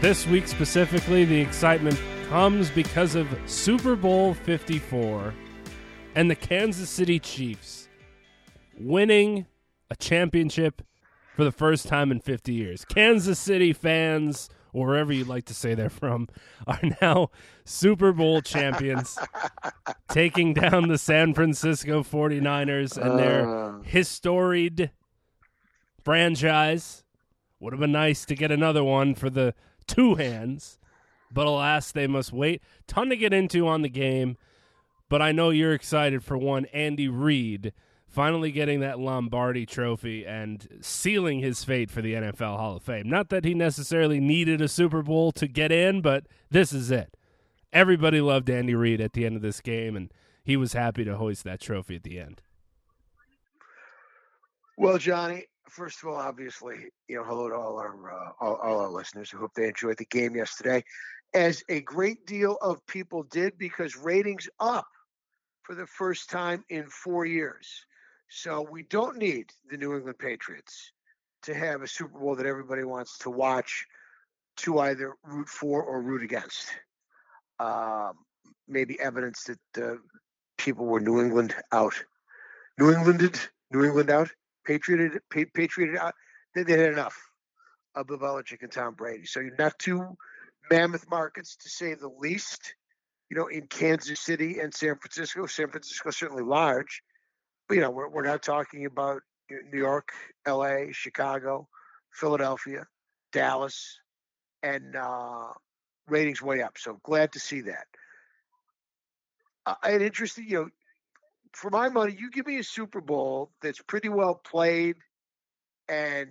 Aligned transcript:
This 0.00 0.26
week 0.26 0.48
specifically, 0.48 1.26
the 1.26 1.38
excitement 1.38 2.00
comes 2.30 2.70
because 2.70 3.14
of 3.14 3.28
Super 3.44 3.94
Bowl 3.94 4.32
54 4.32 5.34
and 6.14 6.30
the 6.30 6.34
Kansas 6.34 6.88
City 6.88 7.18
Chiefs 7.18 7.90
winning 8.78 9.44
a 9.90 9.96
championship 9.96 10.80
for 11.36 11.44
the 11.44 11.52
first 11.52 11.86
time 11.86 12.10
in 12.10 12.18
50 12.18 12.54
years. 12.54 12.86
Kansas 12.86 13.38
City 13.38 13.74
fans, 13.74 14.48
or 14.72 14.86
wherever 14.86 15.12
you'd 15.12 15.28
like 15.28 15.44
to 15.44 15.54
say 15.54 15.74
they're 15.74 15.90
from, 15.90 16.28
are 16.66 16.80
now 17.02 17.30
Super 17.66 18.14
Bowl 18.14 18.40
champions, 18.40 19.18
taking 20.10 20.54
down 20.54 20.88
the 20.88 20.96
San 20.96 21.34
Francisco 21.34 22.02
49ers 22.02 22.96
and 22.96 23.18
their 23.18 23.46
uh. 23.46 23.82
historied 23.82 24.92
franchise. 26.02 27.04
Would 27.60 27.74
have 27.74 27.80
been 27.80 27.92
nice 27.92 28.24
to 28.24 28.34
get 28.34 28.50
another 28.50 28.82
one 28.82 29.14
for 29.14 29.28
the 29.28 29.54
two 29.90 30.14
hands, 30.14 30.78
but 31.32 31.46
alas, 31.46 31.92
they 31.92 32.06
must 32.06 32.32
wait. 32.32 32.62
Ton 32.86 33.08
to 33.10 33.16
get 33.16 33.32
into 33.32 33.66
on 33.66 33.82
the 33.82 33.88
game, 33.88 34.36
but 35.08 35.20
I 35.20 35.32
know 35.32 35.50
you're 35.50 35.74
excited 35.74 36.22
for 36.24 36.38
one. 36.38 36.66
Andy 36.66 37.08
Reid 37.08 37.72
finally 38.08 38.50
getting 38.50 38.80
that 38.80 38.98
Lombardi 38.98 39.64
trophy 39.64 40.26
and 40.26 40.66
sealing 40.80 41.40
his 41.40 41.62
fate 41.64 41.90
for 41.90 42.02
the 42.02 42.14
NFL 42.14 42.56
Hall 42.56 42.76
of 42.76 42.82
Fame. 42.82 43.08
Not 43.08 43.28
that 43.28 43.44
he 43.44 43.54
necessarily 43.54 44.20
needed 44.20 44.60
a 44.60 44.68
Super 44.68 45.02
Bowl 45.02 45.32
to 45.32 45.46
get 45.46 45.70
in, 45.70 46.00
but 46.00 46.26
this 46.50 46.72
is 46.72 46.90
it. 46.90 47.16
Everybody 47.72 48.20
loved 48.20 48.50
Andy 48.50 48.74
Reid 48.74 49.00
at 49.00 49.12
the 49.12 49.24
end 49.24 49.36
of 49.36 49.42
this 49.42 49.60
game, 49.60 49.94
and 49.94 50.12
he 50.42 50.56
was 50.56 50.72
happy 50.72 51.04
to 51.04 51.16
hoist 51.16 51.44
that 51.44 51.60
trophy 51.60 51.96
at 51.96 52.02
the 52.02 52.18
end. 52.18 52.42
Well, 54.76 54.98
Johnny, 54.98 55.44
first 55.70 56.02
of 56.02 56.08
all, 56.08 56.16
obviously, 56.16 56.90
you 57.08 57.16
know, 57.16 57.24
hello 57.24 57.48
to 57.48 57.54
all 57.54 57.78
our 57.78 58.12
uh, 58.12 58.32
all, 58.40 58.56
all 58.56 58.80
our 58.80 58.90
listeners. 58.90 59.30
I 59.34 59.38
hope 59.38 59.52
they 59.54 59.68
enjoyed 59.68 59.98
the 59.98 60.04
game 60.06 60.36
yesterday, 60.36 60.84
as 61.34 61.62
a 61.68 61.80
great 61.80 62.26
deal 62.26 62.58
of 62.60 62.84
people 62.86 63.22
did, 63.24 63.56
because 63.58 63.96
ratings 63.96 64.48
up 64.58 64.86
for 65.62 65.74
the 65.74 65.86
first 65.86 66.30
time 66.30 66.64
in 66.68 66.88
four 66.88 67.24
years. 67.24 67.68
So 68.28 68.66
we 68.70 68.84
don't 68.84 69.18
need 69.18 69.46
the 69.70 69.76
New 69.76 69.94
England 69.96 70.18
Patriots 70.18 70.92
to 71.42 71.54
have 71.54 71.82
a 71.82 71.88
Super 71.88 72.18
Bowl 72.18 72.36
that 72.36 72.46
everybody 72.46 72.84
wants 72.84 73.18
to 73.18 73.30
watch, 73.30 73.86
to 74.58 74.78
either 74.80 75.14
root 75.24 75.48
for 75.48 75.82
or 75.82 76.02
root 76.02 76.22
against. 76.22 76.68
Um, 77.58 78.14
maybe 78.68 79.00
evidence 79.00 79.44
that 79.44 79.84
uh, 79.84 79.96
people 80.58 80.86
were 80.86 81.00
New 81.00 81.20
England 81.20 81.54
out, 81.72 81.94
New 82.78 82.92
Englanded, 82.92 83.38
New 83.70 83.84
England 83.84 84.10
out 84.10 84.30
patrioted, 84.64 85.20
patrioted 85.30 85.96
out. 85.96 86.14
They, 86.54 86.62
they 86.62 86.78
had 86.78 86.92
enough 86.92 87.16
of 87.94 88.06
Belichick 88.06 88.62
and 88.62 88.72
Tom 88.72 88.94
Brady. 88.94 89.26
So 89.26 89.40
you're 89.40 89.56
not 89.58 89.78
two 89.78 90.16
mammoth 90.70 91.08
markets, 91.10 91.56
to 91.56 91.68
say 91.68 91.94
the 91.94 92.08
least. 92.08 92.74
You 93.28 93.36
know, 93.36 93.46
in 93.46 93.68
Kansas 93.68 94.18
City 94.18 94.58
and 94.58 94.74
San 94.74 94.96
Francisco. 94.96 95.46
San 95.46 95.68
Francisco 95.68 96.10
certainly 96.10 96.42
large, 96.42 97.00
but 97.68 97.76
you 97.76 97.80
know, 97.80 97.90
we're 97.90 98.08
we're 98.08 98.26
not 98.26 98.42
talking 98.42 98.86
about 98.86 99.22
New 99.48 99.78
York, 99.78 100.12
L.A., 100.46 100.88
Chicago, 100.92 101.68
Philadelphia, 102.12 102.86
Dallas, 103.32 103.98
and 104.62 104.96
uh, 104.96 105.48
ratings 106.08 106.42
way 106.42 106.62
up. 106.62 106.76
So 106.76 106.98
glad 107.02 107.32
to 107.32 107.40
see 107.40 107.62
that. 107.62 107.86
Uh, 109.66 109.74
and 109.84 110.02
interesting, 110.02 110.46
you 110.48 110.54
know, 110.54 110.68
for 111.52 111.70
my 111.70 111.88
money, 111.88 112.16
you 112.18 112.30
give 112.30 112.46
me 112.46 112.58
a 112.58 112.64
Super 112.64 113.00
Bowl 113.00 113.50
that's 113.62 113.80
pretty 113.82 114.08
well 114.08 114.34
played 114.34 114.96
and 115.88 116.30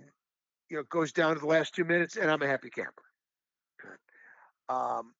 you 0.68 0.76
know 0.76 0.82
goes 0.84 1.12
down 1.12 1.34
to 1.34 1.40
the 1.40 1.46
last 1.46 1.74
two 1.74 1.84
minutes, 1.84 2.16
and 2.16 2.30
I'm 2.30 2.42
a 2.42 2.46
happy 2.46 2.70
camper. 2.70 3.02
Um, 4.68 5.12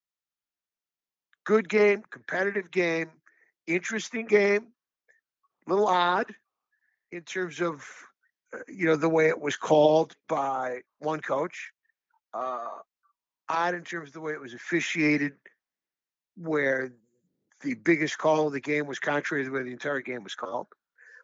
good 1.45 1.69
game, 1.69 2.03
competitive 2.11 2.71
game, 2.71 3.11
interesting 3.67 4.27
game, 4.27 4.69
little 5.67 5.89
odd 5.89 6.33
in 7.13 7.23
terms 7.23 7.61
of 7.61 7.85
uh, 8.55 8.59
you 8.69 8.87
know 8.87 8.97
the 8.97 9.09
way 9.09 9.29
it 9.29 9.41
was 9.41 9.57
called 9.57 10.15
by 10.29 10.81
one 10.99 11.21
coach. 11.21 11.73
Uh, 12.33 12.69
odd 13.49 13.75
in 13.75 13.83
terms 13.83 14.11
of 14.11 14.13
the 14.15 14.21
way 14.21 14.33
it 14.33 14.41
was 14.41 14.55
officiated, 14.55 15.33
where 16.37 16.93
the 17.63 17.75
biggest 17.75 18.19
call 18.19 18.47
of 18.47 18.53
the 18.53 18.61
game 18.61 18.87
was 18.87 18.99
contrary 18.99 19.45
to 19.45 19.51
the 19.51 19.57
way 19.57 19.63
the 19.63 19.73
entire 19.73 20.01
game 20.01 20.25
was 20.25 20.35
called. 20.35 20.67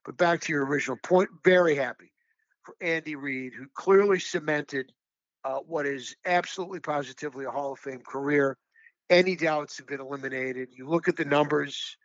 But 0.04 0.16
back 0.16 0.40
to 0.42 0.52
your 0.52 0.64
original 0.66 0.96
point, 0.96 1.30
very 1.44 1.74
happy 1.74 2.12
for 2.62 2.74
Andy 2.80 3.16
Reid, 3.16 3.54
who 3.54 3.66
clearly 3.74 4.18
cemented 4.18 4.92
uh, 5.44 5.58
what 5.66 5.86
is 5.86 6.16
absolutely 6.24 6.80
positively 6.80 7.44
a 7.44 7.50
Hall 7.50 7.72
of 7.72 7.78
Fame 7.78 8.00
career. 8.00 8.56
Any 9.08 9.36
doubts 9.36 9.78
have 9.78 9.86
been 9.86 10.00
eliminated. 10.00 10.70
You 10.76 10.88
look 10.88 11.08
at 11.08 11.16
the 11.16 11.24
numbers, 11.24 11.96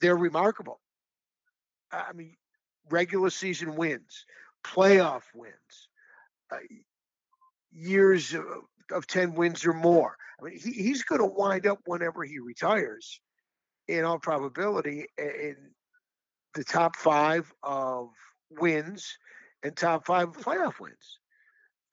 they're 0.00 0.16
remarkable. 0.16 0.80
I 1.92 2.12
mean, 2.12 2.36
regular 2.90 3.30
season 3.30 3.76
wins, 3.76 4.26
playoff 4.64 5.22
wins, 5.34 5.88
uh, 6.50 6.56
years 7.70 8.34
of, 8.34 8.44
of 8.90 9.06
10 9.06 9.34
wins 9.34 9.64
or 9.64 9.72
more. 9.72 10.16
He, 10.50 10.72
he's 10.72 11.02
going 11.04 11.20
to 11.20 11.26
wind 11.26 11.66
up 11.66 11.80
whenever 11.84 12.24
he 12.24 12.38
retires, 12.38 13.20
in 13.88 14.04
all 14.04 14.18
probability, 14.18 15.06
in 15.18 15.56
the 16.54 16.64
top 16.64 16.96
five 16.96 17.52
of 17.62 18.08
wins 18.50 19.16
and 19.62 19.76
top 19.76 20.06
five 20.06 20.28
of 20.28 20.36
playoff 20.36 20.80
wins. 20.80 21.18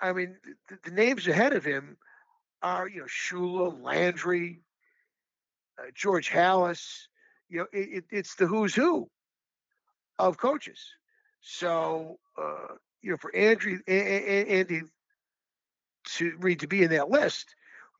I 0.01 0.13
mean, 0.13 0.37
the, 0.69 0.77
the 0.83 0.91
names 0.91 1.27
ahead 1.27 1.53
of 1.53 1.63
him 1.63 1.97
are, 2.61 2.87
you 2.87 2.99
know, 2.99 3.05
Shula, 3.05 3.81
Landry, 3.81 4.61
uh, 5.79 5.91
George 5.95 6.29
Halas. 6.29 7.07
You 7.49 7.59
know, 7.59 7.67
it, 7.73 7.89
it, 7.89 8.05
it's 8.11 8.35
the 8.35 8.47
who's 8.47 8.75
who 8.75 9.09
of 10.17 10.37
coaches. 10.37 10.79
So, 11.41 12.19
uh, 12.37 12.75
you 13.01 13.11
know, 13.11 13.17
for 13.17 13.35
Andrew, 13.35 13.79
Andy 13.87 14.81
to 16.05 16.37
read 16.39 16.59
to 16.59 16.67
be 16.67 16.83
in 16.83 16.91
that 16.91 17.09
list 17.09 17.55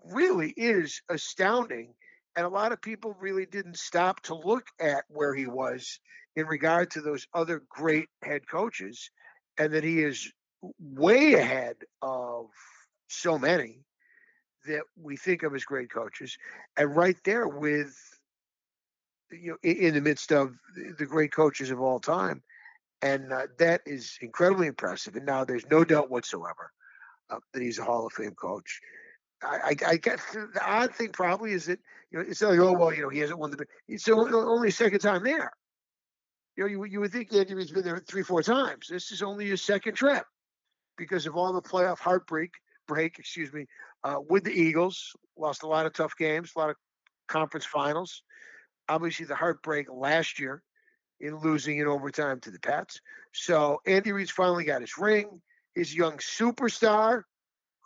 really 0.06 0.54
is 0.56 1.02
astounding. 1.10 1.94
And 2.36 2.46
a 2.46 2.50
lot 2.50 2.72
of 2.72 2.82
people 2.82 3.16
really 3.20 3.46
didn't 3.46 3.78
stop 3.78 4.22
to 4.24 4.36
look 4.36 4.68
at 4.80 5.04
where 5.10 5.34
he 5.34 5.48
was 5.48 6.00
in 6.36 6.46
regard 6.46 6.92
to 6.92 7.02
those 7.02 7.28
other 7.34 7.64
great 7.70 8.08
head 8.22 8.48
coaches, 8.48 9.10
and 9.58 9.74
that 9.74 9.84
he 9.84 10.02
is 10.02 10.32
way 10.80 11.34
ahead 11.34 11.76
of 12.02 12.48
so 13.08 13.38
many 13.38 13.84
that 14.68 14.84
we 15.02 15.18
think 15.18 15.44
of 15.44 15.56
as 15.56 15.64
great 15.64 15.92
coaches, 15.92 16.38
and 16.78 16.96
right 16.96 17.18
there 17.26 17.48
with 17.48 17.96
you 19.32 19.52
know 19.52 19.58
in 19.64 19.94
the 19.94 20.02
midst 20.02 20.32
of 20.32 20.54
the 20.98 21.06
great 21.06 21.32
coaches 21.32 21.72
of 21.72 21.82
all 21.82 22.00
time, 22.00 22.42
and 23.02 23.32
uh, 23.32 23.48
that 23.58 23.82
is 23.86 24.18
incredibly 24.22 24.68
impressive. 24.68 25.16
And 25.16 25.26
now 25.26 25.44
there's 25.44 25.70
no 25.70 25.84
doubt 25.84 26.12
whatsoever 26.12 26.72
uh, 27.30 27.40
that 27.54 27.62
he's 27.62 27.80
a 27.80 27.84
Hall 27.84 28.06
of 28.06 28.14
Fame 28.14 28.36
coach. 28.36 28.80
I, 29.42 29.76
I, 29.88 29.98
guess 29.98 30.22
the 30.34 30.50
odd 30.62 30.94
thing 30.94 31.10
probably 31.10 31.54
is 31.54 31.66
that 31.68 31.80
you 32.12 32.20
know 32.20 32.26
it's 32.28 32.42
like 32.42 32.60
oh 32.60 32.74
well 32.74 32.94
you 32.94 33.02
know 33.02 33.10
he 33.10 33.20
hasn't 33.20 33.40
won 33.40 33.52
the 33.52 33.66
it's 33.88 34.08
only 34.10 34.72
second 34.72 35.00
time 35.00 35.24
there. 35.24 35.52
You 36.58 36.64
know 36.64 36.70
you 36.70 36.84
you 36.86 37.00
would 37.00 37.12
think 37.12 37.34
Andy 37.34 37.54
Reid's 37.54 37.72
been 37.72 37.84
there 37.84 38.00
three 38.00 38.24
four 38.24 38.44
times. 38.44 38.88
This 38.90 39.12
is 39.12 39.22
only 39.22 39.48
his 39.48 39.62
second 39.62 39.94
trip 39.94 40.26
because 40.98 41.26
of 41.26 41.38
all 41.38 41.54
the 41.54 41.62
playoff 41.62 42.00
heartbreak 42.00 42.52
break 42.88 43.20
excuse 43.20 43.54
me 43.54 43.66
uh, 44.04 44.18
with 44.30 44.44
the 44.44 44.52
Eagles. 44.52 45.16
Lost 45.38 45.64
a 45.64 45.68
lot 45.68 45.86
of 45.86 45.94
tough 45.94 46.18
games, 46.18 46.52
a 46.56 46.60
lot 46.60 46.70
of 46.70 46.76
conference 47.30 47.66
finals, 47.66 48.24
obviously 48.90 49.26
the 49.26 49.36
heartbreak 49.36 49.88
last 49.90 50.40
year 50.40 50.62
in 51.22 51.38
losing 51.38 51.78
in 51.78 51.88
overtime 51.88 52.40
to 52.42 52.52
the 52.52 52.60
Pats. 52.60 53.00
So 53.34 53.80
Andy 53.86 54.12
Reid's 54.12 54.32
finally 54.32 54.66
got 54.66 54.82
his 54.82 54.98
ring. 54.98 55.42
His 55.76 55.96
young 55.96 56.18
superstar, 56.18 57.24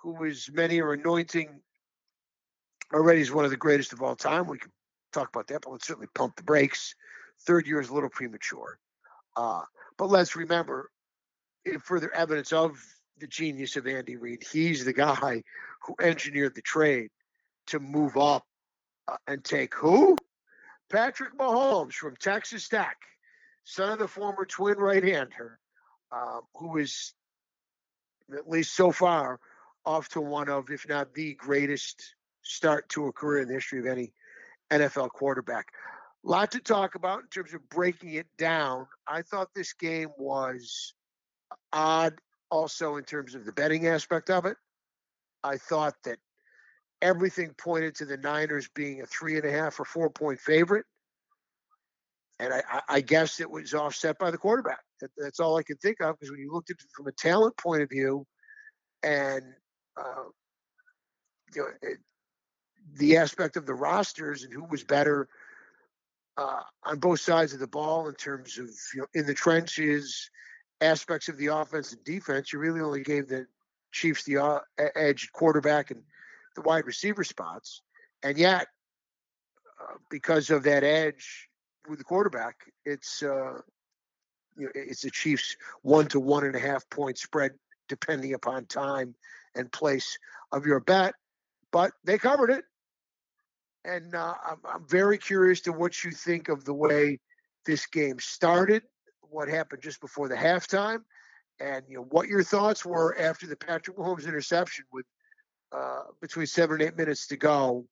who 0.04 0.26
is 0.26 0.50
many 0.54 0.82
are 0.82 0.94
anointing 0.94 1.50
already 2.94 3.22
as 3.22 3.32
one 3.32 3.46
of 3.46 3.52
the 3.52 3.58
greatest 3.58 3.94
of 3.94 4.02
all 4.02 4.16
time. 4.16 4.48
We 4.48 4.60
can 4.60 4.72
talk 5.14 5.30
about 5.30 5.48
that, 5.48 5.62
but 5.62 5.72
let's 5.72 5.88
certainly 5.88 6.10
pump 6.14 6.36
the 6.36 6.44
brakes. 6.44 6.94
Third 7.48 7.66
year 7.66 7.80
is 7.80 7.90
a 7.90 7.94
little 7.94 8.10
premature. 8.10 8.78
Uh, 9.36 9.62
but 9.98 10.10
let's 10.10 10.36
remember, 10.36 10.92
in 11.66 11.80
further 11.80 12.14
evidence 12.14 12.52
of 12.52 12.78
the 13.18 13.28
genius 13.28 13.78
of 13.78 13.88
Andy 13.88 14.18
Reid, 14.18 14.44
he's 14.52 14.84
the 14.84 14.94
guy 14.94 15.44
who 15.86 15.96
engineered 16.02 16.56
the 16.56 16.62
trade 16.62 17.10
to 17.68 17.80
move 17.80 18.18
up 18.18 18.44
uh, 19.08 19.16
and 19.28 19.44
take 19.44 19.74
who? 19.74 20.18
Patrick 20.92 21.36
Mahomes 21.38 21.94
from 21.94 22.16
Texas 22.18 22.68
Tech, 22.68 22.98
son 23.64 23.94
of 23.94 24.00
the 24.00 24.08
former 24.08 24.46
twin 24.46 24.78
right 24.78 25.04
hander, 25.04 25.60
uh, 26.12 26.42
who 26.56 26.78
is, 26.78 27.14
at 28.36 28.50
least 28.50 28.76
so 28.76 28.92
far, 28.92 29.40
off 29.86 30.10
to 30.10 30.22
one 30.22 30.50
of, 30.50 30.70
if 30.70 30.88
not 30.88 31.14
the 31.14 31.34
greatest 31.36 32.16
start 32.42 32.90
to 32.90 33.08
a 33.08 33.12
career 33.12 33.42
in 33.42 33.48
the 33.48 33.56
history 33.56 33.80
of 33.80 33.86
any 33.86 34.14
NFL 34.72 35.10
quarterback. 35.10 35.68
A 36.26 36.30
lot 36.30 36.52
to 36.52 36.60
talk 36.60 36.96
about 36.96 37.22
in 37.22 37.28
terms 37.28 37.54
of 37.54 37.68
breaking 37.70 38.14
it 38.14 38.28
down. 38.38 38.88
I 39.08 39.22
thought 39.22 39.50
this 39.54 39.74
game 39.74 40.10
was 40.18 40.94
odd 41.72 42.16
also 42.50 42.96
in 42.98 43.04
terms 43.04 43.36
of 43.36 43.46
the 43.46 43.52
betting 43.52 43.88
aspect 43.88 44.30
of 44.30 44.46
it. 44.46 44.58
I 45.44 45.58
thought 45.58 45.96
that 46.06 46.18
everything 47.02 47.54
pointed 47.58 47.96
to 47.96 48.06
the 48.06 48.18
Niners 48.18 48.70
being 48.74 49.02
a 49.02 49.06
three 49.06 49.36
and 49.36 49.46
a 49.46 49.52
half 49.52 49.80
or 49.80 49.86
four 49.86 50.10
point 50.10 50.40
favorite. 50.40 50.86
And 52.40 52.54
I, 52.54 52.82
I 52.90 53.02
guess 53.02 53.40
it 53.40 53.50
was 53.50 53.74
offset 53.74 54.18
by 54.18 54.32
the 54.32 54.38
quarterback. 54.38 54.80
That, 55.02 55.12
that's 55.18 55.40
all 55.40 55.58
I 55.58 55.64
could 55.64 55.80
think 55.82 56.02
of 56.02 56.18
because 56.18 56.32
when 56.32 56.40
you 56.40 56.52
looked 56.52 56.72
at 56.72 56.78
it 56.80 56.90
from 56.96 57.08
a 57.08 57.12
talent 57.12 57.58
point 57.58 57.82
of 57.82 57.90
view 57.90 58.26
and 59.04 59.44
uh, 59.98 60.24
you 61.56 61.62
know, 61.62 61.68
it, 61.82 61.98
the 62.96 63.18
aspect 63.18 63.58
of 63.58 63.66
the 63.66 63.74
rosters 63.74 64.44
and 64.44 64.54
who 64.54 64.64
was 64.66 64.84
better 64.84 65.28
uh, 66.38 66.62
on 66.84 67.00
both 67.00 67.20
sides 67.20 67.54
of 67.54 67.60
the 67.60 67.68
ball 67.68 68.08
in 68.08 68.16
terms 68.16 68.58
of 68.58 68.70
you 68.94 69.02
know 69.02 69.08
in 69.14 69.26
the 69.26 69.34
trenches 69.34 70.30
aspects 70.82 71.30
of 71.30 71.38
the 71.38 71.48
offense 71.48 71.94
and 71.94 72.04
defense, 72.04 72.52
you 72.52 72.60
really 72.60 72.82
only 72.82 73.04
gave 73.04 73.28
the 73.28 73.46
Chiefs 73.92 74.24
the 74.24 74.38
uh, 74.38 74.60
edge 74.96 75.30
quarterback 75.32 75.92
and 75.92 76.02
the 76.56 76.62
wide 76.62 76.86
receiver 76.86 77.24
spots, 77.24 77.82
and 78.24 78.38
yet 78.38 78.68
uh, 79.82 79.96
because 80.10 80.50
of 80.50 80.64
that 80.64 80.84
edge 80.84 81.48
with 81.88 82.00
the 82.00 82.06
quarterback, 82.06 82.56
it's 82.86 83.22
uh, 83.22 83.60
you 84.58 84.66
know, 84.66 84.72
it's 84.74 85.02
the 85.02 85.12
Chiefs 85.12 85.56
one 85.84 86.08
to 86.08 86.20
one 86.20 86.44
and 86.44 86.56
a 86.56 86.60
half 86.60 86.90
point 86.90 87.18
spread 87.18 87.52
depending 87.88 88.34
upon 88.34 88.66
time 88.66 89.14
and 89.56 89.72
place 89.72 90.18
of 90.52 90.66
your 90.66 90.80
bet, 90.80 91.14
but 91.72 91.92
they 92.04 92.18
covered 92.18 92.50
it, 92.50 92.64
and 93.86 94.16
uh, 94.16 94.36
I'm, 94.46 94.58
I'm 94.66 94.88
very 94.88 95.18
curious 95.18 95.62
to 95.62 95.72
what 95.72 96.04
you 96.04 96.12
think 96.12 96.50
of 96.50 96.66
the 96.66 96.74
way 96.74 97.20
this 97.66 97.86
game 97.86 98.20
started, 98.20 98.84
what 99.22 99.48
happened 99.48 99.82
just 99.82 100.02
before 100.02 100.28
the 100.28 100.36
halftime, 100.36 101.00
and 101.60 101.84
you 101.88 101.98
know 101.98 102.08
what 102.10 102.28
your 102.28 102.44
thoughts 102.44 102.86
were 102.86 103.18
after 103.20 103.48
the 103.48 103.56
Patrick 103.56 103.98
Mahomes 103.98 104.28
interception 104.28 104.86
with 104.92 105.06
uh, 105.72 106.04
between 106.22 106.46
seven 106.46 106.80
and 106.80 106.90
eight 106.90 106.98
minutes 106.98 107.28
to 107.28 107.38
go 107.38 107.86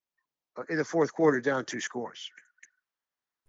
uh, 0.58 0.63
in 0.69 0.78
the 0.78 0.86
fourth 0.86 1.13
quarter, 1.13 1.42
down 1.42 1.66
two 1.66 1.80
scores. 1.80 2.30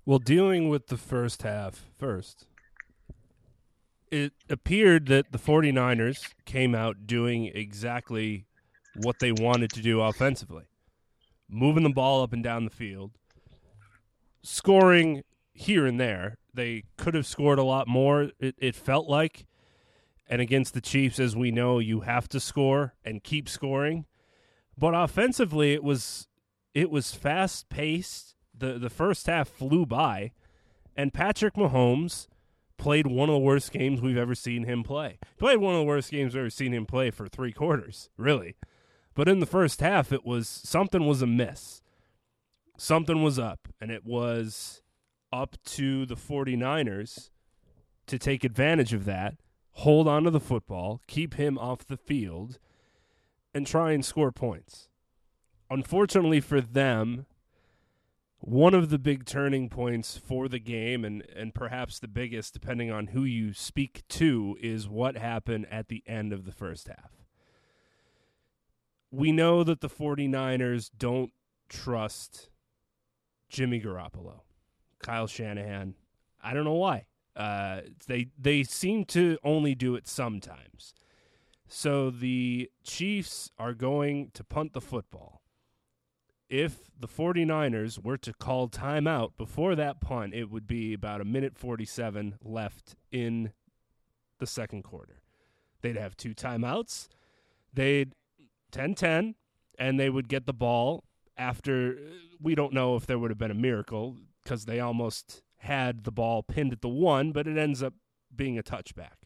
Well, 0.05 0.19
dealing 0.19 0.69
with 0.69 0.89
the 0.89 0.97
first 0.97 1.43
half 1.43 1.85
first, 1.97 2.47
it 4.13 4.33
appeared 4.49 5.07
that 5.07 5.33
the 5.33 5.39
49ers 5.39 6.33
came 6.45 6.75
out 6.75 7.07
doing 7.07 7.47
exactly 7.47 8.47
what 8.95 9.17
they 9.21 9.33
wanted 9.33 9.71
to 9.71 9.83
do 9.83 10.01
offensively 10.01 10.65
moving 11.53 11.83
the 11.83 11.91
ball 11.91 12.23
up 12.23 12.33
and 12.33 12.43
down 12.43 12.65
the 12.65 12.71
field, 12.71 13.13
scoring 14.43 15.23
here 15.53 15.87
and 15.87 16.01
there. 16.01 16.39
They 16.55 16.85
could 16.97 17.15
have 17.15 17.27
scored 17.27 17.59
a 17.59 17.65
lot 17.65 17.87
more, 17.87 18.31
it, 18.41 18.57
it 18.59 18.75
felt 18.75 19.09
like. 19.09 19.47
And 20.29 20.41
against 20.41 20.73
the 20.73 20.81
Chiefs, 20.81 21.19
as 21.19 21.37
we 21.37 21.51
know, 21.51 21.79
you 21.79 22.01
have 22.01 22.29
to 22.31 22.41
score 22.41 22.95
and 23.05 23.23
keep 23.23 23.49
scoring. 23.49 24.07
But 24.79 24.95
offensively, 24.95 25.75
it 25.75 25.85
was 25.85 26.27
it 26.73 26.91
was 26.91 27.13
fast 27.13 27.69
paced. 27.69 28.35
The 28.57 28.79
the 28.79 28.89
first 28.89 29.27
half 29.27 29.49
flew 29.49 29.85
by, 29.85 30.33
and 30.97 31.13
Patrick 31.13 31.55
Mahomes 31.55 32.29
played 32.83 33.07
one 33.07 33.29
of 33.29 33.35
the 33.35 33.39
worst 33.39 33.71
games 33.71 34.01
we've 34.01 34.17
ever 34.17 34.35
seen 34.35 34.65
him 34.65 34.83
play. 34.83 35.17
Played 35.39 35.59
one 35.59 35.73
of 35.73 35.79
the 35.79 35.87
worst 35.87 36.11
games 36.11 36.35
we've 36.35 36.41
ever 36.41 36.51
seen 36.51 36.75
him 36.75 36.85
play 36.85 37.13
for 37.13 37.29
three 37.29 37.53
quarters, 37.53 38.11
really. 38.17 38.57
But 39.15 39.29
in 39.29 39.39
the 39.39 39.47
first 39.47 39.81
half, 39.81 40.11
it 40.11 40.27
was 40.27 40.49
something 40.49 41.07
was 41.07 41.23
amiss. 41.23 41.81
Something 42.77 43.23
was 43.23 43.39
up, 43.39 43.69
and 43.81 43.93
it 43.93 44.05
was 44.05 44.83
up 45.33 45.57
to 45.65 46.05
the 46.07 46.17
49ers 46.17 47.31
to 48.09 48.19
take 48.19 48.43
advantage 48.43 48.93
of 48.93 49.05
that, 49.05 49.37
hold 49.75 50.09
on 50.09 50.25
to 50.25 50.31
the 50.31 50.41
football, 50.41 51.01
keep 51.07 51.35
him 51.35 51.57
off 51.59 51.87
the 51.87 51.97
field, 51.97 52.59
and 53.55 53.65
try 53.65 53.93
and 53.93 54.05
score 54.05 54.33
points. 54.33 54.89
Unfortunately 55.71 56.41
for 56.41 56.61
them, 56.61 57.27
one 58.43 58.75
of 58.75 58.91
the 58.91 58.99
big 58.99 59.25
turning 59.25 59.69
points 59.69 60.19
for 60.19 60.49
the 60.49 60.59
game, 60.59 61.05
and, 61.05 61.23
and 61.35 61.55
perhaps 61.55 61.99
the 61.99 62.09
biggest, 62.09 62.53
depending 62.53 62.91
on 62.91 63.09
who 63.09 63.25
you 63.25 63.53
speak 63.53 64.03
to, 64.11 64.57
is 64.61 64.89
what 64.89 65.17
happened 65.17 65.67
at 65.71 65.89
the 65.89 66.03
end 66.07 66.33
of 66.33 66.45
the 66.45 66.53
first 66.53 66.89
half 66.89 67.23
we 69.13 69.31
know 69.31 69.63
that 69.63 69.81
the 69.81 69.91
49ers 69.91 70.91
don't 70.97 71.31
trust 71.69 72.49
Jimmy 73.49 73.81
Garoppolo, 73.81 74.41
Kyle 75.01 75.27
Shanahan. 75.27 75.95
I 76.43 76.55
don't 76.55 76.65
know 76.65 76.73
why. 76.73 77.07
Uh, 77.37 77.83
they 78.09 78.29
they 78.39 78.63
seem 78.63 79.05
to 79.07 79.39
only 79.45 79.75
do 79.75 79.95
it 79.95 80.09
sometimes. 80.09 80.95
So 81.69 82.11
the 82.11 82.71
Chiefs 82.83 83.51
are 83.59 83.75
going 83.75 84.31
to 84.35 84.45
punt 84.45 84.73
the 84.73 84.81
football. 84.81 85.42
If 86.53 86.91
the 87.01 87.09
49ers 87.09 88.05
were 88.05 88.19
to 88.19 88.35
call 88.35 88.69
timeout 88.69 89.39
before 89.39 89.75
that 89.75 90.03
punt, 90.03 90.35
it 90.35 90.51
would 90.51 90.67
be 90.67 90.93
about 90.93 91.23
a 91.23 91.25
minute 91.25 91.57
47 91.57 92.35
left 92.45 92.95
in 93.11 93.55
the 94.39 94.47
second 94.47 94.83
quarter. 94.83 95.23
They'd 95.81 95.97
have 95.97 96.15
two 96.15 96.35
timeouts. 96.35 97.09
They'd 97.73 98.13
10 98.71 98.95
10, 98.97 99.35
and 99.79 99.99
they 99.99 100.11
would 100.11 100.29
get 100.29 100.45
the 100.45 100.53
ball 100.53 101.05
after. 101.39 101.97
We 102.39 102.55
don't 102.55 102.75
know 102.75 102.97
if 102.97 103.07
there 103.07 103.19
would 103.19 103.31
have 103.31 103.39
been 103.39 103.51
a 103.51 103.55
miracle 103.55 104.19
because 104.45 104.67
they 104.67 104.79
almost 104.79 105.41
had 105.57 106.05
the 106.05 106.13
ball 106.13 106.43
pinned 106.43 106.75
at 106.75 106.83
the 106.83 106.89
one, 106.91 107.33
but 107.33 107.47
it 107.47 107.57
ends 107.57 107.83
up 107.83 107.95
being 108.37 108.59
a 108.59 108.63
touchback. 108.63 109.25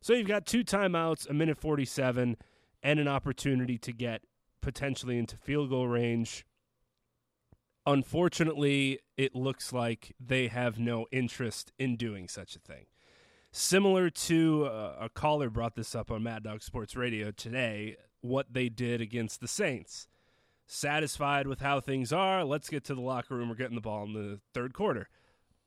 So 0.00 0.14
you've 0.14 0.26
got 0.26 0.46
two 0.46 0.64
timeouts, 0.64 1.28
a 1.28 1.34
minute 1.34 1.58
47, 1.58 2.38
and 2.82 2.98
an 2.98 3.08
opportunity 3.08 3.76
to 3.76 3.92
get 3.92 4.22
potentially 4.66 5.16
into 5.16 5.36
field 5.36 5.70
goal 5.70 5.86
range. 5.86 6.44
Unfortunately, 7.86 8.98
it 9.16 9.32
looks 9.32 9.72
like 9.72 10.16
they 10.18 10.48
have 10.48 10.76
no 10.76 11.06
interest 11.12 11.70
in 11.78 11.94
doing 11.94 12.26
such 12.26 12.56
a 12.56 12.58
thing. 12.58 12.86
Similar 13.52 14.10
to 14.10 14.64
uh, 14.66 14.96
a 15.02 15.08
caller 15.08 15.50
brought 15.50 15.76
this 15.76 15.94
up 15.94 16.10
on 16.10 16.24
Mad 16.24 16.42
Dog 16.42 16.64
Sports 16.64 16.96
Radio 16.96 17.30
today 17.30 17.96
what 18.22 18.54
they 18.54 18.68
did 18.68 19.00
against 19.00 19.40
the 19.40 19.46
Saints. 19.46 20.08
Satisfied 20.66 21.46
with 21.46 21.60
how 21.60 21.78
things 21.78 22.12
are, 22.12 22.42
let's 22.42 22.68
get 22.68 22.82
to 22.86 22.94
the 22.96 23.00
locker 23.00 23.36
room. 23.36 23.48
We're 23.48 23.54
getting 23.54 23.76
the 23.76 23.80
ball 23.80 24.02
in 24.02 24.14
the 24.14 24.40
third 24.52 24.74
quarter. 24.74 25.08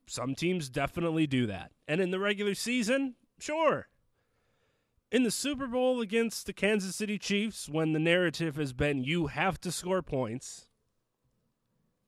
Some 0.08 0.36
teams 0.36 0.68
definitely 0.68 1.26
do 1.26 1.46
that. 1.46 1.72
And 1.88 2.02
in 2.02 2.12
the 2.12 2.20
regular 2.20 2.54
season, 2.54 3.16
sure. 3.40 3.88
In 5.12 5.24
the 5.24 5.32
Super 5.32 5.66
Bowl 5.66 6.02
against 6.02 6.46
the 6.46 6.54
Kansas 6.54 6.96
City 6.96 7.18
Chiefs, 7.18 7.68
when 7.68 7.94
the 7.94 8.00
narrative 8.00 8.58
has 8.58 8.74
been 8.74 9.04
you 9.04 9.26
have 9.28 9.60
to 9.62 9.72
score 9.72 10.04
points, 10.04 10.68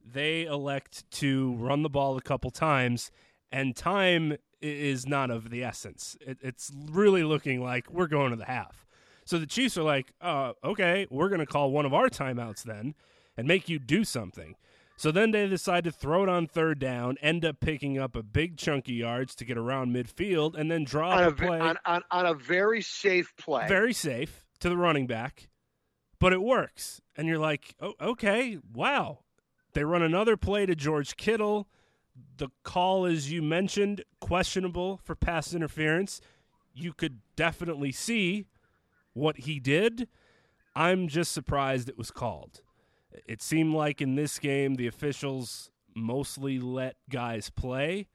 they 0.06 0.44
elect 0.44 1.10
to 1.14 1.56
run 1.56 1.82
the 1.82 1.90
ball 1.90 2.16
a 2.16 2.22
couple 2.22 2.52
times, 2.52 3.10
and 3.52 3.76
time 3.76 4.38
is 4.62 5.08
not 5.08 5.32
of 5.32 5.50
the 5.50 5.64
essence. 5.64 6.16
it's 6.22 6.72
really 6.92 7.24
looking 7.24 7.64
like 7.64 7.90
we're 7.90 8.06
going 8.06 8.30
to 8.30 8.36
the 8.36 8.46
half. 8.46 8.86
So 9.26 9.40
the 9.40 9.48
Chiefs 9.48 9.80
are 9.80 9.84
like, 9.84 10.12
uh, 10.22 10.54
okay, 10.64 11.08
we're 11.10 11.30
going 11.30 11.40
to 11.40 11.48
call 11.48 11.72
one 11.72 11.88
of 11.88 11.96
our 11.96 12.08
timeouts 12.08 12.62
then 12.62 12.94
and 13.36 13.48
make 13.48 13.68
you 13.68 13.80
do 13.80 14.04
something. 14.04 14.56
So 15.02 15.10
then 15.10 15.32
they 15.32 15.48
decide 15.48 15.84
to 15.86 15.92
throw 15.92 16.22
it 16.22 16.30
on 16.30 16.46
third 16.46 16.78
down, 16.78 17.18
end 17.24 17.44
up 17.44 17.60
picking 17.60 17.98
up 17.98 18.16
a 18.16 18.22
big 18.22 18.56
chunk 18.56 18.88
of 18.88 18.94
yards 18.94 19.34
to 19.34 19.46
get 19.46 19.58
around 19.58 19.96
midfield, 19.96 20.56
and 20.56 20.70
then 20.70 20.84
draw 20.84 21.10
on 21.10 21.24
a, 21.24 21.30
a 21.30 21.32
play 21.32 21.60
on, 21.60 21.76
on, 21.88 22.04
on 22.12 22.28
a 22.28 22.36
very 22.36 22.84
safe 22.84 23.34
play. 23.36 23.68
Very 23.68 23.94
safe 23.94 24.46
to 24.60 24.70
the 24.70 24.78
running 24.78 25.08
back, 25.08 25.50
but 26.20 26.34
it 26.34 26.42
works. 26.44 27.02
And 27.18 27.28
you're 27.28 27.40
like, 27.40 27.74
oh, 27.82 27.96
okay, 28.00 28.60
wow. 28.76 29.22
They 29.74 29.84
run 29.84 30.04
another 30.04 30.38
play 30.38 30.68
to 30.68 30.76
George 30.76 31.18
Kittle, 31.18 31.68
the 32.38 32.50
call, 32.62 33.08
as 33.08 33.32
you 33.32 33.42
mentioned, 33.42 34.04
questionable 34.20 35.00
for 35.04 35.16
pass 35.16 35.52
interference. 35.52 36.22
You 36.76 36.94
could 36.94 37.22
definitely 37.36 37.92
see 37.92 38.46
what 39.14 39.40
he 39.40 39.60
did. 39.60 40.08
I'm 40.76 41.08
just 41.08 41.32
surprised 41.32 41.90
it 41.90 41.98
was 41.98 42.12
called. 42.12 42.62
It 43.28 43.42
seemed 43.42 43.74
like 43.74 44.02
in 44.02 44.16
this 44.16 44.40
game, 44.40 44.76
the 44.76 44.88
officials 44.88 45.70
mostly 45.96 46.60
let 46.60 46.96
guys 47.10 47.50
play, 47.50 48.08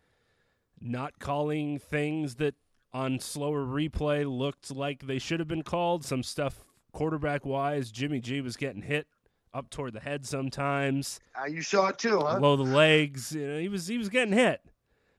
not 0.80 1.18
calling 1.18 1.78
things 1.78 2.36
that 2.36 2.54
on 2.92 3.20
slower 3.20 3.64
replay 3.64 4.24
looked 4.26 4.74
like 4.74 5.06
they 5.06 5.18
should 5.18 5.40
have 5.40 5.48
been 5.48 5.62
called. 5.62 6.04
Some 6.04 6.22
stuff 6.22 6.64
quarterback 6.92 7.44
wise, 7.44 7.90
Jimmy 7.90 8.20
G 8.20 8.40
was 8.40 8.56
getting 8.56 8.82
hit 8.82 9.06
up 9.52 9.70
toward 9.70 9.92
the 9.92 10.00
head 10.00 10.26
sometimes. 10.26 11.20
Uh, 11.38 11.46
you 11.46 11.62
saw 11.62 11.88
it 11.88 11.98
too, 11.98 12.18
huh? 12.18 12.38
Below 12.38 12.56
the 12.56 12.62
legs, 12.62 13.32
you 13.32 13.46
know, 13.46 13.58
he 13.58 13.68
was 13.68 13.86
he 13.86 13.98
was 13.98 14.08
getting 14.08 14.34
hit, 14.34 14.60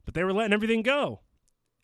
but 0.06 0.14
they 0.14 0.24
were 0.24 0.34
letting 0.34 0.54
everything 0.54 0.82
go. 0.82 1.22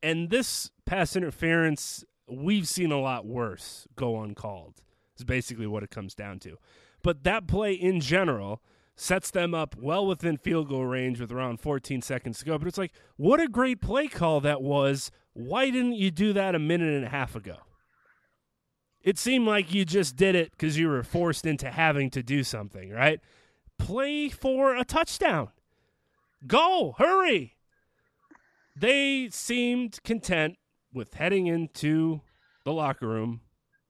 And 0.02 0.30
this 0.30 0.70
pass 0.86 1.16
interference, 1.16 2.04
we've 2.28 2.68
seen 2.68 2.92
a 2.92 3.00
lot 3.00 3.26
worse 3.26 3.88
go 3.96 4.22
uncalled. 4.22 4.82
Is 5.18 5.24
basically 5.24 5.68
what 5.68 5.84
it 5.84 5.92
comes 5.92 6.16
down 6.16 6.40
to. 6.40 6.58
But 7.04 7.24
that 7.24 7.48
play 7.48 7.74
in 7.74 8.00
general 8.00 8.62
sets 8.96 9.30
them 9.32 9.54
up 9.54 9.76
well 9.80 10.06
within 10.06 10.38
field 10.38 10.70
goal 10.70 10.86
range 10.86 11.20
with 11.20 11.32
around 11.32 11.60
14 11.60 12.02
seconds 12.02 12.40
to 12.40 12.46
go. 12.46 12.58
But 12.58 12.68
it's 12.68 12.78
like, 12.78 12.94
what 13.18 13.40
a 13.40 13.48
great 13.48 13.82
play 13.82 14.08
call 14.08 14.40
that 14.42 14.62
was. 14.62 15.12
Why 15.34 15.70
didn't 15.70 15.96
you 15.96 16.12
do 16.12 16.34
that 16.34 16.56
a 16.56 16.60
minute 16.60 16.94
and 16.94 17.06
a 17.06 17.10
half 17.10 17.36
ago? 17.36 17.58
It 19.02 19.18
seemed 19.18 19.46
like 19.46 19.74
you 19.74 19.84
just 19.84 20.16
did 20.16 20.34
it 20.34 20.52
because 20.52 20.78
you 20.78 20.88
were 20.88 21.04
forced 21.04 21.46
into 21.46 21.70
having 21.70 22.10
to 22.12 22.24
do 22.24 22.44
something, 22.44 22.90
right? 22.92 23.20
Play 23.78 24.30
for 24.30 24.76
a 24.76 24.86
touchdown. 24.86 25.50
Go, 26.48 26.96
hurry. 26.98 27.58
They 28.76 29.30
seemed 29.30 30.02
content 30.04 30.58
with 30.94 31.16
heading 31.16 31.48
into 31.48 32.22
the 32.64 32.72
locker 32.72 33.08
room 33.08 33.42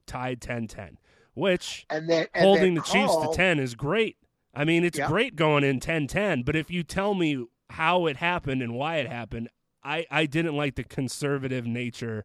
tied 0.06 0.40
10 0.40 0.66
10, 0.66 0.98
which 1.34 1.86
and 1.90 2.08
then, 2.08 2.26
and 2.34 2.44
holding 2.44 2.74
the 2.74 2.82
Chiefs 2.82 3.16
to 3.16 3.30
10 3.34 3.58
is 3.58 3.74
great. 3.74 4.16
I 4.54 4.64
mean, 4.64 4.84
it's 4.84 4.98
Yeah. 4.98 5.08
great 5.08 5.36
going 5.36 5.64
in 5.64 5.80
10 5.80 6.06
10, 6.06 6.42
but 6.42 6.56
if 6.56 6.70
you 6.70 6.82
tell 6.82 7.14
me 7.14 7.46
how 7.70 8.06
it 8.06 8.16
happened 8.16 8.62
and 8.62 8.74
why 8.74 8.96
it 8.96 9.08
happened, 9.08 9.48
I, 9.82 10.06
I 10.10 10.26
didn't 10.26 10.56
like 10.56 10.76
the 10.76 10.84
conservative 10.84 11.66
nature 11.66 12.24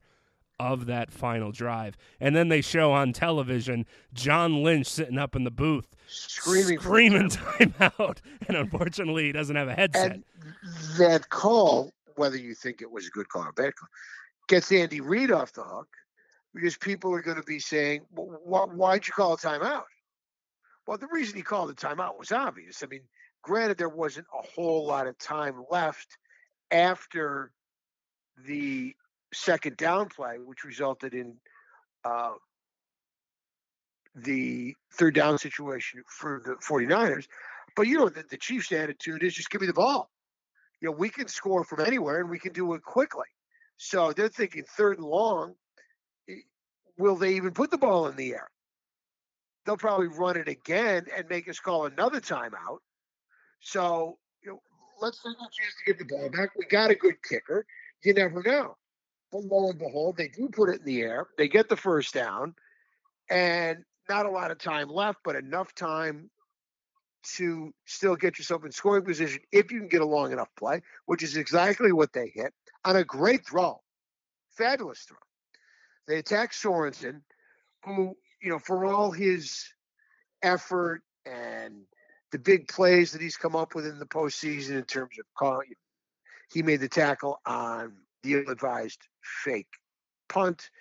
of 0.60 0.86
that 0.88 1.10
final 1.12 1.51
drive. 1.51 1.96
And 2.20 2.36
then 2.36 2.50
they 2.50 2.62
show 2.62 2.92
on 2.92 3.13
television 3.13 3.86
John 4.13 4.62
Lynch 4.62 4.88
sitting 4.88 5.18
up 5.18 5.36
in 5.36 5.46
the 5.46 5.51
booth 5.51 5.96
screaming, 6.08 6.80
screaming 6.80 7.30
timeout. 7.30 8.20
And 8.48 8.58
unfortunately, 8.58 9.25
he 9.25 9.32
doesn't 9.32 9.56
have 9.56 9.68
a 9.70 9.74
headset. 9.75 10.12
And 10.12 10.24
that 10.98 11.30
call, 11.30 11.94
whether 12.16 12.38
you 12.38 12.54
think 12.54 12.82
it 12.82 12.92
was 12.92 13.08
a 13.08 13.10
good 13.12 13.30
call 13.30 13.44
or 13.44 13.50
a 13.50 13.54
bad 13.54 13.75
call, 13.75 13.88
gets 14.48 14.72
Andy 14.72 15.00
Reid 15.01 15.32
off 15.32 15.54
the 15.54 15.63
hook 15.63 15.88
because 16.53 16.77
people 16.77 17.13
are 17.13 17.22
going 17.22 17.38
to 17.38 17.44
be 17.44 17.60
saying, 17.60 18.06
well, 18.12 18.68
"Why'd 18.68 19.08
you 19.08 19.13
call 19.13 19.34
a 19.34 19.38
timeout?" 19.38 19.84
Well, 20.88 20.98
the 20.98 21.08
reason 21.12 21.38
he 21.38 21.44
called 21.44 21.70
a 21.70 21.74
timeout 21.74 22.18
was 22.18 22.32
obvious. 22.32 22.82
I 22.84 22.88
mean, 22.88 23.03
granted, 23.44 23.77
there 23.77 23.89
wasn't 23.89 24.27
a 24.34 24.46
whole 24.56 24.88
lot 24.88 25.08
of 25.08 25.18
time 25.20 25.63
left 25.70 26.18
after 26.72 27.51
the 28.46 28.96
second 29.34 29.77
down 29.77 30.10
play, 30.10 30.38
which 30.38 30.63
resulted 30.63 31.13
in 31.13 31.36
uh, 32.03 32.34
the 34.15 34.75
third 34.94 35.15
down 35.15 35.38
situation 35.38 36.03
for 36.08 36.41
the 36.44 36.56
49ers. 36.56 37.27
But 37.75 37.88
you 37.88 37.98
know, 37.98 38.10
the, 38.10 38.24
the 38.29 38.38
Chiefs' 38.38 38.72
attitude 38.72 39.24
is 39.24 39.34
just 39.34 39.50
give 39.50 39.62
me 39.62 39.68
the 39.68 39.74
ball. 39.74 40.10
You 40.82 40.89
know, 40.89 40.96
we 40.98 41.10
can 41.10 41.27
score 41.27 41.63
from 41.63 41.82
anywhere 41.82 42.20
and 42.20 42.29
we 42.29 42.39
can 42.39 42.53
do 42.53 42.74
it 42.74 42.84
quickly. 42.84 43.27
So 43.77 44.12
they're 44.12 44.29
thinking 44.29 44.63
third 44.63 44.98
and 44.98 45.08
long. 45.08 45.56
Will 47.00 47.15
they 47.15 47.36
even 47.36 47.51
put 47.51 47.72
the 47.72 47.77
ball 47.77 48.08
in 48.08 48.18
the 48.18 48.34
air? 48.34 48.50
They'll 49.65 49.77
probably 49.77 50.08
run 50.08 50.36
it 50.36 50.50
again 50.50 51.06
and 51.15 51.27
make 51.29 51.48
us 51.48 51.60
call 51.60 51.86
another 51.86 52.20
timeout. 52.20 52.79
So, 53.62 54.18
you 54.44 54.51
know, 54.51 54.62
let's 55.01 55.24
take 55.24 55.32
a 55.32 55.39
chance 55.39 55.75
to 55.77 55.94
get 55.94 55.98
the 55.98 56.13
ball 56.13 56.29
back. 56.29 56.50
We 56.58 56.65
got 56.65 56.91
a 56.91 56.96
good 56.96 57.15
kicker. 57.24 57.65
You 58.03 58.13
never 58.13 58.44
know. 58.44 58.75
But 59.32 59.46
lo 59.46 59.70
and 59.70 59.79
behold, 59.79 60.18
they 60.18 60.27
do 60.27 60.50
put 60.50 60.70
it 60.70 60.82
in 60.82 60.86
the 60.86 61.01
air. 61.01 61.27
They 61.38 61.48
get 61.48 61.70
the 61.70 61.77
first 61.77 62.13
down, 62.13 62.53
and 63.29 63.86
not 64.10 64.25
a 64.25 64.29
lot 64.29 64.51
of 64.51 64.58
time 64.58 64.89
left, 64.89 65.20
but 65.24 65.36
enough 65.36 65.74
time 65.75 66.29
to 67.38 67.74
still 67.86 68.15
get 68.15 68.38
yourself 68.38 68.65
in 68.65 68.72
scoring 68.72 69.06
position 69.06 69.39
if 69.51 69.72
you 69.72 69.79
can 69.79 69.88
get 69.88 70.01
a 70.01 70.06
long 70.06 70.34
enough 70.34 70.50
play, 70.58 70.82
which 71.06 71.24
is 71.24 71.38
exactly 71.38 71.94
what 71.94 72.12
they 72.12 72.32
hit 72.34 72.53
on 72.84 72.98
a 72.98 73.03
great 73.06 73.46
throw. 73.46 73.79
Fabulous 74.58 75.06
throw. 75.08 75.18
They 76.10 76.18
attack 76.18 76.54
Sorensen, 76.54 77.22
who, 77.86 78.18
you 78.42 78.50
know, 78.50 78.58
for 78.58 78.84
all 78.86 79.12
his 79.12 79.63
effort 80.42 81.04
and 81.28 81.84
the 82.32 82.39
big 82.39 82.68
plays 82.68 83.12
that 83.12 83.22
he's 83.22 83.38
come 83.38 83.56
up 83.56 83.75
with 83.75 83.86
in 83.86 84.00
the 84.00 84.08
postseason 84.08 84.72
in 84.72 84.86
terms 84.86 85.20
of 85.20 85.25
calling, 85.38 85.75
he 86.51 86.63
made 86.63 86.80
the 86.80 86.89
tackle 86.89 87.39
on 87.46 87.94
the 88.24 88.34
ill-advised 88.34 89.00
fake 89.22 89.70
punt. 90.30 90.72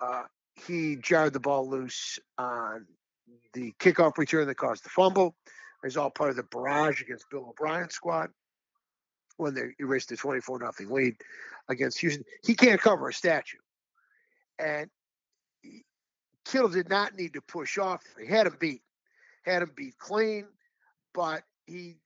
Uh, 0.00 0.24
he 0.66 0.96
jarred 0.96 1.32
the 1.32 1.40
ball 1.40 1.70
loose 1.70 2.18
on 2.36 2.84
the 3.52 3.72
kickoff 3.78 4.18
return 4.18 4.48
that 4.48 4.56
caused 4.56 4.84
the 4.84 4.88
fumble. 4.88 5.36
It 5.46 5.86
was 5.86 5.96
all 5.96 6.10
part 6.10 6.30
of 6.30 6.36
the 6.36 6.42
barrage 6.42 7.00
against 7.00 7.30
Bill 7.30 7.54
O'Brien's 7.56 7.94
squad 7.94 8.30
when 9.36 9.54
they 9.54 9.74
erased 9.78 10.08
the 10.08 10.16
24 10.16 10.58
nothing 10.58 10.90
lead 10.90 11.14
against 11.68 12.00
Houston. 12.00 12.24
He 12.44 12.56
can't 12.56 12.80
cover 12.80 13.08
a 13.08 13.14
statue. 13.14 13.58
And 14.58 14.88
Kittle 16.44 16.68
did 16.68 16.88
not 16.88 17.16
need 17.16 17.34
to 17.34 17.40
push 17.40 17.78
off. 17.78 18.02
He 18.20 18.26
had 18.26 18.46
him 18.46 18.56
beat, 18.58 18.82
had 19.44 19.62
him 19.62 19.72
beat 19.74 19.98
clean, 19.98 20.46
but 21.14 21.42
he, 21.66 21.96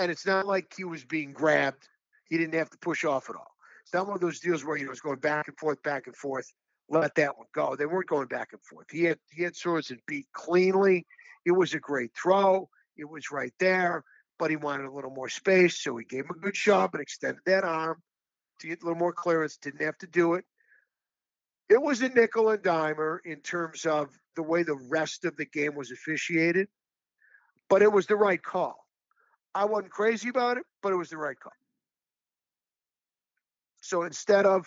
and 0.00 0.10
it's 0.10 0.26
not 0.26 0.46
like 0.46 0.72
he 0.76 0.84
was 0.84 1.04
being 1.04 1.32
grabbed. 1.32 1.88
He 2.28 2.38
didn't 2.38 2.54
have 2.54 2.70
to 2.70 2.78
push 2.78 3.04
off 3.04 3.28
at 3.28 3.36
all. 3.36 3.52
It's 3.82 3.92
not 3.92 4.06
one 4.06 4.14
of 4.14 4.20
those 4.20 4.40
deals 4.40 4.64
where 4.64 4.76
you 4.76 4.86
know 4.86 4.92
it's 4.92 5.00
going 5.00 5.18
back 5.18 5.48
and 5.48 5.58
forth, 5.58 5.82
back 5.82 6.06
and 6.06 6.16
forth. 6.16 6.50
Let 6.88 7.14
that 7.16 7.36
one 7.36 7.46
go. 7.54 7.76
They 7.76 7.86
weren't 7.86 8.08
going 8.08 8.28
back 8.28 8.48
and 8.52 8.62
forth. 8.62 8.86
He 8.90 9.04
had 9.04 9.18
he 9.30 9.42
had 9.42 9.54
Sorensen 9.54 9.98
beat 10.06 10.26
cleanly. 10.32 11.06
It 11.44 11.52
was 11.52 11.74
a 11.74 11.80
great 11.80 12.12
throw. 12.14 12.68
It 12.96 13.08
was 13.08 13.30
right 13.30 13.52
there, 13.58 14.04
but 14.38 14.50
he 14.50 14.56
wanted 14.56 14.86
a 14.86 14.92
little 14.92 15.10
more 15.10 15.28
space, 15.28 15.82
so 15.82 15.96
he 15.96 16.04
gave 16.04 16.24
him 16.24 16.36
a 16.36 16.40
good 16.40 16.56
shot, 16.56 16.90
and 16.92 17.02
extended 17.02 17.42
that 17.46 17.64
arm 17.64 18.02
to 18.60 18.68
get 18.68 18.82
a 18.82 18.84
little 18.84 18.98
more 18.98 19.12
clearance. 19.12 19.56
Didn't 19.56 19.82
have 19.82 19.98
to 19.98 20.06
do 20.06 20.34
it. 20.34 20.44
It 21.68 21.80
was 21.80 22.02
a 22.02 22.08
nickel 22.08 22.50
and 22.50 22.62
dimer 22.62 23.18
in 23.24 23.40
terms 23.40 23.86
of 23.86 24.10
the 24.36 24.42
way 24.42 24.62
the 24.62 24.80
rest 24.90 25.24
of 25.24 25.36
the 25.36 25.46
game 25.46 25.74
was 25.74 25.90
officiated, 25.90 26.68
but 27.68 27.82
it 27.82 27.92
was 27.92 28.06
the 28.06 28.16
right 28.16 28.42
call. 28.42 28.86
I 29.54 29.64
wasn't 29.64 29.92
crazy 29.92 30.28
about 30.28 30.56
it, 30.56 30.64
but 30.82 30.92
it 30.92 30.96
was 30.96 31.10
the 31.10 31.16
right 31.16 31.38
call. 31.38 31.52
So 33.80 34.02
instead 34.02 34.46
of 34.46 34.66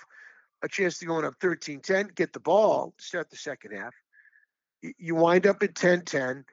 a 0.63 0.67
chance 0.67 0.99
to 0.99 1.05
go 1.05 1.21
up 1.21 1.35
13 1.41 1.79
10, 1.79 2.09
get 2.15 2.33
the 2.33 2.39
ball, 2.39 2.93
start 2.97 3.29
the 3.29 3.37
second 3.37 3.71
half, 3.71 3.93
you 4.97 5.15
wind 5.15 5.47
up 5.47 5.63
at 5.63 5.75
10 5.75 6.01
10. 6.01 6.45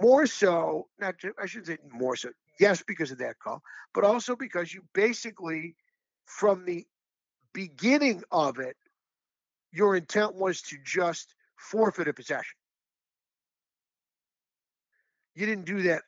More 0.00 0.26
so, 0.26 0.88
not 0.98 1.14
I 1.40 1.46
shouldn't 1.46 1.68
say 1.68 1.78
more 1.92 2.16
so, 2.16 2.30
yes, 2.58 2.82
because 2.86 3.10
of 3.10 3.18
that 3.18 3.38
call, 3.38 3.62
but 3.92 4.04
also 4.04 4.34
because 4.34 4.74
you 4.74 4.82
basically, 4.92 5.76
from 6.26 6.64
the 6.64 6.84
beginning 7.52 8.22
of 8.32 8.58
it, 8.58 8.76
your 9.74 9.96
intent 9.96 10.36
was 10.36 10.62
to 10.62 10.76
just 10.84 11.34
forfeit 11.56 12.08
a 12.08 12.12
possession. 12.12 12.56
You 15.34 15.46
didn't 15.46 15.64
do 15.64 15.82
that 15.82 16.02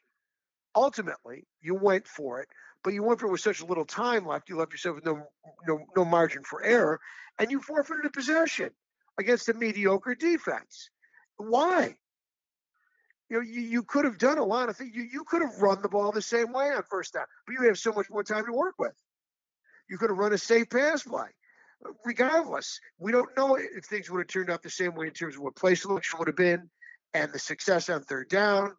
ultimately. 0.75 1.47
You 1.61 1.75
went 1.75 2.07
for 2.07 2.41
it, 2.41 2.49
but 2.85 2.93
you 2.93 3.03
went 3.03 3.19
for 3.19 3.27
it 3.27 3.33
with 3.33 3.41
such 3.41 3.61
a 3.61 3.67
little 3.67 3.85
time 3.85 4.25
left. 4.25 4.49
You 4.49 4.57
left 4.57 4.73
yourself 4.73 4.97
with 4.97 5.05
no 5.05 5.27
no 5.67 5.81
no 5.97 6.05
margin 6.05 6.45
for 6.45 6.63
error, 6.63 7.01
and 7.39 7.51
you 7.51 7.61
forfeited 7.61 8.07
a 8.07 8.11
possession 8.11 8.71
against 9.19 9.49
a 9.49 9.55
mediocre 9.55 10.15
defense. 10.15 10.91
Why? 11.39 11.97
You 13.29 13.39
know, 13.39 13.43
you, 13.43 13.61
you 13.63 13.83
could 13.83 14.05
have 14.05 14.19
done 14.19 14.39
a 14.39 14.45
lot 14.45 14.69
of 14.69 14.77
things. 14.77 14.95
You, 14.95 15.03
you 15.03 15.25
could 15.25 15.43
have 15.43 15.61
run 15.61 15.83
the 15.83 15.89
ball 15.89 16.13
the 16.13 16.23
same 16.23 16.53
way 16.53 16.71
on 16.71 16.85
first 16.89 17.15
down, 17.15 17.25
but 17.45 17.55
you 17.55 17.63
have 17.67 17.79
so 17.79 17.93
much 17.93 18.09
more 18.09 18.23
time 18.23 18.47
to 18.47 18.53
work 18.53 18.77
with. 18.79 18.95
You 19.91 19.99
could 19.99 20.11
have 20.11 20.19
run 20.19 20.33
a 20.33 20.39
safe 20.39 20.71
pass 20.71 21.03
play. 21.03 21.27
Regardless, 22.05 22.81
we 22.99 23.13
don't 23.13 23.37
know 23.37 23.57
if 23.57 23.85
things 23.85 24.11
would 24.11 24.19
have 24.19 24.29
turned 24.29 24.51
out 24.51 24.63
the 24.63 24.71
same 24.71 24.95
way 24.95 25.07
in 25.07 25.13
terms 25.13 25.37
of 25.37 25.43
what 25.43 25.57
play 25.57 25.75
selection 25.75 26.19
would 26.19 26.29
have 26.29 26.37
been 26.37 26.71
and 27.15 27.33
the 27.33 27.39
success 27.39 27.89
on 27.89 28.03
third 28.03 28.29
down, 28.29 28.75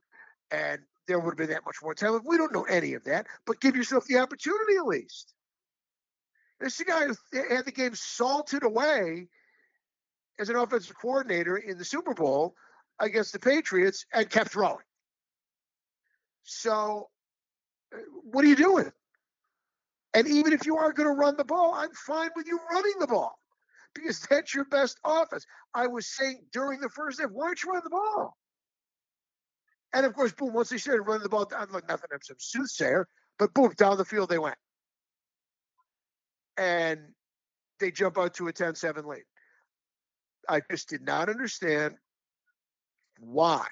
and 0.51 0.80
there 1.08 1.20
would 1.20 1.32
have 1.32 1.38
been 1.38 1.50
that 1.50 1.66
much 1.66 1.77
more 1.82 1.94
time. 1.94 2.20
We 2.25 2.38
don't 2.38 2.54
know 2.54 2.63
any 2.63 2.94
of 2.94 3.04
that, 3.06 3.27
but 3.46 3.62
give 3.62 3.75
yourself 3.75 4.06
the 4.06 4.20
opportunity 4.20 4.75
at 4.77 4.86
least. 4.86 5.34
This 6.60 6.74
is 6.74 6.80
the 6.80 6.86
guy 6.86 7.06
who 7.06 7.56
had 7.56 7.66
the 7.66 7.72
game 7.72 7.96
salted 7.96 8.63
away 8.63 9.27
as 10.39 10.50
an 10.50 10.56
offensive 10.56 10.96
coordinator 11.00 11.58
in 11.58 11.77
the 11.77 11.86
Super 11.86 12.13
Bowl 12.13 12.56
against 13.00 13.32
the 13.32 13.39
Patriots 13.39 14.06
and 14.13 14.30
kept 14.30 14.51
throwing. 14.51 14.77
So, 16.44 17.10
uh, 17.94 17.98
what 18.24 18.44
are 18.44 18.48
you 18.48 18.56
doing? 18.56 18.92
And 20.17 20.27
even 20.27 20.51
if 20.51 20.65
you 20.65 20.77
are 20.77 20.91
going 20.93 21.07
to 21.07 21.13
run 21.13 21.38
the 21.38 21.45
ball, 21.45 21.75
I'm 21.75 21.91
fine 21.93 22.31
with 22.36 22.47
you 22.47 22.59
running 22.74 22.95
the 23.00 23.05
ball 23.05 23.38
because 23.93 24.19
that's 24.21 24.51
your 24.51 24.65
best 24.65 24.97
offense. 25.05 25.45
I 25.75 25.86
was 25.86 26.07
saying 26.07 26.39
during 26.51 26.79
the 26.79 26.89
first 26.89 27.21
half, 27.21 27.29
why 27.29 27.45
don't 27.45 27.63
you 27.63 27.71
run 27.71 27.81
the 27.83 27.91
ball? 27.91 28.36
And 29.93 30.07
of 30.07 30.15
course, 30.15 30.31
boom, 30.31 30.53
once 30.53 30.69
they 30.69 30.79
started 30.79 31.03
running 31.03 31.21
the 31.21 31.29
ball, 31.29 31.47
I'm 31.55 31.71
like 31.71 31.88
nothing, 31.88 32.09
I'm 32.12 32.19
some 32.24 32.38
soothsayer, 32.39 33.07
but 33.38 33.53
boom, 33.53 33.71
down 33.77 33.97
the 33.97 34.05
field 34.05 34.29
they 34.29 34.39
went. 34.39 34.57
And 36.57 37.00
they 37.79 37.91
jump 37.91 38.17
out 38.17 38.33
to 38.36 38.47
a 38.47 38.53
10 38.53 38.74
7 38.74 39.05
lead. 39.05 39.21
I 40.50 40.62
just 40.71 40.89
did 40.89 41.03
not 41.03 41.29
understand 41.29 41.93
why 43.19 43.67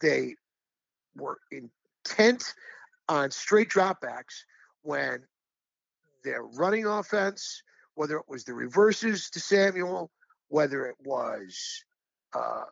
they 0.00 0.34
were 1.14 1.38
intent 1.52 2.52
on 3.08 3.30
straight 3.30 3.70
dropbacks 3.70 4.44
when 4.82 5.22
their 6.24 6.42
running 6.42 6.86
offense, 6.86 7.62
whether 7.94 8.16
it 8.16 8.28
was 8.28 8.44
the 8.44 8.54
reverses 8.54 9.30
to 9.30 9.40
Samuel, 9.40 10.10
whether 10.48 10.86
it 10.86 10.96
was 11.04 11.84
uh, 12.34 12.64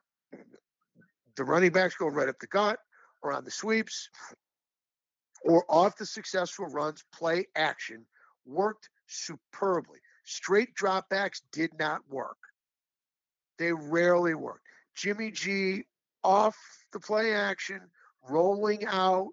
the 1.36 1.44
running 1.44 1.72
backs 1.72 1.94
going 1.94 2.14
right 2.14 2.28
up 2.28 2.38
the 2.40 2.46
gut 2.46 2.78
or 3.22 3.32
on 3.32 3.44
the 3.44 3.50
sweeps 3.50 4.08
or 5.44 5.64
off 5.68 5.96
the 5.96 6.06
successful 6.06 6.66
runs, 6.66 7.04
play 7.12 7.46
action 7.54 8.04
worked 8.44 8.88
superbly. 9.06 9.98
Straight 10.24 10.74
dropbacks 10.74 11.40
did 11.52 11.70
not 11.78 12.00
work. 12.08 12.38
They 13.58 13.72
rarely 13.72 14.34
worked. 14.34 14.66
Jimmy 14.94 15.30
G 15.30 15.84
off 16.24 16.56
the 16.92 17.00
play 17.00 17.32
action, 17.32 17.80
rolling 18.28 18.86
out, 18.86 19.28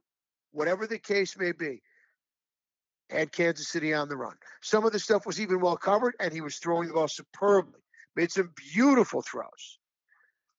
whatever 0.54 0.88
the 0.88 1.00
case 1.00 1.38
may 1.38 1.52
be, 1.52 1.82
had 3.10 3.32
Kansas 3.32 3.68
City 3.68 3.94
on 3.94 4.08
the 4.08 4.16
run. 4.16 4.36
Some 4.62 4.86
of 4.86 4.92
the 4.92 5.00
stuff 5.00 5.26
was 5.26 5.42
even 5.42 5.60
well 5.60 5.78
covered, 5.78 6.16
and 6.20 6.32
he 6.32 6.42
was 6.42 6.58
throwing 6.58 6.88
the 6.88 6.94
ball 6.94 7.08
superbly. 7.08 7.80
Made 8.16 8.32
some 8.32 8.52
beautiful 8.74 9.22
throws. 9.22 9.80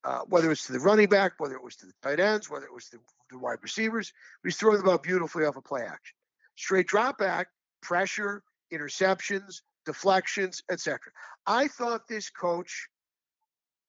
Uh, 0.04 0.20
whether 0.26 0.52
it's 0.52 0.66
to 0.66 0.72
the 0.72 0.80
running 0.80 1.08
back, 1.08 1.32
whether 1.38 1.54
it 1.54 1.64
was 1.64 1.76
to 1.76 1.86
the 1.86 1.92
tight 2.02 2.20
ends, 2.20 2.50
whether 2.50 2.66
it 2.66 2.74
was 2.74 2.88
to 2.88 2.98
the 3.30 3.38
wide 3.38 3.58
receivers, 3.62 4.12
he 4.42 4.48
was 4.48 4.56
throwing 4.56 4.76
the 4.76 4.84
ball 4.84 4.98
beautifully 4.98 5.46
off 5.46 5.54
a 5.54 5.58
of 5.58 5.64
play 5.64 5.80
action. 5.80 6.14
Straight 6.56 6.86
drop 6.86 7.16
back, 7.16 7.48
pressure, 7.80 8.42
interceptions, 8.72 9.62
deflections, 9.86 10.62
etc. 10.70 10.98
I 11.46 11.68
thought 11.68 12.06
this 12.06 12.28
coach, 12.28 12.88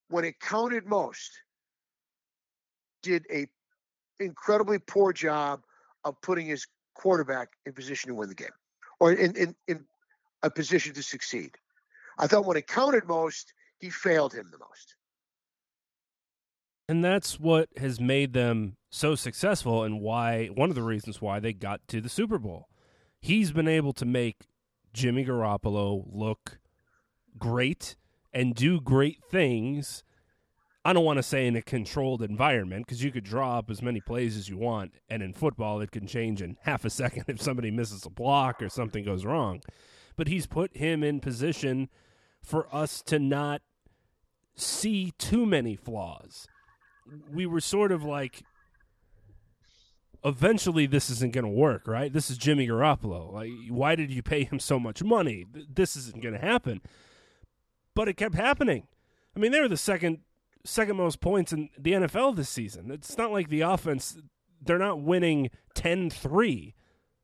when 0.10 0.24
it 0.24 0.40
counted 0.40 0.86
most, 0.86 1.32
did 3.04 3.26
a 3.32 3.48
incredibly 4.20 4.80
poor 4.80 5.12
job 5.12 5.62
of 6.06 6.20
putting 6.22 6.46
his 6.46 6.66
quarterback 6.94 7.50
in 7.66 7.74
position 7.74 8.08
to 8.08 8.16
win 8.16 8.30
the 8.30 8.36
game 8.36 8.48
or 9.00 9.12
in, 9.12 9.36
in, 9.36 9.56
in 9.68 9.86
a 10.44 10.50
position 10.50 10.94
to 10.94 11.04
succeed. 11.04 11.52
I 12.18 12.28
thought 12.28 12.46
when 12.46 12.56
it 12.56 12.68
counted 12.68 13.06
most, 13.06 13.52
he 13.80 13.90
failed 13.90 14.34
him 14.34 14.50
the 14.52 14.58
most. 14.58 14.96
And 16.88 17.04
that's 17.04 17.40
what 17.40 17.68
has 17.78 18.00
made 18.00 18.34
them 18.34 18.78
so 18.90 19.16
successful 19.16 19.84
and 19.84 20.00
why 20.00 20.48
one 20.48 20.70
of 20.70 20.76
the 20.76 20.84
reasons 20.84 21.22
why 21.22 21.40
they 21.40 21.52
got 21.52 21.86
to 21.90 22.00
the 22.00 22.10
Super 22.10 22.38
Bowl. 22.38 22.70
He's 23.20 23.52
been 23.52 23.68
able 23.68 23.92
to 23.94 24.06
make 24.06 24.46
Jimmy 24.94 25.26
Garoppolo 25.26 26.06
look 26.10 26.60
great 27.38 27.96
and 28.32 28.56
do 28.56 28.80
great 28.80 29.24
things. 29.30 30.05
I 30.86 30.94
don't 30.94 31.04
want 31.04 31.18
to 31.18 31.24
say 31.24 31.48
in 31.48 31.56
a 31.56 31.62
controlled 31.62 32.22
environment 32.22 32.86
because 32.86 33.04
you 33.04 33.12
could 33.12 33.24
draw 33.24 33.58
up 33.58 33.70
as 33.70 33.82
many 33.82 34.00
plays 34.00 34.38
as 34.38 34.48
you 34.48 34.58
want, 34.58 34.94
and 35.10 35.22
in 35.22 35.34
football, 35.34 35.82
it 35.82 35.92
can 35.92 36.08
change 36.08 36.42
in 36.42 36.58
half 36.62 36.86
a 36.86 36.90
second 37.02 37.26
if 37.28 37.42
somebody 37.42 37.72
misses 37.72 38.06
a 38.06 38.10
block 38.10 38.62
or 38.62 38.70
something 38.70 39.04
goes 39.04 39.26
wrong. 39.26 39.62
But 40.16 40.28
he's 40.28 40.48
put 40.48 40.78
him 40.78 41.04
in 41.04 41.20
position 41.20 41.90
for 42.42 42.74
us 42.74 43.02
to 43.02 43.20
not 43.20 43.62
see 44.56 45.12
too 45.18 45.46
many 45.46 45.76
flaws 45.76 46.48
we 47.32 47.46
were 47.46 47.62
sort 47.62 47.92
of 47.92 48.04
like 48.04 48.44
eventually 50.24 50.86
this 50.86 51.10
isn't 51.10 51.34
going 51.34 51.46
to 51.46 51.50
work, 51.50 51.88
right? 51.88 52.12
This 52.12 52.30
is 52.30 52.38
Jimmy 52.38 52.68
Garoppolo. 52.68 53.32
Like, 53.32 53.52
why 53.70 53.96
did 53.96 54.12
you 54.12 54.24
pay 54.24 54.44
him 54.44 54.60
so 54.60 54.80
much 54.80 55.04
money? 55.04 55.46
This 55.54 55.96
isn't 55.96 56.22
going 56.22 56.34
to 56.34 56.42
happen. 56.42 56.82
But 57.94 58.08
it 58.08 58.18
kept 58.18 58.36
happening. 58.36 58.88
I 59.36 59.40
mean, 59.40 59.52
they 59.52 59.62
were 59.62 59.68
the 59.68 59.78
second 59.78 60.20
second 60.66 60.98
most 60.98 61.22
points 61.22 61.54
in 61.54 61.70
the 61.78 61.94
NFL 61.94 62.36
this 62.36 62.50
season. 62.50 62.92
It's 62.92 63.18
not 63.18 63.32
like 63.32 63.50
the 63.50 63.62
offense 63.62 64.18
they're 64.62 64.80
not 64.80 65.02
winning 65.02 65.50
10-3. 65.76 66.74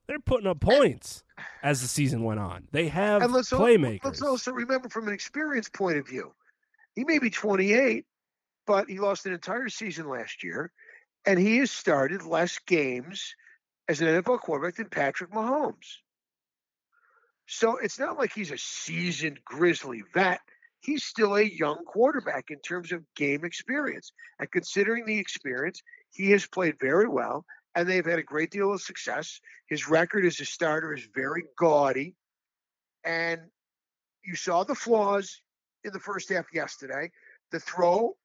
They're 0.08 0.20
putting 0.20 0.48
up 0.48 0.60
points 0.60 1.24
as 1.64 1.82
the 1.82 1.88
season 1.88 2.24
went 2.24 2.40
on. 2.40 2.68
They 2.72 2.88
have 2.90 3.22
and 3.22 3.34
let's 3.34 3.50
playmakers. 3.50 4.04
Let's 4.04 4.22
also 4.22 4.52
remember 4.52 4.90
from 4.90 5.08
an 5.08 5.14
experience 5.14 5.70
point 5.70 5.98
of 5.98 6.08
view. 6.08 6.34
He 6.96 7.04
may 7.04 7.20
be 7.20 7.30
28, 7.30 8.06
but 8.68 8.90
he 8.90 9.00
lost 9.00 9.26
an 9.26 9.34
entire 9.34 9.70
season 9.70 10.10
last 10.10 10.44
year, 10.44 10.72
and 11.26 11.40
he 11.40 11.58
has 11.58 11.72
started 11.72 12.24
less 12.24 12.60
games 12.60 13.36
as 13.88 14.02
an 14.02 14.08
NFL 14.08 14.40
quarterback 14.40 14.76
than 14.76 14.90
Patrick 14.90 15.32
Mahomes. 15.32 15.98
So 17.48 17.78
it's 17.78 18.00
not 18.00 18.18
like 18.18 18.34
he's 18.34 18.52
a 18.52 18.58
seasoned 18.58 19.40
Grizzly 19.46 20.04
vet. 20.14 20.42
He's 20.82 21.04
still 21.04 21.36
a 21.36 21.44
young 21.44 21.86
quarterback 21.86 22.50
in 22.50 22.60
terms 22.60 22.92
of 22.92 23.04
game 23.16 23.46
experience. 23.46 24.12
And 24.40 24.52
considering 24.52 25.06
the 25.06 25.20
experience, 25.20 25.82
he 26.10 26.32
has 26.32 26.48
played 26.48 26.80
very 26.80 27.08
well, 27.08 27.46
and 27.76 27.88
they've 27.88 28.06
had 28.06 28.20
a 28.20 28.24
great 28.24 28.50
deal 28.50 28.74
of 28.74 28.82
success. 28.82 29.40
His 29.68 29.88
record 29.88 30.26
as 30.26 30.40
a 30.40 30.46
starter 30.46 30.94
is 30.94 31.08
very 31.16 31.44
gaudy. 31.58 32.16
And 33.04 33.42
you 34.24 34.36
saw 34.36 34.64
the 34.64 34.76
flaws 34.76 35.42
in 35.84 35.94
the 35.94 36.00
first 36.00 36.30
half 36.30 36.48
yesterday. 36.52 37.12
The 37.52 37.60
throw 37.60 38.16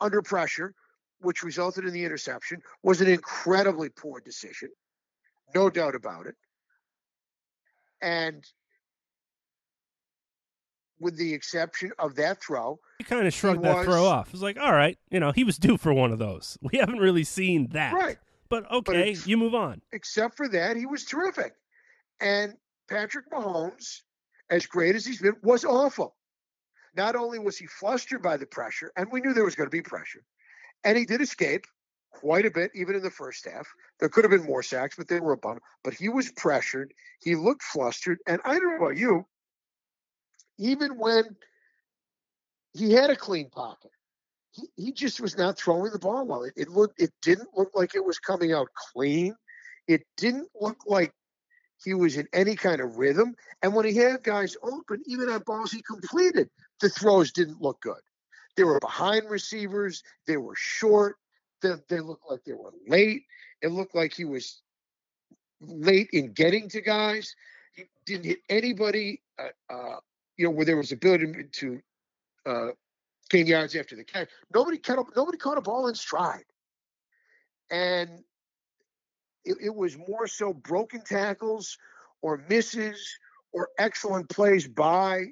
under 0.00 0.22
pressure, 0.22 0.74
which 1.20 1.42
resulted 1.42 1.84
in 1.84 1.92
the 1.92 2.04
interception, 2.04 2.62
was 2.82 3.02
an 3.02 3.08
incredibly 3.08 3.90
poor 3.90 4.20
decision. 4.20 4.70
No 5.54 5.68
doubt 5.68 5.94
about 5.94 6.26
it. 6.26 6.34
And 8.00 8.44
with 11.00 11.16
the 11.16 11.32
exception 11.32 11.92
of 11.98 12.14
that 12.16 12.42
throw, 12.42 12.78
he 12.98 13.04
kind 13.04 13.26
of 13.26 13.34
shrugged 13.34 13.62
that 13.62 13.84
throw 13.84 14.04
off. 14.04 14.28
It 14.28 14.32
was 14.32 14.42
like, 14.42 14.58
all 14.58 14.72
right, 14.72 14.98
you 15.10 15.20
know, 15.20 15.32
he 15.32 15.44
was 15.44 15.58
due 15.58 15.76
for 15.76 15.92
one 15.92 16.12
of 16.12 16.18
those. 16.18 16.58
We 16.72 16.78
haven't 16.78 16.98
really 16.98 17.24
seen 17.24 17.68
that. 17.68 17.94
Right. 17.94 18.18
But 18.48 18.70
okay, 18.70 19.14
but 19.14 19.26
you 19.26 19.36
move 19.36 19.54
on. 19.54 19.82
Except 19.92 20.36
for 20.36 20.48
that, 20.48 20.76
he 20.76 20.86
was 20.86 21.04
terrific. 21.04 21.54
And 22.20 22.54
Patrick 22.88 23.30
Mahomes, 23.30 24.00
as 24.50 24.66
great 24.66 24.96
as 24.96 25.04
he's 25.04 25.20
been, 25.20 25.36
was 25.42 25.64
awful. 25.64 26.16
Not 26.96 27.14
only 27.14 27.38
was 27.38 27.56
he 27.56 27.66
flustered 27.66 28.22
by 28.22 28.36
the 28.36 28.46
pressure, 28.46 28.90
and 28.96 29.10
we 29.12 29.20
knew 29.20 29.34
there 29.34 29.44
was 29.44 29.54
going 29.54 29.66
to 29.66 29.76
be 29.76 29.82
pressure, 29.82 30.24
and 30.84 30.96
he 30.96 31.04
did 31.04 31.20
escape 31.20 31.64
quite 32.10 32.46
a 32.46 32.50
bit, 32.50 32.70
even 32.74 32.96
in 32.96 33.02
the 33.02 33.10
first 33.10 33.46
half. 33.46 33.66
There 34.00 34.08
could 34.08 34.24
have 34.24 34.30
been 34.30 34.46
more 34.46 34.62
sacks, 34.62 34.96
but 34.96 35.08
they 35.08 35.20
were 35.20 35.32
a 35.32 35.36
bum. 35.36 35.58
But 35.84 35.94
he 35.94 36.08
was 36.08 36.32
pressured. 36.32 36.92
He 37.20 37.36
looked 37.36 37.62
flustered. 37.62 38.18
And 38.26 38.40
I 38.44 38.58
don't 38.58 38.70
know 38.70 38.86
about 38.86 38.96
you, 38.96 39.26
even 40.58 40.98
when 40.98 41.24
he 42.74 42.92
had 42.92 43.10
a 43.10 43.16
clean 43.16 43.50
pocket, 43.50 43.90
he, 44.52 44.68
he 44.76 44.92
just 44.92 45.20
was 45.20 45.36
not 45.36 45.58
throwing 45.58 45.92
the 45.92 45.98
ball 45.98 46.26
well. 46.26 46.42
It, 46.44 46.54
it 46.56 46.68
looked 46.68 47.00
it 47.00 47.12
didn't 47.22 47.48
look 47.56 47.70
like 47.74 47.94
it 47.94 48.04
was 48.04 48.18
coming 48.18 48.52
out 48.52 48.68
clean. 48.92 49.34
It 49.86 50.02
didn't 50.16 50.48
look 50.60 50.78
like 50.86 51.12
he 51.82 51.94
was 51.94 52.16
in 52.16 52.26
any 52.32 52.56
kind 52.56 52.80
of 52.80 52.98
rhythm. 52.98 53.34
And 53.62 53.74
when 53.74 53.86
he 53.86 53.96
had 53.96 54.22
guys 54.22 54.56
open, 54.62 55.02
even 55.06 55.28
on 55.28 55.42
balls 55.46 55.72
he 55.72 55.82
completed, 55.82 56.50
the 56.80 56.88
throws 56.88 57.32
didn't 57.32 57.62
look 57.62 57.80
good. 57.80 58.00
They 58.56 58.64
were 58.64 58.80
behind 58.80 59.30
receivers. 59.30 60.02
They 60.26 60.36
were 60.36 60.56
short. 60.56 61.16
They, 61.62 61.74
they 61.88 62.00
looked 62.00 62.28
like 62.28 62.44
they 62.44 62.52
were 62.52 62.72
late. 62.88 63.22
It 63.62 63.68
looked 63.68 63.94
like 63.94 64.12
he 64.12 64.24
was 64.24 64.62
late 65.60 66.10
in 66.12 66.32
getting 66.32 66.68
to 66.70 66.80
guys. 66.80 67.34
He 67.74 67.84
didn't 68.06 68.24
hit 68.26 68.38
anybody, 68.48 69.22
uh, 69.38 69.72
uh, 69.72 69.96
you 70.38 70.44
know, 70.44 70.50
where 70.50 70.64
there 70.64 70.76
was 70.76 70.92
a 70.92 70.94
ability 70.94 71.44
to 71.52 71.80
uh, 72.46 72.68
gain 73.28 73.46
yards 73.46 73.76
after 73.76 73.96
the 73.96 74.04
catch. 74.04 74.28
Nobody 74.54 74.78
caught, 74.78 75.14
nobody 75.14 75.36
caught 75.36 75.58
a 75.58 75.60
ball 75.60 75.88
in 75.88 75.94
stride. 75.94 76.44
And 77.70 78.08
it, 79.44 79.56
it 79.60 79.74
was 79.74 79.98
more 79.98 80.26
so 80.26 80.54
broken 80.54 81.02
tackles 81.02 81.76
or 82.22 82.42
misses 82.48 83.18
or 83.52 83.68
excellent 83.78 84.30
plays 84.30 84.66
by 84.66 85.26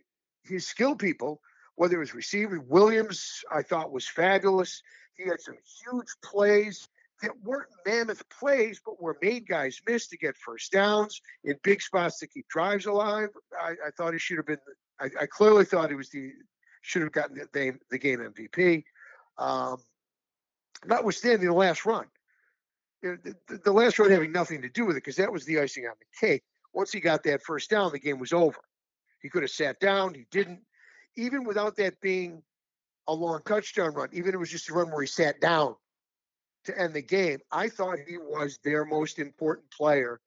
his 0.45 0.67
skill 0.67 0.97
people, 0.97 1.41
whether 1.77 1.97
it 1.97 2.01
was 2.01 2.15
receiver. 2.15 2.61
Williams, 2.61 3.45
I 3.51 3.63
thought, 3.63 3.93
was 3.93 4.09
fabulous. 4.09 4.83
He 5.17 5.29
had 5.29 5.41
some 5.41 5.57
huge 5.85 6.09
plays 6.23 6.89
that 7.23 7.31
weren't 7.43 7.71
mammoth 7.87 8.29
plays, 8.29 8.81
but 8.85 9.01
were 9.01 9.17
made 9.23 9.49
guys 9.49 9.81
miss 9.89 10.09
to 10.09 10.19
get 10.19 10.37
first 10.37 10.73
downs 10.73 11.23
in 11.45 11.57
big 11.63 11.81
spots 11.81 12.19
to 12.19 12.27
keep 12.27 12.47
drives 12.49 12.87
alive. 12.87 13.31
I, 13.59 13.71
I 13.87 13.91
thought 13.97 14.13
he 14.13 14.19
should 14.19 14.37
have 14.37 14.47
been. 14.47 14.59
I, 15.01 15.11
I, 15.21 15.27
clearly 15.27 15.65
thought 15.65 15.91
he 15.91 15.97
was 15.97 16.09
the 16.09 16.33
should 16.81 17.03
have 17.03 17.13
gotten 17.13 17.37
the, 17.53 17.79
the 17.91 17.99
game 17.99 18.21
MVP. 18.21 18.85
Um, 19.39 19.79
notwithstanding 20.87 21.47
the 21.47 21.55
last 21.55 21.85
run, 21.85 22.07
know, 23.03 23.17
the, 23.23 23.59
the 23.65 23.73
last 23.73 23.99
run 23.99 24.11
having 24.11 24.33
nothing 24.33 24.63
to 24.63 24.69
do 24.69 24.85
with 24.85 24.97
it 24.97 25.05
because 25.05 25.17
that 25.17 25.33
was 25.33 25.45
the 25.45 25.61
icing 25.61 25.87
on 25.87 25.95
the 25.99 26.27
cake. 26.27 26.43
Once 26.73 26.93
he 26.93 27.01
got 27.01 27.23
that 27.25 27.43
first 27.43 27.71
down, 27.71 27.93
the 27.93 27.99
game 27.99 28.19
was 28.19 28.33
over. 28.33 28.59
He 29.23 29.29
could 29.29 29.43
have 29.43 29.51
sat 29.51 29.81
down. 29.81 30.15
He 30.15 30.27
didn't. 30.31 30.61
Even 31.17 31.45
without 31.45 31.77
that 31.77 31.99
being 32.01 32.43
a 33.09 33.15
long 33.15 33.41
touchdown 33.47 33.95
run, 33.95 34.09
even 34.13 34.29
if 34.29 34.35
it 34.35 34.39
was 34.39 34.51
just 34.51 34.69
a 34.69 34.75
run 34.75 34.91
where 34.91 35.01
he 35.01 35.07
sat 35.07 35.41
down 35.41 35.75
to 36.65 36.79
end 36.79 36.93
the 36.93 37.03
game, 37.03 37.39
I 37.51 37.69
thought 37.69 37.99
he 38.07 38.19
was 38.19 38.59
their 38.63 38.85
most 38.85 39.19
important 39.19 39.71
player, 39.71 40.21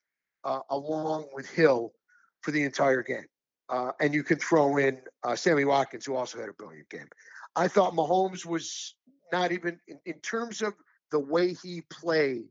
uh, 0.43 0.61
along 0.69 1.27
with 1.33 1.47
Hill, 1.49 1.93
for 2.41 2.51
the 2.51 2.63
entire 2.63 3.03
game. 3.03 3.25
Uh, 3.69 3.91
and 3.99 4.13
you 4.13 4.23
can 4.23 4.37
throw 4.37 4.77
in 4.77 4.99
uh, 5.23 5.35
Sammy 5.35 5.63
Watkins, 5.63 6.05
who 6.05 6.15
also 6.15 6.39
had 6.39 6.49
a 6.49 6.53
brilliant 6.53 6.89
game. 6.89 7.07
I 7.55 7.67
thought 7.67 7.93
Mahomes 7.93 8.45
was 8.45 8.95
not 9.31 9.51
even 9.51 9.79
in, 9.87 9.99
in 10.05 10.19
terms 10.21 10.61
of 10.61 10.73
the 11.11 11.19
way 11.19 11.53
he 11.53 11.81
played, 11.89 12.47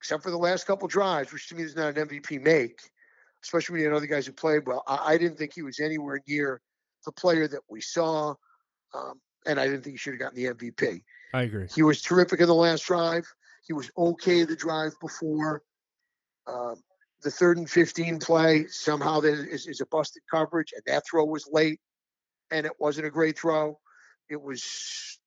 except 0.00 0.22
for 0.22 0.30
the 0.30 0.38
last 0.38 0.66
couple 0.66 0.88
drives, 0.88 1.32
which 1.32 1.48
to 1.48 1.54
me 1.54 1.62
is 1.62 1.76
not 1.76 1.96
an 1.96 2.08
MVP 2.08 2.42
make, 2.42 2.80
especially 3.44 3.74
when 3.74 3.82
you 3.82 3.88
had 3.88 3.96
other 3.96 4.06
guys 4.06 4.26
who 4.26 4.32
played 4.32 4.66
well. 4.66 4.82
I, 4.86 5.14
I 5.14 5.18
didn't 5.18 5.38
think 5.38 5.52
he 5.54 5.62
was 5.62 5.78
anywhere 5.78 6.20
near 6.26 6.60
the 7.04 7.12
player 7.12 7.46
that 7.48 7.62
we 7.68 7.80
saw, 7.80 8.34
um, 8.94 9.20
and 9.46 9.60
I 9.60 9.66
didn't 9.66 9.82
think 9.82 9.94
he 9.94 9.98
should 9.98 10.14
have 10.14 10.20
gotten 10.20 10.36
the 10.36 10.54
MVP. 10.54 11.02
I 11.34 11.42
agree. 11.42 11.66
He 11.74 11.82
was 11.82 12.02
terrific 12.02 12.40
in 12.40 12.46
the 12.46 12.54
last 12.54 12.86
drive. 12.86 13.26
He 13.66 13.72
was 13.72 13.90
okay 13.96 14.44
the 14.44 14.56
drive 14.56 14.92
before. 15.00 15.62
Um, 16.46 16.76
the 17.22 17.30
third 17.30 17.58
and 17.58 17.68
15 17.68 18.18
play, 18.18 18.66
somehow 18.68 19.20
there 19.20 19.44
is, 19.46 19.66
is 19.66 19.80
a 19.80 19.86
busted 19.86 20.22
coverage, 20.30 20.72
and 20.74 20.82
that 20.86 21.04
throw 21.08 21.24
was 21.24 21.48
late, 21.50 21.80
and 22.50 22.66
it 22.66 22.72
wasn't 22.78 23.06
a 23.06 23.10
great 23.10 23.38
throw. 23.38 23.78
It 24.28 24.40
was, 24.40 25.18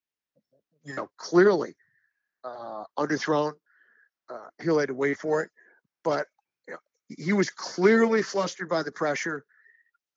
you 0.83 0.95
know, 0.95 1.09
clearly 1.17 1.75
uh, 2.43 2.83
underthrown. 2.97 3.53
Uh, 4.29 4.47
Hill 4.59 4.79
had 4.79 4.89
to 4.89 4.95
wait 4.95 5.17
for 5.17 5.43
it, 5.43 5.49
but 6.03 6.27
you 6.67 6.73
know, 6.73 6.79
he 7.17 7.33
was 7.33 7.49
clearly 7.49 8.21
flustered 8.21 8.69
by 8.69 8.83
the 8.83 8.91
pressure, 8.91 9.45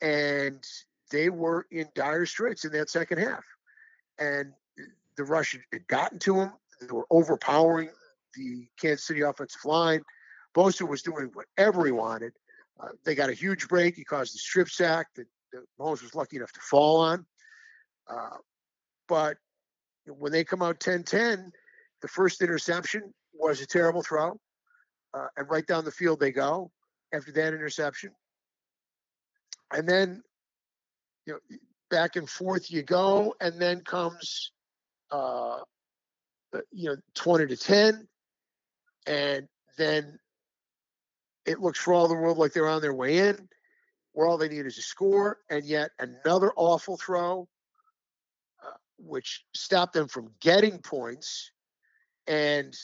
and 0.01 0.65
they 1.11 1.29
were 1.29 1.67
in 1.71 1.89
dire 1.95 2.27
straits 2.27 2.65
in 2.65 2.73
that 2.73 2.91
second 2.91 3.19
half. 3.19 3.45
And 4.19 4.53
the 5.17 5.25
rush 5.25 5.57
had 5.73 5.87
gotten 5.87 6.19
to 6.21 6.41
him. 6.41 6.53
They 6.81 6.87
were 6.87 7.07
overpowering 7.11 7.91
the 8.35 8.67
Kansas 8.81 9.07
City 9.07 9.23
offensive 9.23 9.65
line. 9.65 10.03
Bosa 10.59 10.89
was 10.89 11.03
doing 11.03 11.31
whatever 11.35 11.87
he 11.87 11.93
wanted. 11.93 12.33
Uh, 12.81 12.89
they 13.05 13.15
got 13.15 13.31
a 13.31 13.35
huge 13.35 13.69
break. 13.69 13.95
He 13.95 14.03
caused 14.03 14.35
the 14.35 14.39
strip 14.39 14.69
sack 14.69 15.07
that, 15.15 15.27
that 15.53 15.63
Mahomes 15.79 16.03
was 16.03 16.17
lucky 16.17 16.37
enough 16.37 16.53
to 16.53 16.61
fall 16.61 17.01
on. 17.01 17.25
Uh, 18.11 18.39
but 19.07 19.37
when 20.07 20.33
they 20.33 20.43
come 20.43 20.63
out 20.63 20.81
10-10, 20.81 21.51
the 22.03 22.09
first 22.09 22.43
interception 22.43 23.15
was 23.33 23.61
a 23.61 23.67
terrible 23.67 24.03
throw. 24.03 24.37
Uh, 25.15 25.27
and 25.37 25.49
right 25.49 25.67
down 25.67 25.85
the 25.85 25.93
field 25.93 26.19
they 26.19 26.33
go 26.33 26.73
after 27.15 27.31
that 27.33 27.55
interception. 27.55 28.11
And 29.73 29.89
then, 29.89 30.23
you 31.25 31.35
know, 31.35 31.39
back 31.89 32.17
and 32.17 32.29
forth 32.29 32.71
you 32.71 32.83
go, 32.83 33.35
and 33.41 33.61
then 33.61 33.83
comes, 33.83 34.51
uh, 35.13 35.59
you 36.73 36.91
know, 36.91 36.97
20 37.15 37.47
to 37.47 37.57
10. 37.57 38.09
And 39.07 39.47
then 39.77 40.19
it 41.49 41.61
looks 41.61 41.79
for 41.79 41.95
all 41.95 42.07
the 42.09 42.15
world 42.15 42.37
like 42.37 42.53
they're 42.53 42.69
on 42.69 42.83
their 42.83 42.95
way 42.95 43.19
in, 43.19 43.49
where 44.13 44.27
all 44.27 44.37
they 44.37 44.51
need 44.51 44.67
is 44.67 44.77
a 44.77 44.83
score, 44.83 45.39
and 45.49 45.65
yet 45.65 45.91
another 45.99 46.53
awful 46.57 46.99
throw, 46.99 47.49
uh, 48.63 48.77
which 48.99 49.47
stopped 49.55 49.95
them 49.95 50.09
from 50.09 50.31
getting 50.41 50.79
points. 50.79 51.51
And 52.27 52.77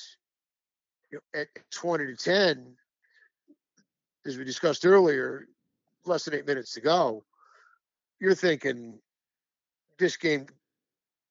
you 1.12 1.18
know, 1.34 1.40
at 1.40 1.48
20 1.72 2.06
to 2.06 2.16
10, 2.16 2.74
as 4.24 4.38
we 4.38 4.44
discussed 4.44 4.86
earlier, 4.86 5.46
less 6.06 6.24
than 6.24 6.32
eight 6.32 6.46
minutes 6.46 6.72
to 6.72 6.80
go, 6.80 7.22
you're 8.18 8.34
thinking 8.34 8.98
this 9.98 10.16
game, 10.16 10.46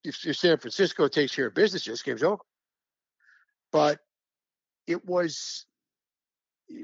if, 0.03 0.23
if 0.27 0.37
San 0.37 0.59
Francisco 0.59 1.07
takes 1.07 1.35
care 1.35 1.47
of 1.47 1.55
business, 1.55 1.85
this 1.85 2.03
game's 2.03 2.21
over. 2.21 2.43
But 3.71 3.99
it 4.85 5.03
was 5.03 5.65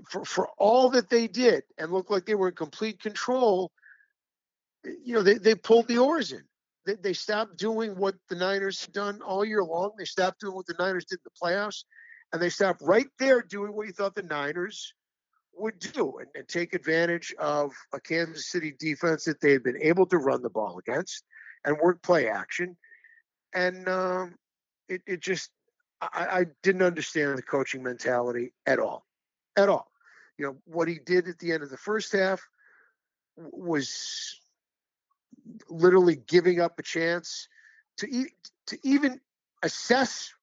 for, 0.09 0.25
for 0.25 0.49
all 0.57 0.89
that 0.91 1.09
they 1.09 1.27
did 1.27 1.63
and 1.77 1.91
looked 1.91 2.11
like 2.11 2.25
they 2.25 2.35
were 2.35 2.49
in 2.49 2.55
complete 2.55 3.01
control, 3.01 3.71
you 4.83 5.13
know, 5.13 5.23
they, 5.23 5.35
they 5.35 5.55
pulled 5.55 5.87
the 5.87 5.97
oars 5.97 6.31
in. 6.31 6.43
They, 6.85 6.95
they 6.95 7.13
stopped 7.13 7.57
doing 7.57 7.95
what 7.95 8.15
the 8.29 8.35
Niners 8.35 8.81
had 8.85 8.93
done 8.93 9.21
all 9.21 9.45
year 9.45 9.63
long. 9.63 9.91
They 9.97 10.05
stopped 10.05 10.41
doing 10.41 10.55
what 10.55 10.65
the 10.65 10.75
Niners 10.79 11.05
did 11.05 11.19
in 11.19 11.25
the 11.25 11.47
playoffs. 11.47 11.83
And 12.31 12.41
they 12.41 12.49
stopped 12.49 12.81
right 12.81 13.07
there 13.17 13.41
doing 13.41 13.73
what 13.73 13.87
you 13.87 13.93
thought 13.93 14.15
the 14.15 14.23
Niners 14.23 14.93
would 15.55 15.79
do 15.79 16.19
and, 16.19 16.27
and 16.35 16.47
take 16.47 16.73
advantage 16.73 17.33
of 17.39 17.73
a 17.93 17.99
Kansas 17.99 18.49
City 18.49 18.73
defense 18.79 19.25
that 19.25 19.41
they 19.41 19.51
had 19.51 19.63
been 19.63 19.81
able 19.81 20.05
to 20.07 20.17
run 20.17 20.41
the 20.41 20.49
ball 20.49 20.77
against 20.77 21.23
and 21.65 21.77
work 21.81 22.01
play 22.01 22.29
action. 22.29 22.77
And 23.53 23.87
um, 23.89 24.35
it, 24.87 25.01
it 25.07 25.21
just, 25.21 25.49
I, 26.01 26.27
I 26.31 26.45
didn't 26.63 26.83
understand 26.83 27.37
the 27.37 27.41
coaching 27.41 27.83
mentality 27.83 28.53
at 28.65 28.79
all 28.79 29.05
at 29.59 29.69
all. 29.69 29.91
You 30.37 30.45
know, 30.45 30.57
what 30.65 30.87
he 30.87 30.99
did 31.05 31.27
at 31.27 31.39
the 31.39 31.51
end 31.51 31.63
of 31.63 31.69
the 31.69 31.77
first 31.77 32.11
half 32.13 32.41
was 33.35 34.39
literally 35.69 36.15
giving 36.15 36.59
up 36.59 36.79
a 36.79 36.83
chance 36.83 37.47
to 37.97 38.07
e- 38.07 38.33
to 38.67 38.77
even 38.83 39.19
assess 39.63 40.33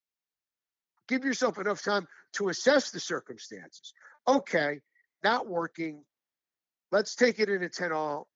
give 1.08 1.24
yourself 1.24 1.58
enough 1.58 1.82
time 1.82 2.06
to 2.32 2.48
assess 2.48 2.90
the 2.90 3.00
circumstances. 3.00 3.94
Okay, 4.26 4.80
not 5.22 5.46
working. 5.46 6.04
Let's 6.92 7.14
take 7.14 7.38
it 7.38 7.48
in 7.48 7.62
a 7.62 7.68
10 7.68 7.92
all. 7.92 8.28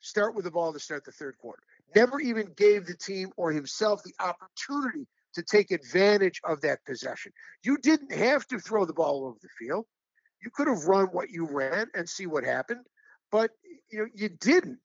Start 0.00 0.34
with 0.34 0.44
the 0.44 0.50
ball 0.50 0.72
to 0.72 0.78
start 0.78 1.04
the 1.04 1.12
third 1.12 1.36
quarter. 1.38 1.62
Never 1.94 2.20
even 2.20 2.52
gave 2.56 2.86
the 2.86 2.96
team 2.96 3.30
or 3.36 3.52
himself 3.52 4.02
the 4.02 4.14
opportunity 4.20 5.06
to 5.34 5.42
take 5.42 5.70
advantage 5.70 6.40
of 6.44 6.60
that 6.62 6.84
possession. 6.84 7.32
You 7.62 7.78
didn't 7.78 8.12
have 8.12 8.46
to 8.48 8.58
throw 8.58 8.84
the 8.84 8.92
ball 8.92 9.24
over 9.26 9.38
the 9.40 9.48
field. 9.58 9.86
You 10.42 10.50
could 10.50 10.68
have 10.68 10.84
run 10.84 11.06
what 11.06 11.30
you 11.30 11.46
ran 11.46 11.88
and 11.94 12.08
see 12.08 12.26
what 12.26 12.44
happened, 12.44 12.86
but 13.32 13.50
you 13.90 13.98
know 13.98 14.06
you 14.14 14.28
didn't. 14.28 14.78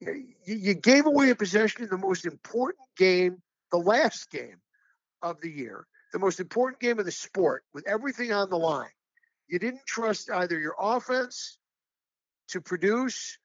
You, 0.00 0.24
you 0.44 0.74
gave 0.74 1.06
away 1.06 1.30
a 1.30 1.36
possession 1.36 1.82
in 1.82 1.88
the 1.88 1.96
most 1.96 2.26
important 2.26 2.88
game, 2.96 3.40
the 3.70 3.78
last 3.78 4.30
game 4.30 4.56
of 5.22 5.40
the 5.40 5.50
year, 5.50 5.86
the 6.12 6.18
most 6.18 6.40
important 6.40 6.80
game 6.80 6.98
of 6.98 7.04
the 7.04 7.12
sport, 7.12 7.62
with 7.72 7.86
everything 7.86 8.32
on 8.32 8.50
the 8.50 8.58
line. 8.58 8.90
You 9.48 9.58
didn't 9.58 9.86
trust 9.86 10.30
either 10.30 10.58
your 10.58 10.74
offense 10.78 11.58
to 12.48 12.60
produce, 12.60 13.38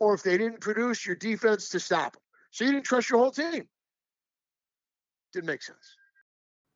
or 0.00 0.14
if 0.14 0.22
they 0.22 0.38
didn't 0.38 0.60
produce, 0.60 1.06
your 1.06 1.16
defense 1.16 1.68
to 1.70 1.80
stop 1.80 2.14
them. 2.14 2.22
So 2.50 2.64
you 2.64 2.72
didn't 2.72 2.86
trust 2.86 3.10
your 3.10 3.20
whole 3.20 3.30
team. 3.30 3.68
Didn't 5.32 5.46
make 5.46 5.62
sense. 5.62 5.96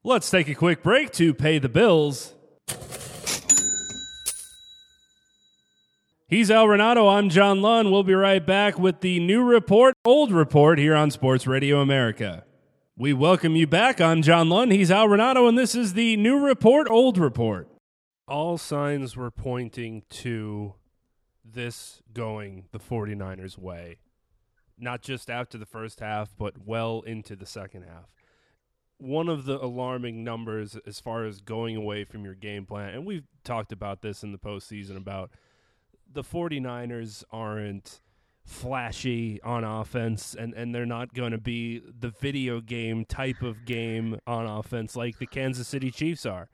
Let's 0.04 0.30
take 0.30 0.48
a 0.48 0.54
quick 0.54 0.82
break 0.82 1.12
to 1.12 1.34
pay 1.34 1.58
the 1.58 1.68
bills. 1.68 2.34
He's 6.30 6.48
Al 6.48 6.68
Renauto. 6.68 7.12
I'm 7.12 7.28
John 7.28 7.60
Lund. 7.60 7.90
We'll 7.90 8.04
be 8.04 8.14
right 8.14 8.46
back 8.46 8.78
with 8.78 9.00
the 9.00 9.18
new 9.18 9.42
report, 9.42 9.96
old 10.04 10.30
report 10.30 10.78
here 10.78 10.94
on 10.94 11.10
Sports 11.10 11.44
Radio 11.44 11.80
America. 11.80 12.44
We 12.96 13.12
welcome 13.12 13.56
you 13.56 13.66
back. 13.66 14.00
I'm 14.00 14.22
John 14.22 14.48
Lund. 14.48 14.70
He's 14.70 14.92
Al 14.92 15.08
Renauto, 15.08 15.48
and 15.48 15.58
this 15.58 15.74
is 15.74 15.94
the 15.94 16.16
new 16.16 16.38
report, 16.38 16.88
old 16.88 17.18
report. 17.18 17.66
All 18.28 18.58
signs 18.58 19.16
were 19.16 19.32
pointing 19.32 20.04
to 20.10 20.74
this 21.44 22.00
going 22.12 22.66
the 22.70 22.78
49ers' 22.78 23.58
way, 23.58 23.98
not 24.78 25.02
just 25.02 25.30
after 25.30 25.58
the 25.58 25.66
first 25.66 25.98
half, 25.98 26.32
but 26.38 26.64
well 26.64 27.02
into 27.04 27.34
the 27.34 27.44
second 27.44 27.82
half. 27.82 28.06
One 28.98 29.28
of 29.28 29.46
the 29.46 29.60
alarming 29.60 30.22
numbers 30.22 30.78
as 30.86 31.00
far 31.00 31.24
as 31.24 31.40
going 31.40 31.74
away 31.74 32.04
from 32.04 32.24
your 32.24 32.36
game 32.36 32.66
plan, 32.66 32.94
and 32.94 33.04
we've 33.04 33.26
talked 33.42 33.72
about 33.72 34.00
this 34.00 34.22
in 34.22 34.30
the 34.30 34.38
postseason 34.38 34.96
about– 34.96 35.32
the 36.12 36.22
49ers 36.22 37.24
aren't 37.30 38.00
flashy 38.44 39.40
on 39.42 39.62
offense 39.62 40.34
and, 40.38 40.52
and 40.54 40.74
they're 40.74 40.86
not 40.86 41.14
going 41.14 41.30
to 41.30 41.38
be 41.38 41.80
the 42.00 42.12
video 42.20 42.60
game 42.60 43.04
type 43.04 43.42
of 43.42 43.64
game 43.64 44.18
on 44.26 44.46
offense 44.46 44.96
like 44.96 45.18
the 45.18 45.26
Kansas 45.26 45.68
City 45.68 45.90
Chiefs 45.90 46.26
are. 46.26 46.48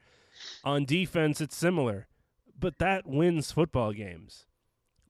On 0.65 0.85
defense, 0.85 1.41
it's 1.41 1.57
similar, 1.57 2.07
but 2.59 2.79
that 2.79 3.07
wins 3.07 3.51
football 3.51 3.93
games. 3.93 4.47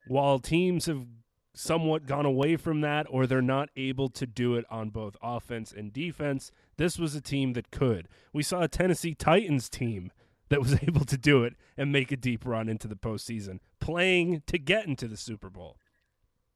While 0.06 0.38
teams 0.38 0.86
have 0.86 1.06
somewhat 1.52 2.06
gone 2.06 2.26
away 2.26 2.56
from 2.56 2.82
that 2.82 3.06
or 3.10 3.26
they're 3.26 3.42
not 3.42 3.70
able 3.76 4.08
to 4.10 4.26
do 4.26 4.54
it 4.54 4.64
on 4.70 4.90
both 4.90 5.16
offense 5.22 5.72
and 5.72 5.92
defense, 5.92 6.52
this 6.76 6.98
was 6.98 7.14
a 7.14 7.20
team 7.20 7.54
that 7.54 7.70
could. 7.72 8.06
We 8.32 8.42
saw 8.42 8.62
a 8.62 8.68
Tennessee 8.68 9.14
Titans 9.14 9.68
team 9.68 10.12
that 10.48 10.60
was 10.60 10.76
able 10.82 11.04
to 11.04 11.16
do 11.16 11.44
it 11.44 11.54
and 11.76 11.92
make 11.92 12.12
a 12.12 12.16
deep 12.16 12.44
run 12.44 12.68
into 12.68 12.88
the 12.88 12.96
postseason, 12.96 13.58
playing 13.80 14.42
to 14.46 14.58
get 14.58 14.86
into 14.86 15.08
the 15.08 15.16
Super 15.16 15.50
Bowl. 15.50 15.76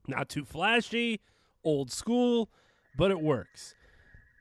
Not 0.07 0.29
too 0.29 0.45
flashy, 0.45 1.21
old 1.63 1.91
school, 1.91 2.51
but 2.97 3.11
it 3.11 3.21
works. 3.21 3.75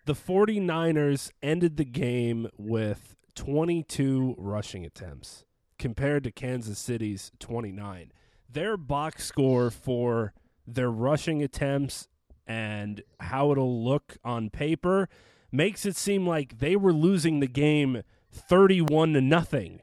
The 0.05 0.13
49ers 0.13 1.31
ended 1.43 1.77
the 1.77 1.85
game 1.85 2.47
with 2.57 3.15
22 3.35 4.35
rushing 4.37 4.85
attempts 4.85 5.45
compared 5.77 6.23
to 6.23 6.31
Kansas 6.31 6.79
City's 6.79 7.31
29. 7.39 8.11
Their 8.51 8.75
box 8.77 9.25
score 9.25 9.69
for 9.69 10.33
their 10.65 10.89
rushing 10.89 11.43
attempts 11.43 12.07
and 12.47 13.03
how 13.19 13.51
it'll 13.51 13.83
look 13.83 14.17
on 14.23 14.49
paper 14.49 15.07
makes 15.51 15.85
it 15.85 15.95
seem 15.95 16.27
like 16.27 16.57
they 16.57 16.75
were 16.75 16.93
losing 16.93 17.39
the 17.39 17.47
game 17.47 18.03
31 18.31 19.13
to 19.13 19.21
nothing 19.21 19.81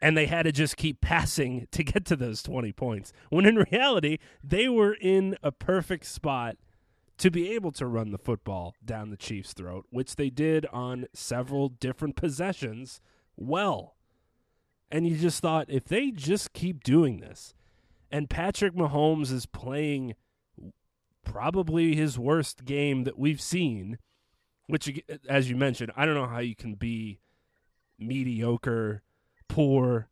and 0.00 0.16
they 0.16 0.26
had 0.26 0.42
to 0.42 0.52
just 0.52 0.76
keep 0.76 1.00
passing 1.00 1.68
to 1.70 1.84
get 1.84 2.04
to 2.04 2.16
those 2.16 2.42
20 2.42 2.72
points 2.72 3.12
when 3.30 3.46
in 3.46 3.64
reality 3.70 4.18
they 4.42 4.68
were 4.68 4.94
in 4.94 5.36
a 5.42 5.52
perfect 5.52 6.04
spot 6.06 6.56
to 7.18 7.30
be 7.30 7.52
able 7.52 7.70
to 7.70 7.86
run 7.86 8.10
the 8.10 8.18
football 8.18 8.74
down 8.84 9.10
the 9.10 9.16
Chiefs' 9.16 9.52
throat, 9.52 9.86
which 9.90 10.16
they 10.16 10.28
did 10.28 10.66
on 10.72 11.06
several 11.14 11.68
different 11.68 12.16
possessions 12.16 13.00
well. 13.36 13.94
And 14.90 15.06
you 15.06 15.16
just 15.16 15.40
thought 15.40 15.66
if 15.68 15.84
they 15.84 16.10
just 16.10 16.52
keep 16.52 16.82
doing 16.82 17.20
this, 17.20 17.54
and 18.10 18.28
Patrick 18.28 18.74
Mahomes 18.74 19.30
is 19.30 19.46
playing 19.46 20.16
probably 21.24 21.94
his 21.94 22.18
worst 22.18 22.64
game 22.64 23.04
that 23.04 23.16
we've 23.16 23.40
seen, 23.40 23.98
which, 24.66 25.00
as 25.28 25.48
you 25.48 25.56
mentioned, 25.56 25.92
I 25.96 26.04
don't 26.04 26.16
know 26.16 26.26
how 26.26 26.40
you 26.40 26.56
can 26.56 26.74
be 26.74 27.20
mediocre, 27.98 29.02
poor, 29.48 30.08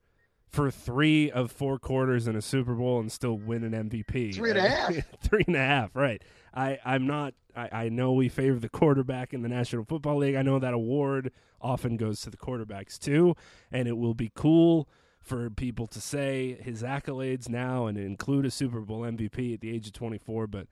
for 0.49 0.71
three 0.71 1.31
of 1.31 1.53
four 1.53 1.79
quarters 1.79 2.27
in 2.27 2.35
a 2.35 2.43
Super 2.43 2.75
Bowl 2.75 2.99
and 2.99 3.11
still 3.11 3.39
win 3.39 3.63
an 3.63 3.89
MVP. 3.89 4.35
Three 4.35 4.51
and 4.51 4.59
a 4.59 4.69
half. 4.69 4.95
three 5.23 5.45
and 5.47 5.57
a 5.57 5.61
half, 5.61 5.95
right. 5.95 6.23
I, 6.53 6.79
I'm 6.85 7.07
not 7.07 7.35
I, 7.57 7.69
I 7.73 7.89
know 7.89 8.13
we 8.13 8.29
favor 8.29 8.59
the 8.59 8.69
quarterback 8.69 9.33
in 9.33 9.43
the 9.43 9.49
National 9.49 9.85
Football 9.85 10.19
League. 10.19 10.35
I 10.37 10.43
know 10.43 10.59
that 10.59 10.75
award 10.75 11.33
often 11.61 11.97
goes 11.97 12.21
to 12.23 12.31
the 12.31 12.37
quarterbacks 12.37 12.99
too, 12.99 13.35
and 13.71 13.87
it 13.87 13.97
will 13.97 14.15
be 14.15 14.31
cool 14.35 14.89
for 15.21 15.51
people 15.51 15.87
to 15.89 16.01
say 16.01 16.59
his 16.63 16.83
accolades 16.83 17.49
now 17.49 17.87
and 17.87 17.99
include 17.99 18.47
a 18.47 18.51
Super 18.51 18.81
Bowl 18.81 19.01
MVP 19.03 19.55
at 19.55 19.61
the 19.61 19.71
age 19.71 19.87
of 19.87 19.93
24, 19.93 20.47
but 20.47 20.67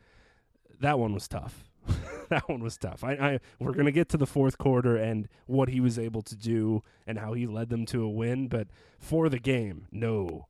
that 0.80 0.98
one 0.98 1.12
was 1.12 1.28
tough. 1.28 1.64
that 2.28 2.48
one 2.48 2.62
was 2.62 2.76
tough. 2.76 3.04
I, 3.04 3.12
I 3.12 3.40
we're 3.58 3.72
gonna 3.72 3.90
get 3.90 4.08
to 4.10 4.16
the 4.16 4.26
fourth 4.26 4.58
quarter 4.58 4.96
and 4.96 5.28
what 5.46 5.68
he 5.68 5.80
was 5.80 5.98
able 5.98 6.22
to 6.22 6.36
do 6.36 6.82
and 7.06 7.18
how 7.18 7.32
he 7.32 7.46
led 7.46 7.68
them 7.68 7.86
to 7.86 8.02
a 8.02 8.08
win, 8.08 8.48
but 8.48 8.68
for 8.98 9.28
the 9.28 9.38
game, 9.38 9.86
no. 9.90 10.48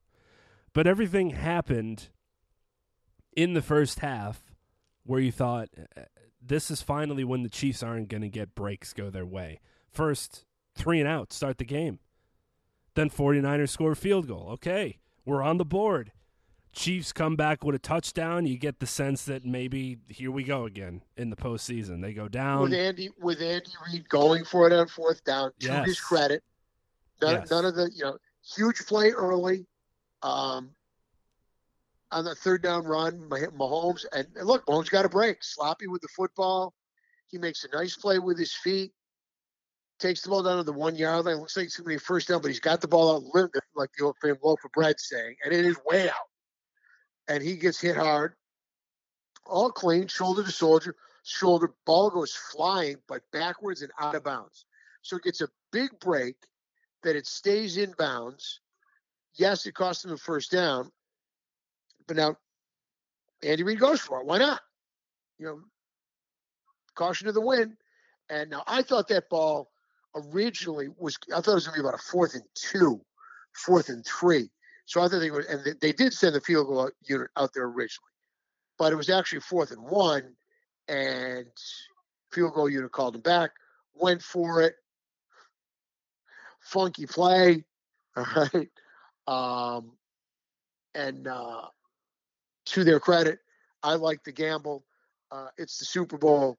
But 0.72 0.86
everything 0.86 1.30
happened 1.30 2.08
in 3.36 3.54
the 3.54 3.62
first 3.62 4.00
half 4.00 4.42
where 5.04 5.20
you 5.20 5.32
thought 5.32 5.68
uh, 5.96 6.02
this 6.40 6.70
is 6.70 6.82
finally 6.82 7.24
when 7.24 7.42
the 7.42 7.48
Chiefs 7.48 7.82
aren't 7.82 8.08
to 8.10 8.28
get 8.28 8.54
breaks 8.54 8.92
go 8.92 9.10
their 9.10 9.26
way. 9.26 9.60
First, 9.90 10.44
three 10.74 11.00
and 11.00 11.08
out, 11.08 11.32
start 11.32 11.58
the 11.58 11.64
game. 11.64 11.98
Then 12.94 13.10
49ers 13.10 13.70
score 13.70 13.92
a 13.92 13.96
field 13.96 14.26
goal. 14.26 14.48
Okay, 14.54 14.98
we're 15.24 15.42
on 15.42 15.58
the 15.58 15.64
board. 15.64 16.12
Chiefs 16.78 17.12
come 17.12 17.34
back 17.34 17.64
with 17.64 17.74
a 17.74 17.78
touchdown, 17.80 18.46
you 18.46 18.56
get 18.56 18.78
the 18.78 18.86
sense 18.86 19.24
that 19.24 19.44
maybe 19.44 19.98
here 20.06 20.30
we 20.30 20.44
go 20.44 20.64
again 20.64 21.02
in 21.16 21.28
the 21.28 21.34
postseason. 21.34 22.00
They 22.00 22.12
go 22.12 22.28
down 22.28 22.60
with 22.62 22.72
Andy 22.72 23.10
with 23.18 23.42
Andy 23.42 23.72
Reid 23.92 24.08
going 24.08 24.44
for 24.44 24.64
it 24.68 24.72
on 24.72 24.86
fourth 24.86 25.24
down. 25.24 25.50
To 25.58 25.66
Yes. 25.66 25.86
his 25.86 26.00
credit, 26.00 26.44
none, 27.20 27.34
Yes. 27.34 27.50
none 27.50 27.64
of 27.64 27.74
the 27.74 27.90
you 27.92 28.04
know 28.04 28.16
huge 28.56 28.86
play 28.86 29.10
early, 29.10 29.66
um, 30.22 30.70
on 32.12 32.24
the 32.24 32.36
third 32.36 32.62
down 32.62 32.84
run, 32.84 33.28
Mah- 33.28 33.50
Mahomes 33.58 34.06
and, 34.12 34.28
and 34.36 34.46
look, 34.46 34.64
Mahomes 34.66 34.88
got 34.88 35.04
a 35.04 35.08
break. 35.08 35.42
Sloppy 35.42 35.88
with 35.88 36.00
the 36.00 36.08
football. 36.14 36.74
He 37.26 37.38
makes 37.38 37.64
a 37.64 37.76
nice 37.76 37.96
play 37.96 38.20
with 38.20 38.38
his 38.38 38.54
feet. 38.54 38.92
Takes 39.98 40.22
the 40.22 40.28
ball 40.28 40.44
down 40.44 40.58
to 40.58 40.62
the 40.62 40.72
one 40.72 40.94
yard 40.94 41.24
line. 41.24 41.38
Looks 41.38 41.56
like 41.56 41.66
it's 41.66 41.76
going 41.76 41.86
to 41.86 41.88
be 41.88 41.94
a 41.96 41.98
first 41.98 42.28
down, 42.28 42.40
but 42.40 42.48
he's 42.52 42.60
got 42.60 42.80
the 42.80 42.86
ball 42.86 43.16
out, 43.16 43.24
like 43.74 43.90
the 43.98 44.04
old 44.04 44.14
famous 44.22 44.38
loaf 44.44 44.60
of 44.64 44.70
bread 44.70 45.00
saying, 45.00 45.34
and 45.44 45.52
it 45.52 45.64
is 45.64 45.76
way 45.84 46.08
out. 46.08 46.27
And 47.28 47.42
he 47.42 47.56
gets 47.56 47.80
hit 47.80 47.96
hard. 47.96 48.34
All 49.44 49.70
clean, 49.70 50.08
shoulder 50.08 50.42
to 50.42 50.50
shoulder, 50.50 50.96
shoulder. 51.24 51.72
Ball 51.86 52.10
goes 52.10 52.34
flying, 52.34 52.96
but 53.06 53.22
backwards 53.32 53.82
and 53.82 53.92
out 54.00 54.14
of 54.14 54.24
bounds. 54.24 54.66
So 55.02 55.16
it 55.16 55.22
gets 55.22 55.40
a 55.40 55.48
big 55.72 55.90
break 56.00 56.36
that 57.02 57.16
it 57.16 57.26
stays 57.26 57.76
in 57.76 57.94
bounds. 57.98 58.60
Yes, 59.34 59.64
it 59.66 59.74
cost 59.74 60.04
him 60.04 60.12
a 60.12 60.16
first 60.16 60.50
down, 60.50 60.90
but 62.06 62.16
now 62.16 62.36
Andy 63.42 63.62
Reid 63.62 63.78
goes 63.78 64.00
for 64.00 64.20
it. 64.20 64.26
Why 64.26 64.38
not? 64.38 64.60
You 65.38 65.46
know, 65.46 65.60
caution 66.94 67.26
to 67.26 67.32
the 67.32 67.40
wind. 67.40 67.76
And 68.28 68.50
now 68.50 68.64
I 68.66 68.82
thought 68.82 69.08
that 69.08 69.30
ball 69.30 69.70
originally 70.14 70.88
was, 70.98 71.16
I 71.34 71.40
thought 71.40 71.52
it 71.52 71.54
was 71.54 71.66
going 71.66 71.76
to 71.76 71.82
be 71.82 71.88
about 71.88 72.00
a 72.00 72.02
fourth 72.10 72.34
and 72.34 72.44
two, 72.54 73.00
fourth 73.54 73.88
and 73.88 74.04
three. 74.04 74.50
So 74.88 75.02
I 75.02 75.08
thought 75.08 75.18
they 75.18 75.30
would, 75.30 75.44
and 75.44 75.78
they- 75.80 75.92
did 75.92 76.14
send 76.14 76.34
the 76.34 76.40
field 76.40 76.66
goal 76.66 76.90
unit 77.02 77.30
out 77.36 77.52
there 77.52 77.64
originally, 77.64 78.10
but 78.78 78.90
it 78.90 78.96
was 78.96 79.10
actually 79.10 79.40
fourth 79.40 79.70
and 79.70 79.82
one, 79.82 80.34
and 80.88 81.46
field 82.32 82.54
goal 82.54 82.70
unit 82.70 82.90
called 82.90 83.14
them 83.14 83.20
back, 83.20 83.52
went 83.92 84.22
for 84.22 84.62
it. 84.62 84.76
Funky 86.60 87.04
play, 87.04 87.66
all 88.16 88.26
right. 88.54 88.70
Um, 89.26 89.98
and 90.94 91.28
uh, 91.28 91.68
to 92.66 92.82
their 92.82 92.98
credit, 92.98 93.40
I 93.82 93.94
like 93.94 94.24
the 94.24 94.32
gamble. 94.32 94.86
Uh, 95.30 95.48
it's 95.58 95.76
the 95.76 95.84
Super 95.84 96.16
Bowl. 96.16 96.58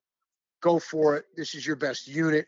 Go 0.62 0.78
for 0.78 1.18
it. 1.18 1.26
This 1.36 1.56
is 1.56 1.66
your 1.66 1.76
best 1.76 2.08
unit. 2.08 2.46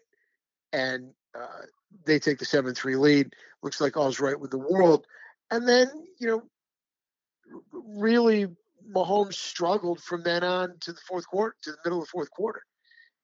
And 0.74 1.12
uh, 1.34 1.66
they 2.06 2.20
take 2.20 2.38
the 2.38 2.46
7 2.46 2.76
3 2.76 2.96
lead. 2.98 3.34
Looks 3.64 3.82
like 3.82 3.98
all's 3.98 4.20
right 4.20 4.40
with 4.40 4.52
the 4.52 4.60
world. 4.60 5.08
And 5.52 5.68
then, 5.68 5.88
you 6.18 6.28
know, 6.28 6.44
really, 7.72 8.48
Mahomes 8.90 9.34
struggled 9.34 10.02
from 10.02 10.24
then 10.24 10.44
on 10.44 10.78
to 10.80 10.94
the 10.94 11.02
fourth 11.08 11.28
quarter, 11.28 11.56
to 11.64 11.72
the 11.72 11.78
middle 11.86 12.00
of 12.00 12.06
the 12.06 12.12
fourth 12.12 12.32
quarter. 12.32 12.64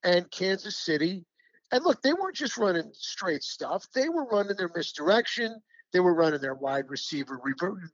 And 0.03 0.29
Kansas 0.29 0.77
City, 0.77 1.25
and 1.71 1.83
look, 1.83 2.01
they 2.01 2.13
weren't 2.13 2.35
just 2.35 2.57
running 2.57 2.91
straight 2.93 3.43
stuff. 3.43 3.87
They 3.93 4.09
were 4.09 4.25
running 4.25 4.55
their 4.57 4.71
misdirection. 4.73 5.61
They 5.93 5.99
were 5.99 6.13
running 6.13 6.41
their 6.41 6.53
wide 6.53 6.89
receiver 6.89 7.41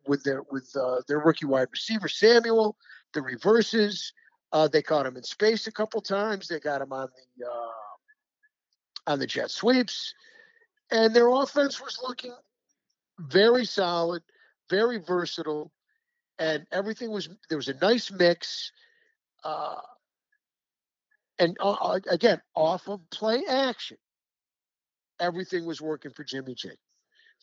with 0.07 0.23
their 0.23 0.41
with 0.51 0.69
uh, 0.75 0.97
their 1.07 1.19
rookie 1.19 1.45
wide 1.45 1.67
receiver 1.71 2.07
Samuel, 2.07 2.75
the 3.13 3.21
reverses. 3.21 4.13
Uh, 4.51 4.67
they 4.67 4.81
caught 4.81 5.05
him 5.05 5.15
in 5.15 5.23
space 5.23 5.67
a 5.67 5.71
couple 5.71 6.01
times. 6.01 6.47
They 6.47 6.59
got 6.59 6.81
him 6.81 6.91
on 6.91 7.07
the 7.37 7.45
uh, 7.45 9.11
on 9.11 9.19
the 9.19 9.27
jet 9.27 9.51
sweeps, 9.51 10.13
and 10.91 11.15
their 11.15 11.29
offense 11.29 11.81
was 11.81 11.99
looking 12.03 12.35
very 13.19 13.65
solid, 13.65 14.23
very 14.69 14.99
versatile, 14.99 15.71
and 16.39 16.65
everything 16.71 17.11
was 17.11 17.29
there 17.49 17.57
was 17.57 17.67
a 17.67 17.75
nice 17.75 18.11
mix. 18.11 18.71
Uh, 19.43 19.81
and 21.39 21.57
uh, 21.59 21.99
again, 22.09 22.41
off 22.55 22.87
of 22.87 23.01
play 23.09 23.43
action, 23.47 23.97
everything 25.19 25.65
was 25.65 25.81
working 25.81 26.11
for 26.11 26.23
Jimmy 26.23 26.55
G. 26.55 26.69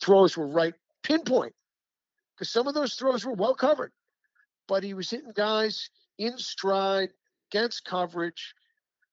Throws 0.01 0.35
were 0.35 0.47
right 0.47 0.73
pinpoint 1.03 1.53
because 2.35 2.51
some 2.51 2.67
of 2.67 2.73
those 2.73 2.95
throws 2.95 3.25
were 3.25 3.33
well 3.33 3.55
covered, 3.55 3.91
but 4.67 4.83
he 4.83 4.93
was 4.93 5.09
hitting 5.09 5.33
guys 5.35 5.89
in 6.17 6.37
stride 6.37 7.09
against 7.51 7.85
coverage. 7.85 8.53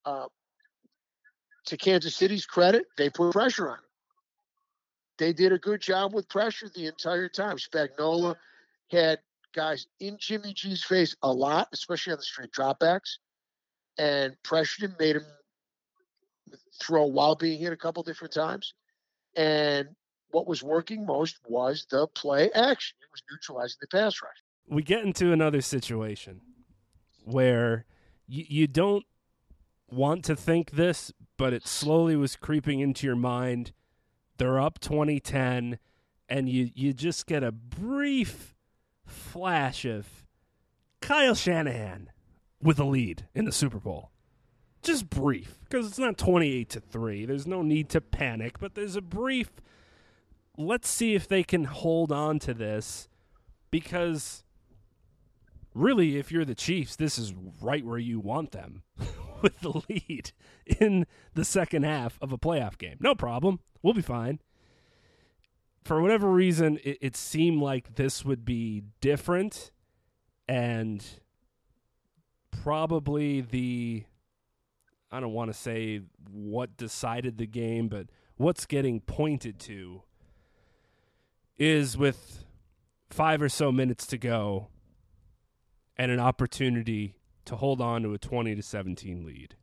Uh, 0.04 0.26
to 1.66 1.76
Kansas 1.76 2.16
City's 2.16 2.46
credit, 2.46 2.86
they 2.96 3.10
put 3.10 3.32
pressure 3.32 3.68
on 3.68 3.76
him. 3.76 3.84
They 5.18 5.32
did 5.32 5.52
a 5.52 5.58
good 5.58 5.80
job 5.80 6.14
with 6.14 6.28
pressure 6.28 6.68
the 6.68 6.86
entire 6.86 7.28
time. 7.28 7.56
Spagnuolo 7.56 8.36
had 8.90 9.18
guys 9.54 9.86
in 10.00 10.16
Jimmy 10.18 10.52
G's 10.54 10.84
face 10.84 11.16
a 11.22 11.32
lot, 11.32 11.68
especially 11.72 12.12
on 12.12 12.18
the 12.18 12.22
straight 12.22 12.52
dropbacks, 12.52 13.18
and 13.98 14.36
pressured 14.44 14.90
him, 14.90 14.96
made 14.98 15.16
him 15.16 15.26
throw 16.80 17.04
while 17.06 17.34
being 17.34 17.58
hit 17.58 17.72
a 17.72 17.76
couple 17.76 18.02
different 18.02 18.32
times. 18.32 18.74
And 19.36 19.88
what 20.30 20.46
was 20.46 20.62
working 20.62 21.04
most 21.04 21.38
was 21.46 21.86
the 21.90 22.06
play 22.08 22.50
action. 22.52 22.96
It 23.00 23.08
was 23.10 23.22
neutralizing 23.30 23.78
the 23.80 23.88
pass 23.88 24.20
rush. 24.22 24.36
we 24.68 24.82
get 24.82 25.04
into 25.04 25.32
another 25.32 25.60
situation 25.60 26.40
where 27.24 27.86
you, 28.26 28.44
you 28.48 28.66
don't 28.66 29.04
want 29.90 30.24
to 30.26 30.36
think 30.36 30.72
this, 30.72 31.12
but 31.36 31.52
it 31.52 31.66
slowly 31.66 32.14
was 32.16 32.36
creeping 32.36 32.80
into 32.80 33.06
your 33.06 33.16
mind. 33.16 33.72
They're 34.38 34.60
up 34.60 34.78
2010, 34.78 35.78
and 36.28 36.48
you, 36.48 36.70
you 36.74 36.92
just 36.92 37.26
get 37.26 37.42
a 37.42 37.52
brief 37.52 38.54
flash 39.04 39.84
of 39.84 40.06
Kyle 41.00 41.34
Shanahan 41.34 42.10
with 42.62 42.78
a 42.78 42.84
lead 42.84 43.26
in 43.34 43.44
the 43.44 43.52
Super 43.52 43.78
Bowl. 43.78 44.10
Just 44.80 45.10
brief, 45.10 45.58
because 45.64 45.88
it's 45.88 45.98
not 45.98 46.16
28 46.16 46.68
to 46.70 46.80
3. 46.80 47.26
There's 47.26 47.46
no 47.46 47.62
need 47.62 47.88
to 47.90 48.00
panic, 48.00 48.60
but 48.60 48.74
there's 48.74 48.94
a 48.94 49.00
brief. 49.02 49.50
Let's 50.56 50.88
see 50.88 51.14
if 51.14 51.26
they 51.26 51.42
can 51.42 51.64
hold 51.64 52.12
on 52.12 52.38
to 52.40 52.54
this 52.54 53.08
because 53.72 54.44
really, 55.74 56.16
if 56.16 56.30
you're 56.30 56.44
the 56.44 56.54
Chiefs, 56.54 56.94
this 56.94 57.18
is 57.18 57.34
right 57.60 57.84
where 57.84 57.98
you 57.98 58.20
want 58.20 58.52
them 58.52 58.82
with 59.42 59.60
the 59.60 59.82
lead 59.88 60.32
in 60.66 61.06
the 61.34 61.44
second 61.44 61.84
half 61.84 62.18
of 62.20 62.32
a 62.32 62.38
playoff 62.38 62.78
game. 62.78 62.96
No 63.00 63.14
problem. 63.14 63.60
We'll 63.82 63.94
be 63.94 64.02
fine. 64.02 64.40
for 65.84 66.02
whatever 66.02 66.30
reason, 66.30 66.78
it, 66.84 66.98
it 67.00 67.16
seemed 67.16 67.60
like 67.62 67.94
this 67.94 68.24
would 68.24 68.44
be 68.44 68.82
different, 69.00 69.70
and 70.48 71.04
probably 72.50 73.40
the 73.40 74.04
I 75.10 75.20
don't 75.20 75.32
want 75.32 75.50
to 75.50 75.58
say 75.58 76.02
what 76.30 76.76
decided 76.76 77.38
the 77.38 77.46
game, 77.46 77.88
but 77.88 78.08
what's 78.36 78.66
getting 78.66 79.00
pointed 79.00 79.58
to 79.60 80.02
is 81.56 81.96
with 81.96 82.44
five 83.08 83.40
or 83.40 83.48
so 83.48 83.72
minutes 83.72 84.06
to 84.08 84.18
go 84.18 84.68
and 85.96 86.12
an 86.12 86.20
opportunity 86.20 87.16
to 87.48 87.56
hold 87.56 87.80
on 87.80 88.02
to 88.02 88.12
a 88.12 88.18
20 88.18 88.54
to 88.54 88.62
17 88.62 89.24
lead. 89.24 89.56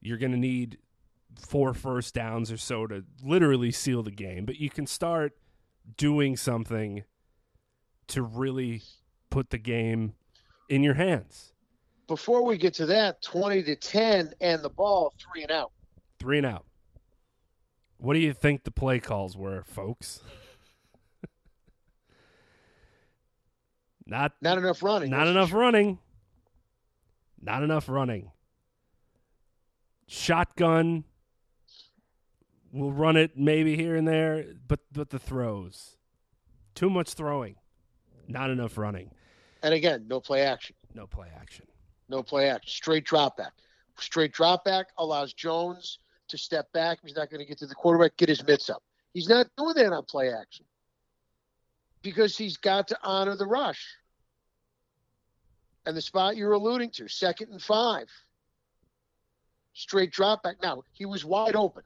You're 0.00 0.16
going 0.16 0.32
to 0.32 0.38
need 0.38 0.78
four 1.40 1.74
first 1.74 2.14
downs 2.14 2.52
or 2.52 2.56
so 2.56 2.86
to 2.86 3.04
literally 3.22 3.72
seal 3.72 4.04
the 4.04 4.12
game, 4.12 4.44
but 4.44 4.60
you 4.60 4.70
can 4.70 4.86
start 4.86 5.32
doing 5.96 6.36
something 6.36 7.02
to 8.06 8.22
really 8.22 8.82
put 9.28 9.50
the 9.50 9.58
game 9.58 10.14
in 10.68 10.84
your 10.84 10.94
hands. 10.94 11.52
Before 12.06 12.44
we 12.44 12.56
get 12.56 12.74
to 12.74 12.86
that, 12.86 13.22
20 13.22 13.64
to 13.64 13.74
10 13.76 14.34
and 14.40 14.62
the 14.62 14.70
ball, 14.70 15.12
three 15.18 15.42
and 15.42 15.50
out. 15.50 15.72
Three 16.20 16.38
and 16.38 16.46
out. 16.46 16.64
What 17.98 18.14
do 18.14 18.20
you 18.20 18.32
think 18.32 18.62
the 18.62 18.70
play 18.70 19.00
calls 19.00 19.36
were, 19.36 19.64
folks? 19.64 20.20
not 24.06 24.32
not 24.40 24.58
enough 24.58 24.80
running. 24.82 25.10
Not 25.10 25.26
enough 25.26 25.52
running. 25.52 25.98
Not 27.40 27.62
enough 27.62 27.88
running. 27.88 28.30
Shotgun. 30.06 31.04
We'll 32.72 32.92
run 32.92 33.16
it 33.16 33.36
maybe 33.36 33.76
here 33.76 33.96
and 33.96 34.06
there, 34.06 34.44
but 34.66 34.80
but 34.92 35.10
the 35.10 35.18
throws. 35.18 35.96
Too 36.74 36.90
much 36.90 37.14
throwing. 37.14 37.56
Not 38.26 38.50
enough 38.50 38.76
running. 38.76 39.10
And 39.62 39.74
again, 39.74 40.06
no 40.06 40.20
play 40.20 40.42
action. 40.42 40.76
No 40.94 41.06
play 41.06 41.28
action. 41.40 41.66
No 42.08 42.22
play 42.22 42.48
action. 42.48 42.70
Straight 42.70 43.04
drop 43.04 43.36
back. 43.36 43.52
Straight 43.98 44.32
drop 44.32 44.64
back 44.64 44.88
allows 44.98 45.32
Jones 45.32 45.98
to 46.28 46.38
step 46.38 46.70
back. 46.72 46.98
He's 47.02 47.16
not 47.16 47.30
going 47.30 47.40
to 47.40 47.46
get 47.46 47.58
to 47.58 47.66
the 47.66 47.74
quarterback, 47.74 48.16
get 48.16 48.28
his 48.28 48.46
mitts 48.46 48.70
up. 48.70 48.82
He's 49.14 49.28
not 49.28 49.46
doing 49.56 49.74
that 49.76 49.92
on 49.92 50.04
play 50.04 50.32
action 50.32 50.64
because 52.02 52.36
he's 52.36 52.56
got 52.56 52.88
to 52.88 52.98
honor 53.02 53.34
the 53.34 53.46
rush. 53.46 53.84
And 55.88 55.96
the 55.96 56.02
spot 56.02 56.36
you're 56.36 56.52
alluding 56.52 56.90
to, 56.90 57.08
second 57.08 57.50
and 57.50 57.62
five. 57.62 58.10
Straight 59.72 60.12
drop 60.12 60.42
back. 60.42 60.56
Now, 60.62 60.82
he 60.92 61.06
was 61.06 61.24
wide 61.24 61.56
open. 61.56 61.82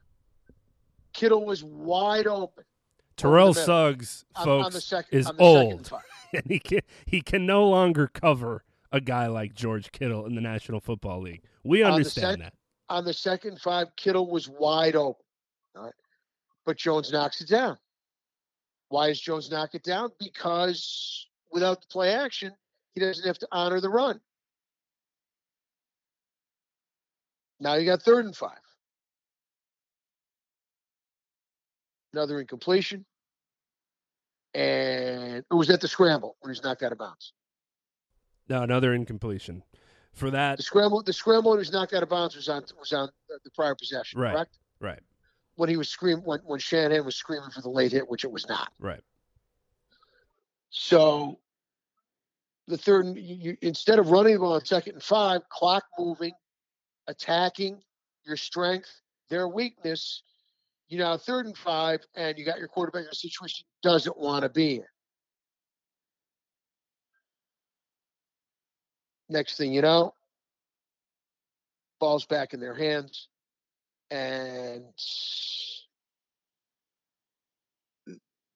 Kittle 1.13 1.45
was 1.45 1.63
wide 1.63 2.27
open. 2.27 2.65
Terrell 3.15 3.53
Suggs, 3.53 4.25
folks, 4.35 4.47
on, 4.47 4.61
on 4.65 4.71
second, 4.73 5.17
is 5.17 5.31
old. 5.39 5.89
And 6.33 6.43
he 6.47 6.59
can, 6.59 6.79
he 7.05 7.21
can 7.21 7.45
no 7.45 7.69
longer 7.69 8.07
cover 8.07 8.63
a 8.91 8.99
guy 8.99 9.27
like 9.27 9.53
George 9.53 9.91
Kittle 9.91 10.25
in 10.25 10.33
the 10.35 10.41
National 10.41 10.81
Football 10.81 11.21
League. 11.21 11.43
We 11.63 11.83
understand 11.83 12.39
sec- 12.39 12.39
that. 12.39 12.53
On 12.89 13.05
the 13.05 13.13
second 13.13 13.61
five, 13.61 13.95
Kittle 13.95 14.29
was 14.29 14.49
wide 14.49 14.95
open. 14.97 15.23
All 15.77 15.83
right. 15.83 15.93
But 16.65 16.77
Jones 16.77 17.13
knocks 17.13 17.39
it 17.39 17.47
down. 17.47 17.77
Why 18.89 19.07
does 19.07 19.21
Jones 19.21 19.49
knock 19.49 19.75
it 19.75 19.83
down? 19.83 20.09
Because 20.19 21.27
without 21.51 21.81
the 21.81 21.87
play 21.87 22.13
action, 22.13 22.51
he 22.93 23.01
doesn't 23.01 23.25
have 23.25 23.39
to 23.39 23.47
honor 23.51 23.79
the 23.79 23.89
run. 23.89 24.19
Now 27.59 27.75
you 27.75 27.85
got 27.85 28.01
third 28.01 28.25
and 28.25 28.35
five. 28.35 28.59
Another 32.13 32.39
incompletion. 32.39 33.05
And 34.53 35.43
it 35.49 35.53
was 35.53 35.69
at 35.69 35.81
the 35.81 35.87
scramble 35.87 36.35
when 36.41 36.53
he's 36.53 36.63
knocked 36.63 36.83
out 36.83 36.91
of 36.91 36.97
bounds. 36.99 37.33
No, 38.49 38.61
another 38.61 38.93
incompletion. 38.93 39.63
For 40.13 40.29
that, 40.29 40.57
the 40.57 40.63
scramble, 40.63 41.01
the 41.01 41.11
scramble 41.11 41.51
when 41.51 41.57
he 41.57 41.61
was 41.61 41.71
knocked 41.71 41.93
out 41.93 42.03
of 42.03 42.09
bounds 42.09 42.35
was 42.35 42.47
on 42.47 42.63
was 42.77 42.93
on 42.93 43.09
the 43.43 43.49
prior 43.51 43.73
possession, 43.73 44.19
right, 44.19 44.33
correct? 44.33 44.59
Right. 44.79 44.99
When 45.55 45.69
he 45.69 45.77
was 45.77 45.89
screaming, 45.89 46.23
when 46.23 46.39
when 46.45 46.59
Shanahan 46.59 47.03
was 47.03 47.15
screaming 47.15 47.49
for 47.49 47.61
the 47.61 47.69
late 47.69 47.93
hit, 47.93 48.07
which 48.07 48.23
it 48.23 48.31
was 48.31 48.47
not. 48.47 48.71
Right. 48.77 49.01
So 50.69 51.39
the 52.67 52.77
third, 52.77 53.17
you, 53.17 53.57
instead 53.61 53.99
of 53.99 54.11
running 54.11 54.37
on 54.37 54.63
second 54.65 54.93
and 54.93 55.03
five, 55.03 55.41
clock 55.49 55.83
moving, 55.99 56.33
attacking, 57.07 57.81
your 58.25 58.37
strength, 58.37 58.89
their 59.29 59.47
weakness, 59.47 60.23
you 60.87 60.97
know, 60.97 61.17
third 61.17 61.45
and 61.45 61.57
five, 61.57 61.99
and 62.15 62.37
you 62.37 62.45
got 62.45 62.59
your 62.59 62.67
quarterback 62.67 63.03
in 63.03 63.09
a 63.11 63.15
situation 63.15 63.65
doesn't 63.81 64.17
want 64.17 64.43
to 64.43 64.49
be 64.49 64.75
in. 64.75 64.85
Next 69.29 69.57
thing 69.57 69.73
you 69.73 69.81
know, 69.81 70.13
ball's 71.99 72.25
back 72.25 72.53
in 72.53 72.59
their 72.59 72.75
hands, 72.75 73.27
and 74.11 74.83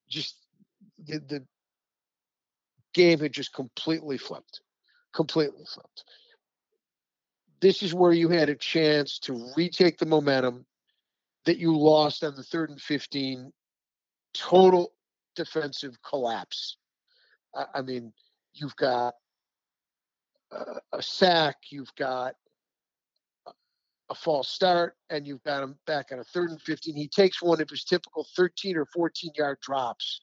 just 0.07 0.35
the, 1.05 1.19
the 1.19 1.45
game 2.97 3.19
had 3.19 3.31
just 3.31 3.53
completely 3.53 4.17
flipped, 4.17 4.61
completely 5.13 5.63
flipped. 5.71 6.03
This 7.61 7.83
is 7.83 7.93
where 7.93 8.11
you 8.11 8.27
had 8.29 8.49
a 8.49 8.55
chance 8.55 9.19
to 9.19 9.51
retake 9.55 9.99
the 9.99 10.05
momentum 10.07 10.65
that 11.45 11.59
you 11.59 11.77
lost 11.77 12.23
on 12.23 12.35
the 12.35 12.43
third 12.43 12.71
and 12.71 12.81
15 12.81 13.53
total 14.33 14.91
defensive 15.35 15.95
collapse. 16.01 16.77
I, 17.73 17.81
mean, 17.81 18.11
you've 18.53 18.75
got 18.75 19.13
a 20.51 21.01
sack, 21.01 21.55
you've 21.69 21.93
got 21.95 22.33
a 24.09 24.15
false 24.15 24.49
start, 24.49 24.95
and 25.09 25.27
you've 25.27 25.43
got 25.43 25.63
him 25.63 25.75
back 25.85 26.07
on 26.11 26.19
a 26.19 26.23
third 26.23 26.49
and 26.49 26.61
15. 26.61 26.95
He 26.95 27.07
takes 27.07 27.41
one 27.41 27.61
of 27.61 27.69
his 27.69 27.83
typical 27.83 28.25
13 28.35 28.75
or 28.75 28.85
14 28.87 29.31
yard 29.35 29.59
drops. 29.61 30.21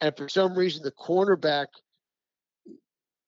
And 0.00 0.16
for 0.16 0.28
some 0.28 0.54
reason, 0.54 0.82
the 0.82 0.92
cornerback 0.92 1.66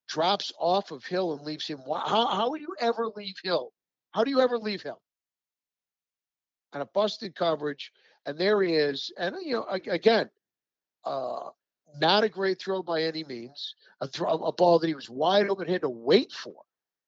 drops 0.08 0.52
off 0.58 0.90
of 0.90 1.04
Hill 1.04 1.34
and 1.34 1.42
leaves 1.42 1.66
him. 1.66 1.78
How, 1.86 2.26
how 2.26 2.50
would 2.50 2.60
you 2.60 2.74
ever 2.80 3.06
leave 3.14 3.36
Hill? 3.42 3.72
How 4.12 4.24
do 4.24 4.30
you 4.30 4.40
ever 4.40 4.58
leave 4.58 4.82
Hill? 4.82 5.00
On 6.72 6.80
a 6.80 6.86
busted 6.86 7.34
coverage, 7.34 7.92
and 8.26 8.38
there 8.38 8.62
he 8.62 8.74
is. 8.74 9.12
And, 9.18 9.36
you 9.44 9.54
know, 9.54 9.66
again, 9.68 10.28
uh, 11.04 11.50
not 12.00 12.24
a 12.24 12.28
great 12.28 12.60
throw 12.60 12.82
by 12.82 13.02
any 13.02 13.24
means. 13.24 13.74
A, 14.00 14.08
throw, 14.08 14.34
a 14.34 14.52
ball 14.52 14.78
that 14.78 14.86
he 14.86 14.94
was 14.94 15.08
wide 15.08 15.48
open, 15.48 15.68
had 15.68 15.82
to 15.82 15.88
wait 15.88 16.32
for 16.32 16.54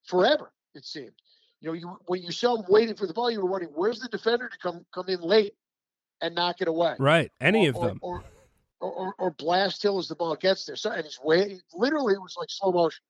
forever, 0.05 0.53
it 0.75 0.85
seemed. 0.85 1.13
You 1.61 1.69
know, 1.69 1.73
you 1.75 1.99
when 2.07 2.23
you 2.23 2.33
saw 2.33 2.57
him 2.57 2.65
waiting 2.69 2.95
for 2.95 3.07
the 3.07 3.13
ball, 3.13 3.31
you 3.31 3.41
were 3.41 3.51
wondering, 3.51 3.73
where's 3.75 4.01
the 4.01 4.09
defender 4.09 4.49
to 4.49 4.59
come 4.59 4.87
come 4.95 5.09
in 5.09 5.21
late 5.21 5.53
and 6.23 6.35
knock 6.35 6.57
it 6.61 6.69
away? 6.69 6.95
Right. 6.99 7.31
Any 7.39 7.67
or, 7.67 7.71
of 7.71 7.81
them. 7.81 7.99
Or, 8.01 8.17
or, 8.17 8.25
or, 8.81 9.15
or 9.19 9.31
blast 9.33 9.83
Hill 9.83 9.99
as 9.99 10.09
the 10.09 10.15
ball 10.15 10.37
gets 10.37 10.65
there. 10.65 10.77
So 10.77 10.91
and 10.91 11.05
he's 11.05 11.19
waiting. 11.23 11.61
Literally, 11.75 12.15
it 12.15 12.23
was 12.23 12.37
like 12.39 12.49
slow 12.51 12.73
motion. 12.73 13.03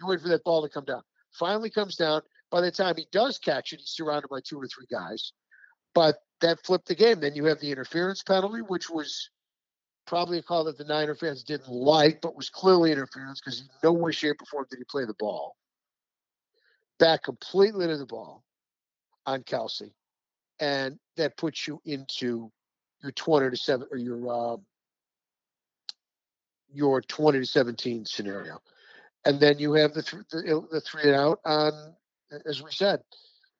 You 0.00 0.06
wait 0.06 0.20
for 0.20 0.28
that 0.28 0.44
ball 0.44 0.62
to 0.62 0.68
come 0.68 0.84
down. 0.84 1.02
Finally 1.32 1.70
comes 1.70 1.96
down. 1.96 2.22
By 2.50 2.60
the 2.60 2.70
time 2.70 2.94
he 2.96 3.06
does 3.10 3.38
catch 3.38 3.72
it, 3.72 3.80
he's 3.80 3.90
surrounded 3.90 4.28
by 4.28 4.40
two 4.46 4.60
or 4.60 4.68
three 4.68 4.86
guys. 4.90 5.32
But 5.94 6.16
that 6.40 6.64
flipped 6.64 6.88
the 6.88 6.94
game. 6.94 7.20
Then 7.20 7.34
you 7.34 7.46
have 7.46 7.60
the 7.60 7.72
interference 7.72 8.22
penalty, 8.22 8.60
which 8.60 8.90
was 8.90 9.30
probably 10.06 10.38
a 10.38 10.42
call 10.42 10.64
that 10.64 10.78
the 10.78 10.84
Niner 10.84 11.14
fans 11.14 11.42
didn't 11.42 11.68
like, 11.68 12.20
but 12.20 12.36
was 12.36 12.50
clearly 12.50 12.92
interference 12.92 13.40
because 13.40 13.60
in 13.60 13.66
no 13.82 13.92
way, 13.92 14.12
shape, 14.12 14.40
or 14.40 14.46
form 14.46 14.66
did 14.70 14.78
he 14.78 14.84
play 14.88 15.04
the 15.04 15.14
ball. 15.18 15.56
Back 16.98 17.24
completely 17.24 17.86
to 17.86 17.96
the 17.96 18.06
ball 18.06 18.44
on 19.26 19.42
Kelce, 19.42 19.90
And 20.60 20.98
that 21.16 21.36
puts 21.36 21.66
you 21.66 21.80
into 21.84 22.50
your 23.02 23.12
20 23.12 23.50
to 23.50 23.56
7 23.56 23.88
or 23.90 23.98
your 23.98 24.54
uh, 24.54 24.56
your 26.76 27.00
20 27.00 27.40
to 27.40 27.46
17 27.46 28.04
scenario. 28.04 28.60
And 29.24 29.40
then 29.40 29.58
you 29.58 29.72
have 29.72 29.94
the, 29.94 30.02
th- 30.02 30.22
the, 30.30 30.66
the 30.70 30.80
three 30.80 31.02
and 31.04 31.14
out 31.14 31.40
on, 31.44 31.94
as 32.44 32.62
we 32.62 32.70
said, 32.70 33.00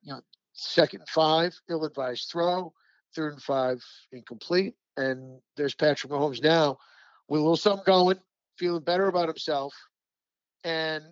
you 0.02 0.12
know, 0.12 0.20
second 0.52 1.00
and 1.00 1.08
five, 1.08 1.58
ill 1.68 1.84
advised 1.84 2.28
throw, 2.30 2.72
third 3.14 3.32
and 3.32 3.42
five, 3.42 3.82
incomplete. 4.12 4.74
And 4.96 5.40
there's 5.56 5.74
Patrick 5.74 6.12
Mahomes 6.12 6.42
now 6.42 6.78
with 7.28 7.40
a 7.40 7.42
little 7.42 7.56
something 7.56 7.84
going, 7.86 8.18
feeling 8.58 8.82
better 8.82 9.08
about 9.08 9.28
himself. 9.28 9.74
And 10.64 11.04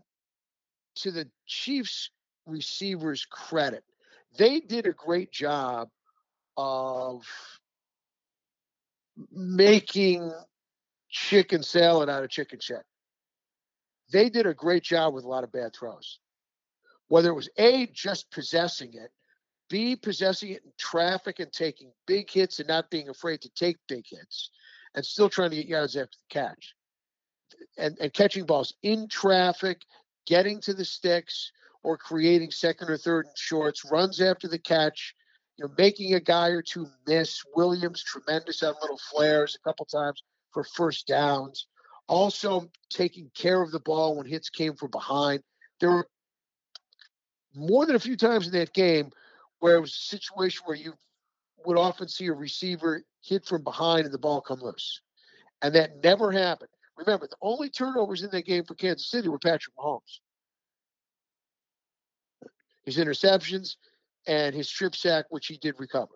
to 0.96 1.10
the 1.10 1.28
Chiefs 1.46 2.10
receivers' 2.46 3.26
credit, 3.28 3.84
they 4.36 4.60
did 4.60 4.86
a 4.86 4.92
great 4.92 5.32
job 5.32 5.88
of 6.56 7.24
making 9.32 10.32
chicken 11.14 11.62
salad 11.62 12.10
out 12.10 12.24
of 12.24 12.28
chicken 12.28 12.58
shit. 12.60 12.82
They 14.12 14.28
did 14.28 14.46
a 14.46 14.52
great 14.52 14.82
job 14.82 15.14
with 15.14 15.24
a 15.24 15.28
lot 15.28 15.44
of 15.44 15.52
bad 15.52 15.72
throws. 15.72 16.18
Whether 17.06 17.30
it 17.30 17.34
was 17.34 17.48
A, 17.56 17.86
just 17.86 18.30
possessing 18.32 18.94
it, 18.94 19.10
B, 19.70 19.94
possessing 19.94 20.50
it 20.50 20.64
in 20.64 20.72
traffic 20.76 21.38
and 21.38 21.52
taking 21.52 21.92
big 22.06 22.28
hits 22.28 22.58
and 22.58 22.68
not 22.68 22.90
being 22.90 23.08
afraid 23.08 23.40
to 23.42 23.50
take 23.50 23.76
big 23.86 24.04
hits, 24.08 24.50
and 24.94 25.06
still 25.06 25.30
trying 25.30 25.50
to 25.50 25.56
get 25.56 25.66
yards 25.66 25.96
after 25.96 26.18
the 26.18 26.34
catch. 26.34 26.74
And, 27.78 27.96
and 28.00 28.12
catching 28.12 28.44
balls 28.44 28.74
in 28.82 29.08
traffic, 29.08 29.82
getting 30.26 30.60
to 30.62 30.74
the 30.74 30.84
sticks, 30.84 31.52
or 31.84 31.96
creating 31.96 32.50
second 32.50 32.90
or 32.90 32.96
third 32.96 33.26
and 33.26 33.38
shorts, 33.38 33.88
runs 33.90 34.20
after 34.20 34.48
the 34.48 34.58
catch, 34.58 35.14
you 35.56 35.64
know, 35.64 35.74
making 35.78 36.14
a 36.14 36.20
guy 36.20 36.48
or 36.48 36.62
two 36.62 36.88
miss. 37.06 37.40
Williams 37.54 38.02
tremendous 38.02 38.64
on 38.64 38.74
little 38.82 39.00
flares 39.12 39.56
a 39.56 39.68
couple 39.68 39.86
times 39.86 40.22
for 40.54 40.64
first 40.64 41.06
downs. 41.06 41.66
Also 42.06 42.70
taking 42.88 43.30
care 43.34 43.60
of 43.60 43.72
the 43.72 43.80
ball 43.80 44.16
when 44.16 44.26
hits 44.26 44.48
came 44.48 44.74
from 44.74 44.90
behind. 44.90 45.42
There 45.80 45.90
were 45.90 46.08
more 47.54 47.84
than 47.84 47.96
a 47.96 48.00
few 48.00 48.16
times 48.16 48.46
in 48.46 48.52
that 48.52 48.72
game 48.72 49.10
where 49.60 49.76
it 49.76 49.80
was 49.80 49.92
a 49.92 50.16
situation 50.16 50.62
where 50.64 50.76
you 50.76 50.94
would 51.64 51.78
often 51.78 52.08
see 52.08 52.26
a 52.26 52.32
receiver 52.32 53.02
hit 53.22 53.46
from 53.46 53.62
behind 53.64 54.04
and 54.04 54.14
the 54.14 54.18
ball 54.18 54.40
come 54.40 54.60
loose. 54.60 55.00
And 55.62 55.74
that 55.74 56.02
never 56.02 56.30
happened. 56.30 56.70
Remember, 56.96 57.26
the 57.26 57.36
only 57.42 57.70
turnovers 57.70 58.22
in 58.22 58.30
that 58.30 58.44
game 58.44 58.64
for 58.64 58.74
Kansas 58.74 59.10
City 59.10 59.28
were 59.28 59.38
Patrick 59.38 59.74
Mahomes. 59.76 60.20
His 62.84 62.98
interceptions 62.98 63.76
and 64.26 64.54
his 64.54 64.68
strip 64.68 64.94
sack, 64.94 65.24
which 65.30 65.46
he 65.46 65.56
did 65.56 65.74
recover. 65.78 66.14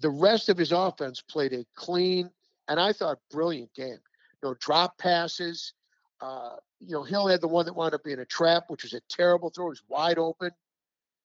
The 0.00 0.10
rest 0.10 0.48
of 0.48 0.58
his 0.58 0.72
offense 0.72 1.20
played 1.20 1.52
a 1.52 1.64
clean 1.74 2.30
and 2.68 2.78
I 2.78 2.92
thought 2.92 3.18
brilliant 3.30 3.74
game. 3.74 3.98
You 4.42 4.50
know, 4.50 4.54
drop 4.60 4.98
passes. 4.98 5.72
Uh, 6.20 6.56
you 6.80 6.92
know, 6.92 7.02
Hill 7.02 7.26
had 7.26 7.40
the 7.40 7.48
one 7.48 7.64
that 7.66 7.74
wound 7.74 7.94
up 7.94 8.04
being 8.04 8.20
a 8.20 8.24
trap, 8.24 8.64
which 8.68 8.84
was 8.84 8.92
a 8.92 9.00
terrible 9.08 9.50
throw. 9.50 9.66
It 9.66 9.70
was 9.70 9.82
wide 9.88 10.18
open 10.18 10.50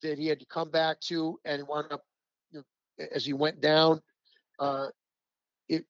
that 0.01 0.17
he 0.17 0.28
had 0.28 0.39
to 0.39 0.45
come 0.45 0.71
back 0.71 0.99
to, 1.01 1.39
and 1.45 1.67
wound 1.67 1.91
up 1.91 2.03
you 2.51 2.59
know, 2.59 3.05
as 3.13 3.26
he 3.26 3.34
went 3.34 3.61
down. 3.61 4.01
Uh, 4.59 4.88
it 5.67 5.86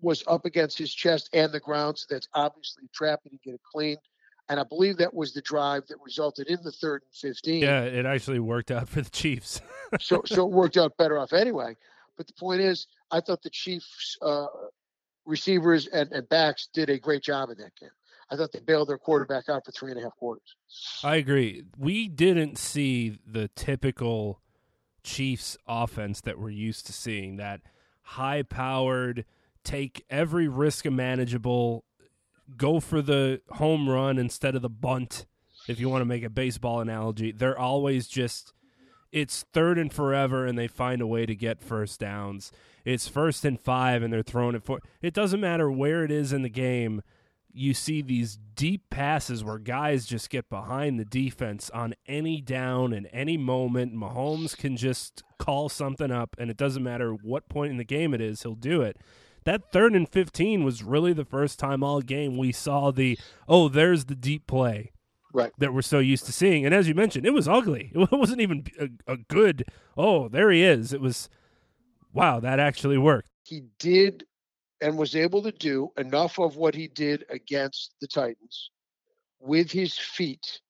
was 0.00 0.22
up 0.26 0.44
against 0.44 0.78
his 0.78 0.92
chest 0.92 1.30
and 1.32 1.52
the 1.52 1.60
ground, 1.60 1.98
so 1.98 2.06
that's 2.10 2.28
obviously 2.34 2.84
a 2.84 2.88
trap, 2.94 3.20
he 3.24 3.38
get 3.44 3.54
it 3.54 3.60
clean. 3.70 3.96
And 4.50 4.60
I 4.60 4.64
believe 4.64 4.98
that 4.98 5.14
was 5.14 5.32
the 5.32 5.40
drive 5.40 5.86
that 5.86 5.96
resulted 6.04 6.48
in 6.48 6.58
the 6.62 6.72
third 6.72 7.02
and 7.02 7.14
fifteen. 7.14 7.62
Yeah, 7.62 7.82
it 7.82 8.04
actually 8.04 8.40
worked 8.40 8.70
out 8.70 8.88
for 8.88 9.00
the 9.00 9.10
Chiefs. 9.10 9.62
so, 10.00 10.22
so 10.26 10.46
it 10.46 10.52
worked 10.52 10.76
out 10.76 10.96
better 10.98 11.18
off 11.18 11.32
anyway. 11.32 11.76
But 12.16 12.26
the 12.26 12.34
point 12.34 12.60
is, 12.60 12.88
I 13.12 13.20
thought 13.20 13.42
the 13.42 13.50
Chiefs 13.50 14.18
uh, 14.20 14.46
receivers 15.24 15.86
and, 15.86 16.10
and 16.12 16.28
backs 16.28 16.68
did 16.74 16.90
a 16.90 16.98
great 16.98 17.22
job 17.22 17.50
in 17.50 17.58
that 17.58 17.74
game. 17.80 17.90
I 18.30 18.36
thought 18.36 18.52
they 18.52 18.60
bailed 18.60 18.88
their 18.88 18.98
quarterback 18.98 19.48
out 19.48 19.64
for 19.64 19.72
three 19.72 19.90
and 19.90 20.00
a 20.00 20.02
half 20.02 20.16
quarters. 20.16 20.56
I 21.02 21.16
agree. 21.16 21.62
We 21.78 22.08
didn't 22.08 22.58
see 22.58 23.18
the 23.26 23.48
typical 23.48 24.40
Chiefs 25.02 25.56
offense 25.66 26.20
that 26.22 26.38
we're 26.38 26.50
used 26.50 26.86
to 26.86 26.92
seeing 26.92 27.36
that 27.36 27.60
high 28.02 28.42
powered, 28.42 29.24
take 29.64 30.04
every 30.10 30.48
risk 30.48 30.84
manageable, 30.84 31.84
go 32.56 32.80
for 32.80 33.02
the 33.02 33.40
home 33.52 33.88
run 33.88 34.18
instead 34.18 34.54
of 34.54 34.62
the 34.62 34.70
bunt. 34.70 35.26
If 35.68 35.78
you 35.78 35.88
want 35.88 36.02
to 36.02 36.06
make 36.06 36.24
a 36.24 36.30
baseball 36.30 36.80
analogy, 36.80 37.32
they're 37.32 37.58
always 37.58 38.08
just 38.08 38.52
it's 39.12 39.44
third 39.52 39.78
and 39.78 39.92
forever 39.92 40.46
and 40.46 40.58
they 40.58 40.68
find 40.68 41.02
a 41.02 41.06
way 41.06 41.26
to 41.26 41.34
get 41.34 41.62
first 41.62 42.00
downs. 42.00 42.52
It's 42.84 43.08
first 43.08 43.44
and 43.44 43.60
five 43.60 44.02
and 44.02 44.12
they're 44.12 44.22
throwing 44.22 44.54
it 44.54 44.64
for 44.64 44.80
it 45.02 45.14
doesn't 45.14 45.40
matter 45.40 45.70
where 45.70 46.04
it 46.04 46.10
is 46.10 46.32
in 46.32 46.42
the 46.42 46.48
game. 46.48 47.02
You 47.52 47.74
see 47.74 48.00
these 48.00 48.38
deep 48.54 48.88
passes 48.90 49.42
where 49.42 49.58
guys 49.58 50.06
just 50.06 50.30
get 50.30 50.48
behind 50.48 51.00
the 51.00 51.04
defense 51.04 51.68
on 51.70 51.94
any 52.06 52.40
down 52.40 52.92
and 52.92 53.08
any 53.12 53.36
moment. 53.36 53.94
Mahomes 53.94 54.56
can 54.56 54.76
just 54.76 55.24
call 55.38 55.68
something 55.68 56.12
up 56.12 56.36
and 56.38 56.50
it 56.50 56.56
doesn't 56.56 56.82
matter 56.82 57.12
what 57.12 57.48
point 57.48 57.72
in 57.72 57.78
the 57.78 57.84
game 57.84 58.14
it 58.14 58.20
is, 58.20 58.42
he'll 58.42 58.54
do 58.54 58.82
it. 58.82 58.96
That 59.44 59.72
third 59.72 59.94
and 59.94 60.08
15 60.08 60.64
was 60.64 60.82
really 60.82 61.12
the 61.12 61.24
first 61.24 61.58
time 61.58 61.82
all 61.82 62.00
game 62.00 62.36
we 62.36 62.52
saw 62.52 62.90
the, 62.90 63.18
oh, 63.48 63.68
there's 63.68 64.06
the 64.06 64.14
deep 64.14 64.46
play 64.46 64.92
right. 65.32 65.52
that 65.58 65.72
we're 65.72 65.82
so 65.82 65.98
used 65.98 66.26
to 66.26 66.32
seeing. 66.32 66.64
And 66.64 66.74
as 66.74 66.88
you 66.88 66.94
mentioned, 66.94 67.26
it 67.26 67.34
was 67.34 67.48
ugly. 67.48 67.92
It 68.00 68.12
wasn't 68.12 68.40
even 68.40 68.66
a, 68.78 69.12
a, 69.12 69.16
good. 69.16 69.64
Oh, 69.96 70.28
there 70.28 70.50
he 70.50 70.62
is. 70.62 70.92
It 70.92 71.00
was 71.00 71.28
wow, 72.12 72.40
that 72.40 72.58
actually 72.58 72.98
worked. 72.98 73.30
He 73.44 73.64
did 73.78 74.24
and 74.80 74.96
was 74.96 75.14
able 75.14 75.42
to 75.42 75.52
do 75.52 75.90
enough 75.96 76.38
of 76.38 76.56
what 76.56 76.74
he 76.74 76.88
did 76.88 77.24
against 77.30 77.94
the 78.00 78.06
Titans 78.06 78.70
with 79.38 79.70
his 79.70 79.98
feet 79.98 80.60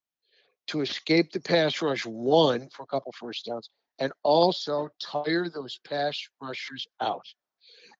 to 0.68 0.80
escape 0.80 1.32
the 1.32 1.40
pass 1.40 1.80
rush 1.82 2.04
one 2.06 2.68
for 2.72 2.82
a 2.82 2.86
couple 2.86 3.12
first 3.12 3.46
downs 3.46 3.70
and 3.98 4.12
also 4.22 4.88
tire 5.00 5.48
those 5.48 5.78
pass 5.86 6.18
rushers 6.40 6.86
out. 7.00 7.26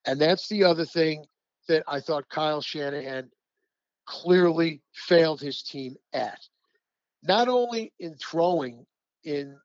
And 0.06 0.20
that's 0.20 0.48
the 0.48 0.64
other 0.64 0.84
thing 0.84 1.24
that 1.68 1.82
I 1.86 2.00
thought 2.00 2.28
Kyle 2.28 2.60
Shanahan 2.60 3.30
clearly 4.06 4.82
failed 4.92 5.40
his 5.40 5.62
team 5.62 5.96
at. 6.12 6.40
Not 7.22 7.48
only 7.48 7.92
in 8.00 8.16
throwing 8.16 8.86
in 9.24 9.56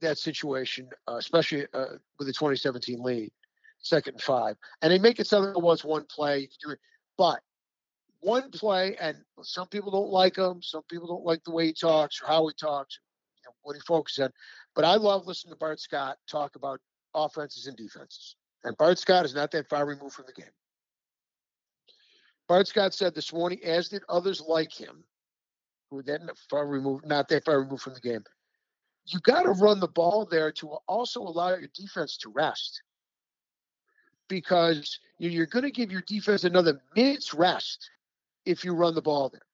that 0.00 0.18
situation, 0.18 0.88
uh, 1.08 1.16
especially 1.16 1.66
uh, 1.72 1.96
with 2.18 2.26
the 2.26 2.32
2017 2.32 3.02
lead, 3.02 3.30
second 3.78 4.14
and 4.14 4.22
five, 4.22 4.56
and 4.82 4.92
they 4.92 4.98
make 4.98 5.20
it 5.20 5.26
sound 5.26 5.46
like 5.46 5.56
it 5.56 5.62
was 5.62 5.84
one 5.84 6.04
play. 6.10 6.48
But 7.16 7.40
one 8.20 8.50
play, 8.50 8.96
and 9.00 9.16
some 9.42 9.68
people 9.68 9.90
don't 9.90 10.10
like 10.10 10.36
him. 10.36 10.60
Some 10.60 10.82
people 10.90 11.06
don't 11.06 11.24
like 11.24 11.44
the 11.44 11.52
way 11.52 11.66
he 11.66 11.72
talks 11.72 12.20
or 12.20 12.26
how 12.26 12.46
he 12.48 12.54
talks, 12.54 12.98
you 13.36 13.48
know, 13.48 13.54
what 13.62 13.74
he 13.76 13.80
focuses 13.86 14.24
on. 14.24 14.32
But 14.74 14.84
I 14.84 14.96
love 14.96 15.26
listening 15.26 15.54
to 15.54 15.58
Bart 15.58 15.80
Scott 15.80 16.18
talk 16.28 16.56
about 16.56 16.80
offenses 17.14 17.68
and 17.68 17.76
defenses. 17.76 18.36
And 18.66 18.76
Bart 18.76 18.98
Scott 18.98 19.24
is 19.24 19.34
not 19.34 19.52
that 19.52 19.68
far 19.68 19.86
removed 19.86 20.14
from 20.14 20.24
the 20.26 20.32
game. 20.32 20.50
Bart 22.48 22.66
Scott 22.66 22.94
said 22.94 23.14
this 23.14 23.32
morning, 23.32 23.60
as 23.64 23.88
did 23.88 24.02
others 24.08 24.40
like 24.40 24.72
him, 24.72 25.04
who 25.88 26.02
that 26.02 26.20
far 26.50 26.66
removed, 26.66 27.06
not 27.06 27.28
that 27.28 27.44
far 27.44 27.60
removed 27.60 27.82
from 27.82 27.94
the 27.94 28.00
game. 28.00 28.24
You 29.06 29.20
got 29.20 29.44
to 29.44 29.52
run 29.52 29.78
the 29.78 29.86
ball 29.86 30.26
there 30.28 30.50
to 30.50 30.70
also 30.88 31.20
allow 31.20 31.50
your 31.50 31.68
defense 31.74 32.16
to 32.18 32.30
rest, 32.30 32.82
because 34.26 34.98
you're 35.18 35.46
going 35.46 35.62
to 35.64 35.70
give 35.70 35.92
your 35.92 36.02
defense 36.02 36.42
another 36.42 36.80
minute's 36.96 37.32
rest 37.32 37.88
if 38.46 38.64
you 38.64 38.74
run 38.74 38.96
the 38.96 39.02
ball 39.02 39.28
there. 39.28 39.46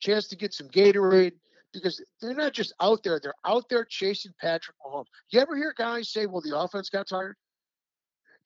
Chance 0.00 0.26
to 0.28 0.36
get 0.36 0.52
some 0.52 0.68
Gatorade 0.70 1.34
because 1.72 2.02
they're 2.20 2.34
not 2.34 2.52
just 2.52 2.72
out 2.80 3.04
there; 3.04 3.20
they're 3.20 3.32
out 3.44 3.68
there 3.68 3.84
chasing 3.84 4.34
Patrick 4.40 4.76
Mahomes. 4.84 5.06
You 5.30 5.38
ever 5.38 5.56
hear 5.56 5.72
guys 5.78 6.08
say, 6.08 6.26
"Well, 6.26 6.42
the 6.42 6.58
offense 6.58 6.90
got 6.90 7.06
tired"? 7.06 7.36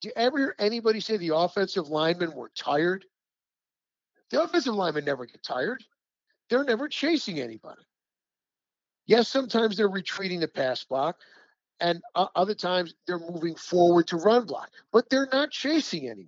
Do 0.01 0.07
you 0.07 0.13
ever 0.15 0.37
hear 0.37 0.55
anybody 0.59 0.99
say 0.99 1.17
the 1.17 1.35
offensive 1.35 1.89
linemen 1.89 2.33
were 2.33 2.51
tired? 2.55 3.05
The 4.29 4.41
offensive 4.41 4.75
linemen 4.75 5.05
never 5.05 5.25
get 5.25 5.43
tired. 5.43 5.83
They're 6.49 6.63
never 6.63 6.87
chasing 6.87 7.39
anybody. 7.39 7.81
Yes, 9.05 9.27
sometimes 9.27 9.75
they're 9.75 9.89
retreating 9.89 10.39
the 10.39 10.47
pass 10.47 10.83
block, 10.83 11.17
and 11.79 12.01
uh, 12.15 12.27
other 12.35 12.53
times 12.53 12.93
they're 13.07 13.19
moving 13.19 13.55
forward 13.55 14.07
to 14.07 14.17
run 14.17 14.45
block, 14.45 14.69
but 14.93 15.09
they're 15.09 15.29
not 15.33 15.51
chasing 15.51 16.07
anyone. 16.07 16.27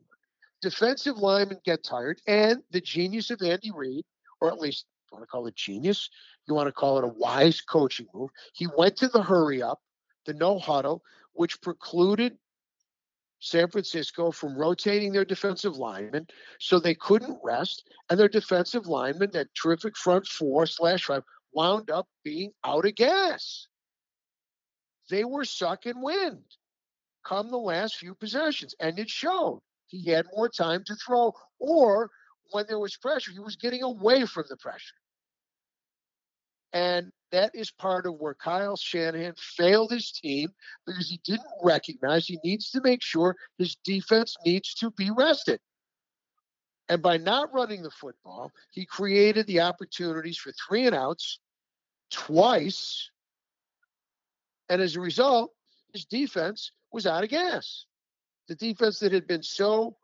Defensive 0.62 1.18
linemen 1.18 1.60
get 1.64 1.84
tired, 1.84 2.22
and 2.28 2.62
the 2.72 2.82
genius 2.82 3.30
of 3.30 3.42
Andy 3.42 3.72
Reid, 3.72 4.04
or 4.42 4.52
at 4.52 4.60
least 4.60 4.86
you 5.12 5.16
want 5.16 5.24
to 5.24 5.28
call 5.28 5.48
it 5.48 5.56
genius, 5.56 6.10
you 6.48 6.54
want 6.54 6.68
to 6.68 6.72
call 6.72 6.98
it 6.98 7.04
a 7.04 7.08
wise 7.08 7.62
coaching 7.62 8.08
move. 8.14 8.32
He 8.54 8.68
went 8.78 8.98
to 8.98 9.08
the 9.08 9.24
hurry 9.24 9.62
up, 9.62 9.80
the 10.26 10.34
no 10.34 10.60
huddle, 10.60 11.04
which 11.34 11.62
precluded 11.62 12.38
San 13.42 13.68
Francisco 13.70 14.32
from 14.32 14.56
rotating 14.56 15.12
their 15.12 15.26
defensive 15.26 15.76
linemen 15.76 16.28
so 16.60 16.80
they 16.80 16.96
couldn't 16.96 17.40
rest. 17.44 17.84
And 18.10 18.20
their 18.20 18.30
defensive 18.30 18.88
linemen, 18.88 19.32
that 19.32 19.54
terrific 19.56 19.98
front 19.98 20.28
four 20.28 20.66
slash 20.66 21.06
five, 21.06 21.24
wound 21.52 21.90
up 21.90 22.08
being 22.24 22.52
out 22.64 22.86
of 22.86 22.96
gas. 22.96 23.68
They 25.10 25.26
were 25.26 25.44
sucking 25.44 26.02
wind 26.02 26.44
come 27.26 27.50
the 27.50 27.58
last 27.58 27.96
few 27.96 28.16
possessions. 28.16 28.76
And 28.80 28.98
it 29.00 29.10
showed. 29.10 29.62
He 29.88 30.10
had 30.10 30.26
more 30.34 30.50
time 30.50 30.84
to 30.86 30.96
throw, 30.96 31.34
or 31.60 32.10
when 32.52 32.66
there 32.68 32.80
was 32.80 32.96
pressure, 32.96 33.32
he 33.32 33.40
was 33.40 33.56
getting 33.56 33.84
away 33.84 34.26
from 34.26 34.46
the 34.50 34.58
pressure. 34.58 34.96
And 36.74 37.12
that 37.32 37.52
is 37.54 37.72
part 37.72 38.06
of 38.06 38.16
where 38.16 38.34
Kyle 38.34 38.76
Shanahan 38.76 39.34
failed 39.38 39.92
his 39.92 40.12
team 40.12 40.50
because 40.86 41.10
he 41.10 41.20
didn't 41.24 41.46
recognize 41.64 42.28
he 42.28 42.40
needs 42.44 42.72
to 42.72 42.82
make 42.82 43.02
sure 43.02 43.36
his 43.58 43.76
defense 43.84 44.36
needs 44.46 44.74
to 44.76 44.92
be 44.92 45.12
rested. 45.12 45.60
And 46.90 47.02
by 47.02 47.18
not 47.18 47.54
running 47.54 47.84
the 47.84 47.92
football, 47.92 48.52
he 48.72 48.86
created 48.86 49.48
the 49.48 49.62
opportunities 49.62 50.38
for 50.38 50.52
three 50.52 50.88
and 50.88 50.96
outs 50.96 51.40
twice. 52.10 53.10
And 54.70 54.82
as 54.82 54.96
a 54.96 55.02
result, 55.02 55.52
his 55.94 56.06
defense 56.06 56.72
was 56.92 57.08
out 57.08 57.24
of 57.24 57.30
gas. 57.30 57.86
The 58.48 58.56
defense 58.56 59.00
that 59.00 59.14
had 59.14 59.28
been 59.28 59.44
so 59.44 59.96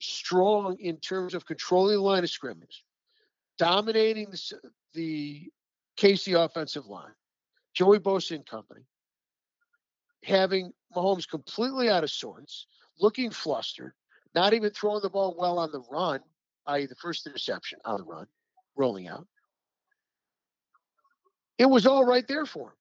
strong 0.00 0.76
in 0.80 0.96
terms 0.96 1.34
of 1.34 1.46
controlling 1.46 1.94
the 1.94 2.02
line 2.02 2.24
of 2.24 2.30
scrimmage, 2.30 2.84
dominating 3.62 4.28
the, 4.28 4.58
the 4.92 5.42
KC 5.96 6.34
offensive 6.44 6.86
line, 6.86 7.14
Joey 7.74 8.00
Bosa 8.00 8.34
and 8.34 8.44
company, 8.44 8.80
having 10.24 10.72
Mahomes 10.96 11.28
completely 11.28 11.88
out 11.88 12.02
of 12.02 12.10
sorts, 12.10 12.66
looking 12.98 13.30
flustered, 13.30 13.92
not 14.34 14.52
even 14.52 14.70
throwing 14.70 15.00
the 15.00 15.08
ball 15.08 15.36
well 15.38 15.60
on 15.60 15.70
the 15.70 15.80
run, 15.92 16.18
i.e., 16.66 16.86
the 16.86 16.96
first 16.96 17.24
interception 17.24 17.78
on 17.84 17.98
the 17.98 18.04
run, 18.04 18.26
rolling 18.74 19.06
out. 19.06 19.28
It 21.56 21.66
was 21.66 21.86
all 21.86 22.04
right 22.04 22.26
there 22.26 22.46
for 22.46 22.70
him. 22.70 22.76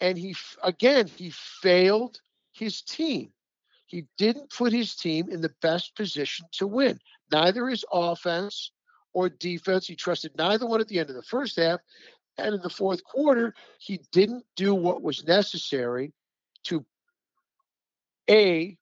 And 0.00 0.18
he, 0.18 0.34
again, 0.64 1.06
he 1.06 1.30
failed 1.30 2.18
his 2.52 2.82
team. 2.82 3.30
He 3.86 4.06
didn't 4.18 4.50
put 4.50 4.72
his 4.72 4.96
team 4.96 5.28
in 5.30 5.40
the 5.40 5.54
best 5.62 5.94
position 5.94 6.46
to 6.54 6.66
win. 6.66 6.98
Neither 7.30 7.68
his 7.68 7.84
offense 7.92 8.72
or 9.14 9.28
defense. 9.28 9.86
He 9.86 9.96
trusted 9.96 10.36
neither 10.36 10.66
one 10.66 10.80
at 10.80 10.88
the 10.88 10.98
end 10.98 11.08
of 11.08 11.16
the 11.16 11.22
first 11.22 11.56
half. 11.56 11.80
And 12.36 12.54
in 12.54 12.60
the 12.60 12.70
fourth 12.70 13.02
quarter, 13.04 13.54
he 13.78 14.00
didn't 14.10 14.44
do 14.56 14.74
what 14.74 15.02
was 15.02 15.24
necessary 15.24 16.12
to 16.64 16.84
A, 18.28 18.76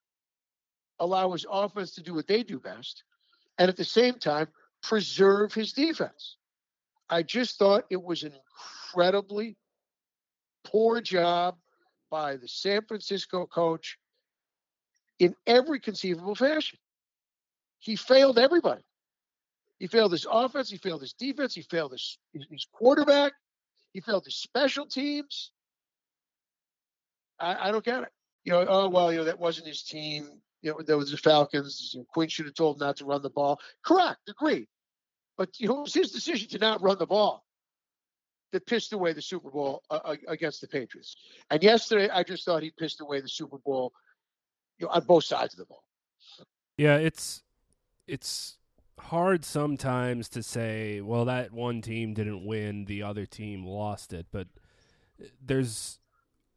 allow 0.98 1.32
his 1.32 1.46
offense 1.50 1.92
to 1.92 2.02
do 2.02 2.14
what 2.14 2.26
they 2.26 2.42
do 2.42 2.58
best, 2.58 3.04
and 3.58 3.68
at 3.68 3.76
the 3.76 3.84
same 3.84 4.14
time, 4.14 4.48
preserve 4.82 5.52
his 5.52 5.72
defense. 5.72 6.36
I 7.10 7.22
just 7.22 7.58
thought 7.58 7.84
it 7.90 8.02
was 8.02 8.22
an 8.22 8.32
incredibly 8.32 9.56
poor 10.64 11.02
job 11.02 11.56
by 12.10 12.36
the 12.36 12.48
San 12.48 12.82
Francisco 12.86 13.46
coach 13.46 13.98
in 15.18 15.34
every 15.46 15.78
conceivable 15.78 16.34
fashion. 16.34 16.78
He 17.80 17.96
failed 17.96 18.38
everybody. 18.38 18.82
He 19.82 19.88
failed 19.88 20.12
his 20.12 20.28
offense. 20.30 20.70
He 20.70 20.76
failed 20.76 21.00
his 21.00 21.12
defense. 21.12 21.56
He 21.56 21.62
failed 21.62 21.90
his, 21.90 22.16
his 22.32 22.68
quarterback. 22.72 23.32
He 23.92 24.00
failed 24.00 24.24
his 24.24 24.36
special 24.36 24.86
teams. 24.86 25.50
I, 27.40 27.68
I, 27.68 27.72
don't 27.72 27.84
get 27.84 28.04
it. 28.04 28.10
You 28.44 28.52
know, 28.52 28.64
oh 28.68 28.88
well, 28.88 29.10
you 29.10 29.18
know 29.18 29.24
that 29.24 29.40
wasn't 29.40 29.66
his 29.66 29.82
team. 29.82 30.28
You 30.60 30.70
know, 30.70 30.82
there 30.86 30.96
was 30.96 31.10
the 31.10 31.16
Falcons. 31.16 31.96
Quinn 32.14 32.28
should 32.28 32.46
have 32.46 32.54
told 32.54 32.76
him 32.76 32.86
not 32.86 32.98
to 32.98 33.04
run 33.06 33.22
the 33.22 33.30
ball. 33.30 33.58
Correct, 33.84 34.20
agreed. 34.28 34.68
But 35.36 35.58
you 35.58 35.66
know, 35.66 35.78
it 35.78 35.82
was 35.82 35.94
his 35.94 36.12
decision 36.12 36.48
to 36.50 36.58
not 36.58 36.80
run 36.80 36.98
the 37.00 37.06
ball 37.06 37.44
that 38.52 38.64
pissed 38.64 38.92
away 38.92 39.14
the 39.14 39.20
Super 39.20 39.50
Bowl 39.50 39.82
uh, 39.90 40.14
against 40.28 40.60
the 40.60 40.68
Patriots. 40.68 41.16
And 41.50 41.60
yesterday, 41.60 42.08
I 42.08 42.22
just 42.22 42.44
thought 42.44 42.62
he 42.62 42.70
pissed 42.70 43.00
away 43.00 43.20
the 43.20 43.28
Super 43.28 43.58
Bowl 43.58 43.92
you 44.78 44.86
know, 44.86 44.92
on 44.92 45.02
both 45.06 45.24
sides 45.24 45.54
of 45.54 45.58
the 45.58 45.66
ball. 45.66 45.82
Yeah, 46.76 46.98
it's 46.98 47.42
it's 48.06 48.58
hard 49.04 49.44
sometimes 49.44 50.28
to 50.30 50.42
say, 50.42 51.00
well, 51.00 51.24
that 51.26 51.52
one 51.52 51.82
team 51.82 52.14
didn't 52.14 52.46
win, 52.46 52.84
the 52.86 53.02
other 53.02 53.26
team 53.26 53.66
lost 53.66 54.12
it, 54.12 54.26
but 54.30 54.48
uh, 55.20 55.26
there's 55.44 55.98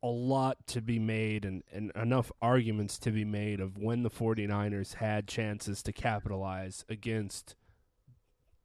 a 0.03 0.07
lot 0.07 0.57
to 0.67 0.81
be 0.81 0.99
made 0.99 1.45
and, 1.45 1.63
and 1.71 1.91
enough 1.95 2.31
arguments 2.41 2.99
to 2.99 3.11
be 3.11 3.25
made 3.25 3.59
of 3.59 3.77
when 3.77 4.03
the 4.03 4.09
49ers 4.09 4.95
had 4.95 5.27
chances 5.27 5.81
to 5.81 5.91
capitalize 5.91 6.85
against 6.87 7.55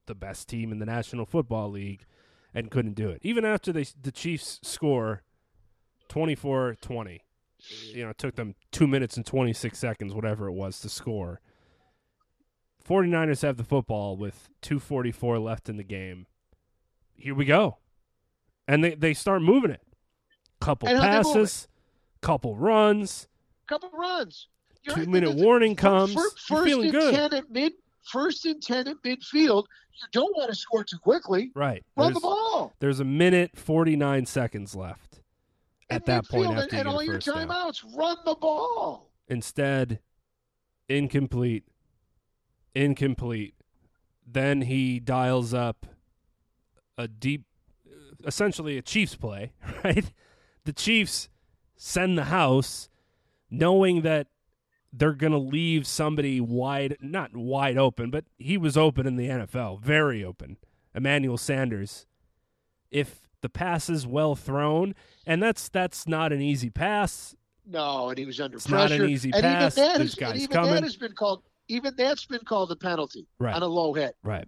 the 0.06 0.14
best 0.14 0.48
team 0.48 0.70
in 0.72 0.78
the 0.78 0.86
National 0.86 1.24
Football 1.24 1.70
League 1.70 2.04
and 2.52 2.70
couldn't 2.70 2.94
do 2.94 3.08
it. 3.08 3.20
Even 3.22 3.44
after 3.44 3.72
they, 3.72 3.86
the 4.02 4.12
Chiefs 4.12 4.60
score 4.62 5.22
24 6.08 6.76
20, 6.80 7.22
you 7.92 8.04
know, 8.04 8.10
it 8.10 8.18
took 8.18 8.34
them 8.34 8.54
two 8.70 8.86
minutes 8.86 9.16
and 9.16 9.24
26 9.24 9.78
seconds, 9.78 10.12
whatever 10.12 10.46
it 10.48 10.52
was, 10.52 10.80
to 10.80 10.88
score 10.88 11.40
49ers 12.84 13.42
have 13.42 13.56
the 13.56 13.64
football 13.64 14.16
with 14.16 14.48
244 14.62 15.38
left 15.38 15.68
in 15.68 15.76
the 15.76 15.84
game. 15.84 16.26
Here 17.14 17.34
we 17.34 17.44
go. 17.44 17.78
And 18.66 18.82
they, 18.82 18.94
they 18.94 19.14
start 19.14 19.42
moving 19.42 19.70
it. 19.70 19.82
Couple 20.60 20.88
passes, 20.88 21.68
couple 22.20 22.56
runs. 22.56 23.28
Couple 23.66 23.90
runs. 23.90 24.48
You're, 24.82 24.96
Two 24.96 25.06
minute 25.06 25.34
warning 25.34 25.76
comes. 25.76 26.14
First, 26.14 26.40
first 26.40 26.64
feeling 26.64 26.90
good. 26.90 27.14
Ten 27.14 27.34
at 27.34 27.50
mid, 27.50 27.72
first 28.02 28.44
and 28.46 28.62
10 28.62 28.88
at 28.88 28.96
midfield. 29.02 29.64
You 29.92 30.06
don't 30.12 30.34
want 30.36 30.50
to 30.50 30.56
score 30.56 30.84
too 30.84 30.98
quickly. 30.98 31.50
Right. 31.54 31.84
Run 31.96 32.08
there's, 32.08 32.14
the 32.14 32.20
ball. 32.20 32.72
There's 32.78 33.00
a 33.00 33.04
minute 33.04 33.52
49 33.54 34.26
seconds 34.26 34.74
left 34.74 35.20
at, 35.90 36.06
that 36.06 36.28
point 36.28 36.46
after 36.46 36.62
and, 36.62 36.72
you 36.72 36.78
and 36.78 36.88
all 36.88 37.02
your 37.02 37.18
timeouts. 37.18 37.82
Down. 37.82 37.96
Run 37.96 38.16
the 38.24 38.34
ball. 38.34 39.10
Instead, 39.28 40.00
incomplete 40.88 41.64
incomplete. 42.74 43.54
Then 44.26 44.62
he 44.62 45.00
dials 45.00 45.52
up 45.54 45.86
a 46.96 47.08
deep, 47.08 47.44
essentially 48.24 48.78
a 48.78 48.82
Chiefs 48.82 49.16
play, 49.16 49.52
right? 49.84 50.12
The 50.64 50.72
Chiefs 50.72 51.28
send 51.76 52.16
the 52.18 52.24
house 52.24 52.88
knowing 53.50 54.02
that 54.02 54.28
they're 54.92 55.12
going 55.14 55.32
to 55.32 55.38
leave 55.38 55.86
somebody 55.86 56.40
wide, 56.40 56.96
not 57.00 57.34
wide 57.36 57.78
open, 57.78 58.10
but 58.10 58.24
he 58.38 58.56
was 58.56 58.76
open 58.76 59.06
in 59.06 59.16
the 59.16 59.28
NFL, 59.28 59.80
very 59.80 60.24
open. 60.24 60.56
Emmanuel 60.94 61.38
Sanders. 61.38 62.06
If 62.90 63.28
the 63.40 63.48
pass 63.48 63.88
is 63.88 64.06
well 64.06 64.34
thrown, 64.34 64.94
and 65.26 65.42
that's 65.42 65.68
that's 65.68 66.08
not 66.08 66.32
an 66.32 66.42
easy 66.42 66.70
pass. 66.70 67.36
No, 67.64 68.08
and 68.08 68.18
he 68.18 68.26
was 68.26 68.40
under 68.40 68.56
it's 68.56 68.66
pressure. 68.66 68.98
Not 68.98 69.04
an 69.04 69.10
easy 69.10 69.30
and 69.32 69.42
pass. 69.42 69.78
Even 69.78 69.88
that, 69.92 69.98
This 69.98 70.08
is, 70.08 70.14
guy's 70.16 70.42
even 70.42 70.48
coming. 70.48 70.74
that 70.74 70.82
has 70.82 70.96
been 70.96 71.12
called 71.12 71.42
even 71.70 71.94
that's 71.96 72.26
been 72.26 72.44
called 72.44 72.70
a 72.72 72.76
penalty 72.76 73.26
right. 73.38 73.54
on 73.54 73.62
a 73.62 73.66
low 73.66 73.92
hit. 73.94 74.16
Right. 74.22 74.46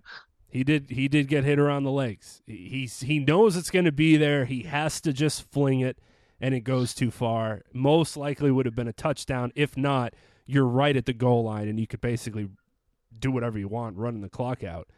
He 0.49 0.65
did. 0.65 0.91
He 0.91 1.09
did 1.09 1.29
get 1.29 1.45
hit 1.45 1.59
around 1.59 1.85
the 1.85 1.91
legs. 1.91 2.43
He's 2.47 3.01
he 3.01 3.19
knows 3.19 3.57
it's 3.57 3.71
going 3.71 3.87
to 3.87 3.93
be 3.93 4.19
there. 4.19 4.45
He 4.45 4.65
has 4.65 5.01
to 5.01 5.13
just 5.13 5.51
fling 5.51 5.81
it, 5.81 5.99
and 6.41 6.55
it 6.55 6.61
goes 6.61 6.95
too 6.95 7.11
far. 7.11 7.63
Most 7.73 8.19
likely 8.19 8.51
would 8.51 8.67
have 8.67 8.75
been 8.75 8.89
a 8.89 8.93
touchdown. 8.93 9.53
If 9.55 9.79
not, 9.79 10.13
you're 10.45 10.67
right 10.67 10.95
at 10.95 11.07
the 11.07 11.15
goal 11.15 11.45
line, 11.45 11.69
and 11.69 11.81
you 11.81 11.87
could 11.87 12.03
basically 12.03 12.51
do 13.19 13.31
whatever 13.31 13.59
you 13.59 13.69
want, 13.69 13.97
running 13.97 14.21
the 14.21 14.29
clock 14.29 14.63
out. 14.63 14.89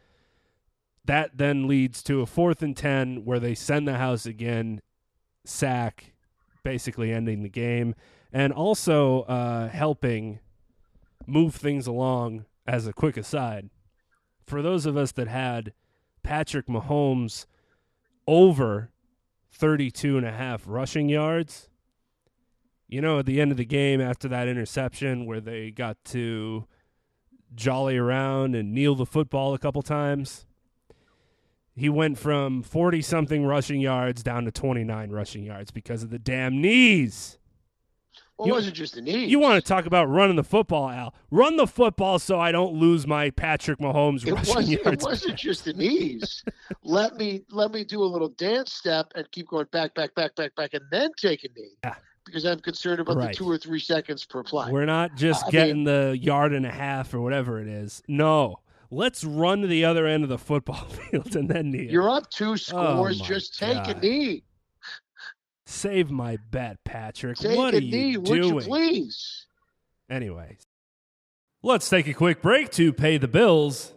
That 1.05 1.37
then 1.37 1.67
leads 1.67 2.03
to 2.03 2.19
a 2.21 2.25
fourth 2.25 2.61
and 2.61 2.75
ten 2.75 3.23
where 3.23 3.39
they 3.39 3.55
send 3.55 3.87
the 3.87 3.97
house 3.97 4.25
again, 4.25 4.81
sack, 5.45 6.15
basically 6.63 7.13
ending 7.13 7.43
the 7.43 7.49
game, 7.49 7.95
and 8.33 8.51
also 8.51 9.21
uh, 9.21 9.69
helping 9.69 10.39
move 11.27 11.55
things 11.55 11.87
along 11.87 12.45
as 12.67 12.87
a 12.87 12.93
quick 12.93 13.17
aside. 13.17 13.69
For 14.45 14.61
those 14.61 14.85
of 14.85 14.95
us 14.95 15.11
that 15.13 15.27
had 15.27 15.73
Patrick 16.23 16.67
Mahomes 16.67 17.45
over 18.27 18.91
32 19.51 20.17
and 20.17 20.25
a 20.25 20.31
half 20.31 20.63
rushing 20.65 21.09
yards, 21.09 21.69
you 22.87 23.01
know, 23.01 23.19
at 23.19 23.25
the 23.25 23.41
end 23.41 23.51
of 23.51 23.57
the 23.57 23.65
game 23.65 23.99
after 23.99 24.27
that 24.27 24.47
interception 24.47 25.25
where 25.25 25.41
they 25.41 25.71
got 25.71 25.97
to 26.05 26.67
jolly 27.53 27.97
around 27.97 28.55
and 28.55 28.73
kneel 28.73 28.95
the 28.95 29.05
football 29.05 29.53
a 29.53 29.59
couple 29.59 29.81
times, 29.81 30.45
he 31.75 31.89
went 31.89 32.17
from 32.17 32.63
40 32.63 33.01
something 33.01 33.45
rushing 33.45 33.81
yards 33.81 34.23
down 34.23 34.45
to 34.45 34.51
29 34.51 35.09
rushing 35.09 35.43
yards 35.43 35.71
because 35.71 36.03
of 36.03 36.09
the 36.09 36.19
damn 36.19 36.61
knees. 36.61 37.37
Well, 38.37 38.47
you, 38.47 38.53
it 38.53 38.57
wasn't 38.57 38.75
just 38.75 38.95
the 38.95 39.01
knees. 39.01 39.31
You 39.31 39.39
want 39.39 39.63
to 39.63 39.67
talk 39.67 39.85
about 39.85 40.09
running 40.09 40.35
the 40.35 40.43
football, 40.43 40.89
Al? 40.89 41.15
Run 41.31 41.55
the 41.55 41.67
football 41.67 42.19
so 42.19 42.37
I 42.37 42.51
don't 42.51 42.73
lose 42.73 43.07
my 43.07 43.29
Patrick 43.29 43.79
Mahomes 43.79 44.27
it 44.27 44.33
rushing 44.33 44.55
wasn't, 44.55 44.83
yards. 44.83 45.03
It 45.03 45.07
wasn't 45.07 45.37
just 45.37 45.65
the 45.65 45.73
knees. 45.73 46.43
let 46.83 47.15
me 47.15 47.43
let 47.49 47.71
me 47.71 47.85
do 47.85 48.03
a 48.03 48.05
little 48.05 48.27
dance 48.29 48.73
step 48.73 49.11
and 49.15 49.29
keep 49.31 49.47
going 49.47 49.67
back, 49.71 49.93
back, 49.95 50.13
back, 50.15 50.35
back, 50.35 50.53
back, 50.55 50.73
and 50.73 50.83
then 50.91 51.11
take 51.17 51.45
a 51.45 51.49
knee. 51.55 51.77
Yeah. 51.83 51.95
Because 52.25 52.43
I'm 52.43 52.59
concerned 52.59 52.99
about 52.99 53.17
right. 53.17 53.27
the 53.29 53.35
two 53.35 53.49
or 53.49 53.57
three 53.57 53.79
seconds 53.79 54.25
per 54.25 54.43
play. 54.43 54.71
We're 54.71 54.85
not 54.85 55.15
just 55.15 55.45
I 55.45 55.51
getting 55.51 55.83
mean, 55.83 55.83
the 55.85 56.17
yard 56.19 56.53
and 56.53 56.65
a 56.65 56.71
half 56.71 57.13
or 57.13 57.21
whatever 57.21 57.61
it 57.61 57.67
is. 57.67 58.01
No, 58.07 58.59
let's 58.89 59.23
run 59.23 59.61
to 59.61 59.67
the 59.67 59.85
other 59.85 60.07
end 60.07 60.23
of 60.23 60.29
the 60.29 60.37
football 60.37 60.83
field 60.85 61.35
and 61.35 61.47
then 61.47 61.71
kneel. 61.71 61.89
You're 61.89 62.09
up 62.09 62.29
two 62.31 62.51
oh 62.51 62.55
scores. 62.55 63.21
Oh 63.21 63.25
just 63.25 63.57
take 63.57 63.75
God. 63.75 63.97
a 63.97 63.99
knee. 64.01 64.43
Save 65.65 66.11
my 66.11 66.37
bet, 66.51 66.83
Patrick. 66.83 67.37
Take 67.37 67.57
what 67.57 67.73
are 67.73 67.81
knee, 67.81 68.11
you 68.11 68.19
would 68.21 68.41
doing? 68.41 68.55
you 68.55 68.61
please? 68.61 69.47
Anyways, 70.09 70.61
let's 71.63 71.89
take 71.89 72.07
a 72.07 72.13
quick 72.13 72.41
break 72.41 72.71
to 72.73 72.93
pay 72.93 73.17
the 73.17 73.27
bills. 73.27 73.93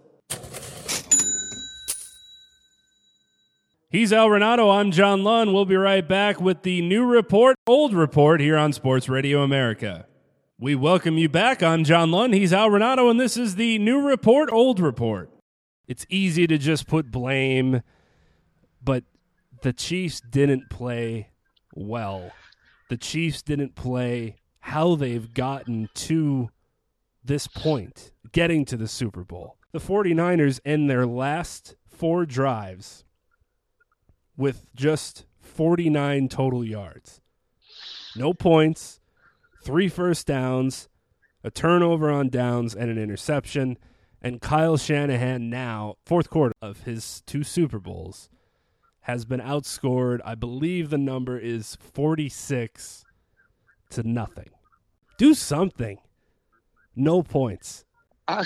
He's 3.90 4.12
Al 4.12 4.28
Renauto. 4.28 4.74
I'm 4.74 4.90
John 4.90 5.24
Lund. 5.24 5.54
We'll 5.54 5.64
be 5.64 5.76
right 5.76 6.06
back 6.06 6.40
with 6.40 6.62
the 6.62 6.82
new 6.82 7.06
report, 7.06 7.56
old 7.66 7.94
report 7.94 8.40
here 8.40 8.56
on 8.56 8.72
Sports 8.72 9.08
Radio 9.08 9.42
America. 9.42 10.06
We 10.58 10.74
welcome 10.74 11.16
you 11.16 11.28
back. 11.28 11.62
I'm 11.62 11.84
John 11.84 12.10
Lund. 12.10 12.34
He's 12.34 12.52
Al 12.52 12.68
Renauto, 12.68 13.10
and 13.10 13.18
this 13.20 13.36
is 13.36 13.54
the 13.54 13.78
new 13.78 14.00
report, 14.00 14.50
old 14.52 14.80
report. 14.80 15.30
It's 15.86 16.04
easy 16.10 16.46
to 16.46 16.58
just 16.58 16.86
put 16.86 17.10
blame, 17.10 17.82
but 18.82 19.04
the 19.62 19.72
Chiefs 19.72 20.20
didn't 20.20 20.68
play 20.68 21.30
well. 21.78 22.32
The 22.88 22.96
Chiefs 22.96 23.42
didn't 23.42 23.74
play 23.74 24.36
how 24.60 24.94
they've 24.94 25.32
gotten 25.32 25.88
to 25.94 26.50
this 27.24 27.46
point, 27.46 28.12
getting 28.32 28.64
to 28.66 28.76
the 28.76 28.88
Super 28.88 29.24
Bowl. 29.24 29.56
The 29.72 29.78
49ers 29.78 30.60
end 30.64 30.88
their 30.88 31.06
last 31.06 31.76
four 31.86 32.24
drives 32.24 33.04
with 34.36 34.66
just 34.74 35.26
49 35.40 36.28
total 36.28 36.64
yards. 36.64 37.20
no 38.16 38.32
points, 38.32 39.00
three 39.62 39.88
first 39.88 40.26
downs, 40.26 40.88
a 41.44 41.50
turnover 41.50 42.10
on 42.10 42.28
downs, 42.28 42.74
and 42.74 42.90
an 42.90 42.98
interception. 42.98 43.76
And 44.20 44.40
Kyle 44.40 44.76
Shanahan 44.76 45.50
now, 45.50 45.96
fourth 46.04 46.30
quarter 46.30 46.54
of 46.60 46.82
his 46.82 47.22
two 47.26 47.44
Super 47.44 47.78
Bowls, 47.78 48.28
has 49.08 49.24
been 49.24 49.40
outscored. 49.40 50.20
I 50.24 50.34
believe 50.34 50.90
the 50.90 50.98
number 50.98 51.38
is 51.38 51.76
46 51.76 53.06
to 53.90 54.02
nothing. 54.06 54.50
Do 55.16 55.32
something. 55.32 55.98
No 56.94 57.22
points. 57.22 57.86
Uh, 58.28 58.44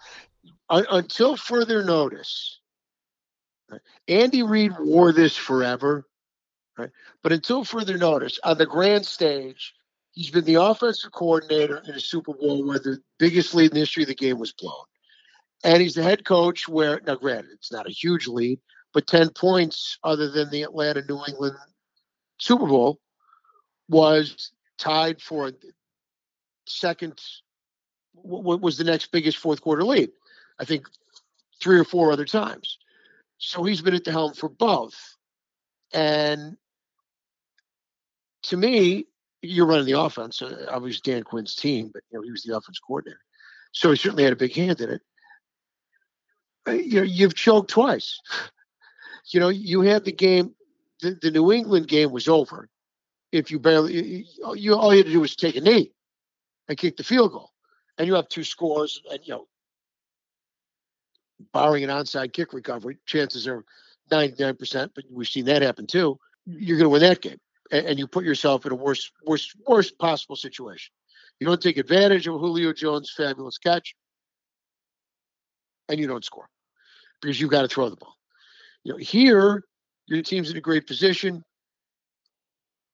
until 0.70 1.36
further 1.36 1.84
notice, 1.84 2.60
Andy 4.08 4.42
Reid 4.42 4.72
wore 4.80 5.12
this 5.12 5.36
forever, 5.36 6.06
right? 6.78 6.90
But 7.22 7.32
until 7.32 7.62
further 7.62 7.98
notice, 7.98 8.40
on 8.42 8.56
the 8.56 8.66
grand 8.66 9.04
stage, 9.04 9.74
he's 10.12 10.30
been 10.30 10.44
the 10.44 10.54
offensive 10.54 11.12
coordinator 11.12 11.82
in 11.86 11.94
a 11.94 12.00
Super 12.00 12.32
Bowl 12.32 12.66
where 12.66 12.78
the 12.78 12.98
biggest 13.18 13.54
lead 13.54 13.72
in 13.72 13.74
the 13.74 13.80
history 13.80 14.04
of 14.04 14.08
the 14.08 14.14
game 14.14 14.38
was 14.38 14.52
blown. 14.52 14.84
And 15.64 15.82
he's 15.82 15.94
the 15.94 16.02
head 16.02 16.24
coach 16.24 16.66
where, 16.66 17.00
now 17.06 17.16
granted, 17.16 17.50
it's 17.52 17.70
not 17.70 17.86
a 17.86 17.92
huge 17.92 18.26
lead, 18.26 18.58
but 18.92 19.06
10 19.06 19.30
points 19.30 19.98
other 20.04 20.30
than 20.30 20.50
the 20.50 20.62
Atlanta 20.62 21.02
New 21.08 21.20
England 21.26 21.56
Super 22.38 22.66
Bowl 22.66 23.00
was 23.88 24.52
tied 24.78 25.20
for 25.20 25.52
second, 26.66 27.20
what 28.14 28.60
was 28.60 28.76
the 28.76 28.84
next 28.84 29.12
biggest 29.12 29.38
fourth 29.38 29.60
quarter 29.60 29.84
lead? 29.84 30.10
I 30.58 30.64
think 30.64 30.86
three 31.62 31.78
or 31.78 31.84
four 31.84 32.12
other 32.12 32.24
times. 32.24 32.78
So 33.38 33.64
he's 33.64 33.82
been 33.82 33.94
at 33.94 34.04
the 34.04 34.12
helm 34.12 34.34
for 34.34 34.48
both. 34.48 35.16
And 35.92 36.56
to 38.44 38.56
me, 38.56 39.06
you're 39.42 39.66
running 39.66 39.86
the 39.86 40.00
offense. 40.00 40.40
Uh, 40.42 40.66
obviously, 40.70 41.12
Dan 41.12 41.22
Quinn's 41.24 41.54
team, 41.54 41.90
but 41.92 42.02
you 42.10 42.18
know 42.18 42.22
he 42.22 42.30
was 42.30 42.42
the 42.42 42.56
offense 42.56 42.78
coordinator, 42.78 43.20
so 43.72 43.90
he 43.90 43.96
certainly 43.96 44.24
had 44.24 44.32
a 44.32 44.36
big 44.36 44.54
hand 44.54 44.80
in 44.80 44.90
it. 44.90 45.02
Uh, 46.66 46.72
you 46.72 47.00
know, 47.00 47.02
you've 47.02 47.34
choked 47.34 47.70
twice. 47.70 48.20
You 49.26 49.40
know, 49.40 49.48
you 49.48 49.82
had 49.82 50.04
the 50.04 50.12
game. 50.12 50.54
The, 51.00 51.18
the 51.20 51.30
New 51.30 51.52
England 51.52 51.88
game 51.88 52.12
was 52.12 52.28
over. 52.28 52.68
If 53.32 53.50
you 53.50 53.58
barely, 53.58 53.94
you, 53.94 54.24
you 54.54 54.74
all 54.74 54.92
you 54.92 54.98
had 54.98 55.06
to 55.06 55.12
do 55.12 55.20
was 55.20 55.34
take 55.34 55.56
a 55.56 55.60
knee 55.60 55.92
and 56.68 56.78
kick 56.78 56.96
the 56.96 57.04
field 57.04 57.32
goal, 57.32 57.50
and 57.98 58.06
you 58.06 58.14
have 58.14 58.28
two 58.28 58.44
scores, 58.44 59.00
and 59.10 59.20
you 59.24 59.34
know 59.34 59.48
barring 61.52 61.84
an 61.84 61.90
onside 61.90 62.32
kick 62.32 62.52
recovery, 62.52 62.98
chances 63.06 63.48
are 63.48 63.64
99%, 64.10 64.90
but 64.94 65.04
we've 65.10 65.28
seen 65.28 65.46
that 65.46 65.62
happen 65.62 65.86
too. 65.86 66.18
You're 66.46 66.76
going 66.76 66.86
to 66.86 66.90
win 66.90 67.02
that 67.02 67.20
game. 67.20 67.40
And, 67.70 67.86
and, 67.86 67.98
you 67.98 68.06
put 68.06 68.24
yourself 68.24 68.66
in 68.66 68.72
a 68.72 68.74
worst, 68.74 69.12
worst, 69.24 69.56
worst 69.66 69.98
possible 69.98 70.36
situation. 70.36 70.92
You 71.40 71.46
don't 71.46 71.60
take 71.60 71.78
advantage 71.78 72.26
of 72.26 72.38
Julio 72.38 72.72
Jones' 72.72 73.12
fabulous 73.16 73.58
catch, 73.58 73.94
and 75.88 75.98
you 75.98 76.06
don't 76.06 76.24
score 76.24 76.48
because 77.20 77.40
you've 77.40 77.50
got 77.50 77.62
to 77.62 77.68
throw 77.68 77.88
the 77.88 77.96
ball. 77.96 78.16
You 78.84 78.92
know, 78.92 78.98
here, 78.98 79.64
your 80.06 80.22
team's 80.22 80.50
in 80.50 80.56
a 80.56 80.60
great 80.60 80.86
position. 80.86 81.44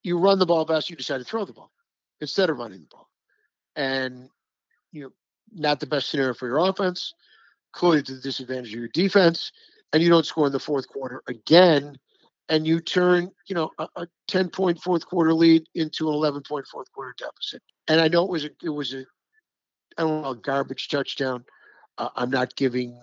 You 0.02 0.18
run 0.18 0.38
the 0.38 0.46
ball 0.46 0.64
best, 0.64 0.90
you 0.90 0.96
decide 0.96 1.18
to 1.18 1.24
throw 1.24 1.44
the 1.44 1.52
ball 1.52 1.70
instead 2.20 2.50
of 2.50 2.58
running 2.58 2.80
the 2.80 2.88
ball. 2.90 3.08
And, 3.76 4.28
you 4.92 5.02
know, 5.02 5.10
not 5.52 5.80
the 5.80 5.86
best 5.86 6.10
scenario 6.10 6.34
for 6.34 6.46
your 6.46 6.58
offense 6.58 7.14
clearly 7.72 8.02
to 8.02 8.14
the 8.14 8.20
disadvantage 8.20 8.72
of 8.72 8.80
your 8.80 8.88
defense, 8.88 9.52
and 9.92 10.02
you 10.02 10.08
don't 10.08 10.26
score 10.26 10.46
in 10.46 10.52
the 10.52 10.60
fourth 10.60 10.88
quarter 10.88 11.22
again, 11.28 11.96
and 12.48 12.66
you 12.66 12.80
turn, 12.80 13.30
you 13.46 13.54
know, 13.54 13.70
a, 13.78 13.88
a 13.96 14.06
10 14.28 14.50
point 14.50 14.80
fourth 14.80 15.06
quarter 15.06 15.34
lead 15.34 15.64
into 15.74 16.08
an 16.08 16.14
11 16.14 16.42
point 16.42 16.66
fourth 16.66 16.90
quarter 16.92 17.14
deficit. 17.18 17.62
And 17.86 18.00
I 18.00 18.08
know 18.08 18.24
it 18.24 18.30
was 18.30 18.44
a, 18.44 18.50
it 18.62 18.70
was 18.70 18.94
a, 18.94 19.04
I 19.96 20.02
don't 20.02 20.22
know, 20.22 20.30
a 20.30 20.36
garbage 20.36 20.88
touchdown. 20.88 21.44
Uh, 21.98 22.08
I'm 22.16 22.30
not 22.30 22.56
giving 22.56 22.98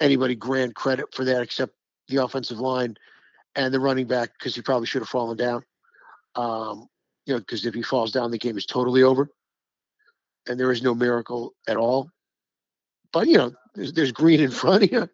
anybody 0.00 0.34
grand 0.34 0.74
credit 0.74 1.14
for 1.14 1.24
that 1.24 1.42
except 1.42 1.74
the 2.08 2.22
offensive 2.22 2.58
line 2.58 2.96
and 3.54 3.72
the 3.72 3.80
running 3.80 4.06
back 4.06 4.32
because 4.38 4.54
he 4.54 4.62
probably 4.62 4.86
should 4.86 5.02
have 5.02 5.08
fallen 5.08 5.36
down. 5.36 5.64
Um, 6.34 6.88
you 7.26 7.34
know, 7.34 7.40
because 7.40 7.66
if 7.66 7.74
he 7.74 7.82
falls 7.82 8.12
down, 8.12 8.30
the 8.30 8.38
game 8.38 8.56
is 8.56 8.66
totally 8.66 9.02
over, 9.02 9.30
and 10.48 10.58
there 10.58 10.72
is 10.72 10.82
no 10.82 10.94
miracle 10.94 11.54
at 11.66 11.76
all. 11.76 12.10
But 13.12 13.28
you 13.28 13.36
know, 13.36 13.52
there's, 13.74 13.92
there's 13.92 14.12
green 14.12 14.40
in 14.40 14.50
front 14.50 14.84
of 14.84 14.92
you. 14.92 15.08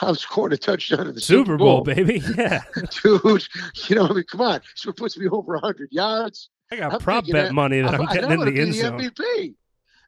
I'm 0.00 0.14
scoring 0.14 0.52
a 0.52 0.56
touchdown 0.56 1.06
in 1.06 1.14
the 1.14 1.20
Super, 1.20 1.52
Super 1.52 1.56
Bowl, 1.56 1.82
Bowl, 1.82 1.94
baby. 1.94 2.22
Yeah, 2.36 2.62
dude. 3.02 3.46
You 3.88 3.96
know, 3.96 4.06
I 4.06 4.12
mean, 4.12 4.24
come 4.24 4.40
on. 4.40 4.60
So 4.74 4.90
it 4.90 4.96
puts 4.96 5.16
me 5.16 5.28
over 5.28 5.54
100 5.54 5.92
yards. 5.92 6.48
I 6.70 6.76
got 6.76 6.94
I'm 6.94 7.00
prop 7.00 7.24
bet 7.26 7.46
that, 7.46 7.54
money 7.54 7.80
that 7.80 7.94
I'm, 7.94 8.02
I'm 8.02 8.14
getting 8.14 8.30
in 8.30 8.40
the 8.40 8.60
end 8.60 8.74
zone. 8.74 9.00
MVP, 9.00 9.54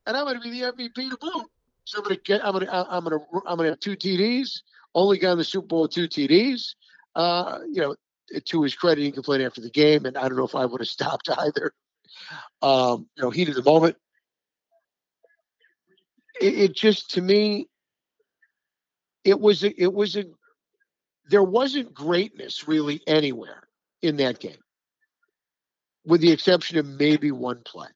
and 0.07 0.17
I'm 0.17 0.25
going 0.25 0.37
to 0.37 0.43
be 0.43 0.61
the 0.61 0.73
MVP 0.73 1.11
to 1.11 1.19
boot. 1.21 1.47
So 1.91 2.03
I'm 2.03 2.09
to 2.09 2.17
get. 2.17 2.45
I'm 2.45 2.59
to. 2.61 2.73
I'm 2.73 3.05
to. 3.05 3.21
I'm 3.47 3.59
to 3.59 3.65
have 3.65 3.81
two 3.81 3.97
TDs. 3.97 4.61
Only 4.95 5.19
got 5.19 5.33
in 5.33 5.39
the 5.39 5.45
Super 5.45 5.67
Bowl 5.67 5.83
with 5.83 5.93
two 5.93 6.09
TDs. 6.09 6.75
Uh, 7.15 7.59
you 7.71 7.81
know, 7.81 7.97
to 8.45 8.63
his 8.63 8.75
credit, 8.75 9.03
he 9.03 9.11
complained 9.11 9.43
after 9.43 9.61
the 9.61 9.71
game, 9.71 10.07
and 10.07 10.17
I 10.17 10.29
don't 10.29 10.37
know 10.37 10.45
if 10.45 10.55
I 10.55 10.67
would 10.67 10.81
have 10.81 10.89
stopped 10.99 11.29
either. 11.29 11.73
Um, 12.63 13.09
you 13.17 13.23
know, 13.23 13.31
heat 13.31 13.49
of 13.49 13.55
the 13.55 13.63
moment 13.63 13.97
it, 16.41 16.59
it 16.59 16.73
just 16.75 17.11
to 17.11 17.23
me 17.23 17.69
it 19.25 19.39
was 19.39 19.63
a, 19.63 19.83
it 19.83 19.93
was 19.93 20.17
a 20.17 20.25
there 21.29 21.43
wasn't 21.43 21.95
greatness 21.95 22.67
really 22.67 23.01
anywhere 23.07 23.69
in 24.03 24.17
that 24.17 24.41
game, 24.41 24.59
with 26.05 26.21
the 26.21 26.33
exception 26.33 26.79
of 26.79 26.87
maybe 26.87 27.31
one 27.31 27.61
play, 27.65 27.87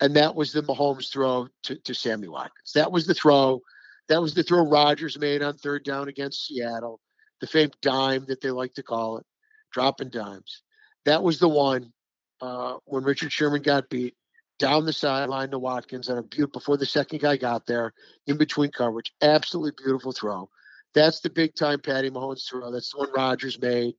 and 0.00 0.16
that 0.16 0.34
was 0.34 0.52
the 0.52 0.62
Mahomes 0.62 1.10
throw 1.10 1.48
to, 1.64 1.76
to 1.76 1.94
Sammy 1.94 2.28
Watkins. 2.28 2.72
That 2.74 2.90
was 2.90 3.06
the 3.06 3.14
throw. 3.14 3.60
That 4.08 4.20
was 4.20 4.34
the 4.34 4.42
throw 4.42 4.66
Rodgers 4.66 5.18
made 5.18 5.42
on 5.42 5.56
third 5.56 5.84
down 5.84 6.08
against 6.08 6.46
Seattle, 6.46 7.00
the 7.40 7.46
famed 7.46 7.76
dime 7.82 8.24
that 8.28 8.40
they 8.40 8.50
like 8.50 8.74
to 8.74 8.82
call 8.82 9.18
it, 9.18 9.26
dropping 9.72 10.10
dimes. 10.10 10.62
That 11.04 11.22
was 11.22 11.38
the 11.38 11.48
one 11.48 11.92
uh, 12.40 12.76
when 12.86 13.04
Richard 13.04 13.32
Sherman 13.32 13.62
got 13.62 13.88
beat 13.88 14.14
down 14.58 14.84
the 14.84 14.92
sideline 14.92 15.50
to 15.50 15.58
Watkins 15.58 16.08
on 16.08 16.18
a 16.18 16.22
beautiful 16.22 16.60
before 16.60 16.76
the 16.76 16.86
second 16.86 17.20
guy 17.20 17.36
got 17.36 17.66
there, 17.66 17.92
in 18.26 18.36
between 18.36 18.70
coverage. 18.70 19.12
Absolutely 19.22 19.72
beautiful 19.82 20.12
throw. 20.12 20.48
That's 20.94 21.20
the 21.20 21.30
big 21.30 21.54
time 21.54 21.80
Patty 21.80 22.10
Mahomes 22.10 22.48
throw. 22.48 22.70
That's 22.70 22.90
the 22.90 22.98
one 22.98 23.12
Rodgers 23.14 23.60
made. 23.60 23.94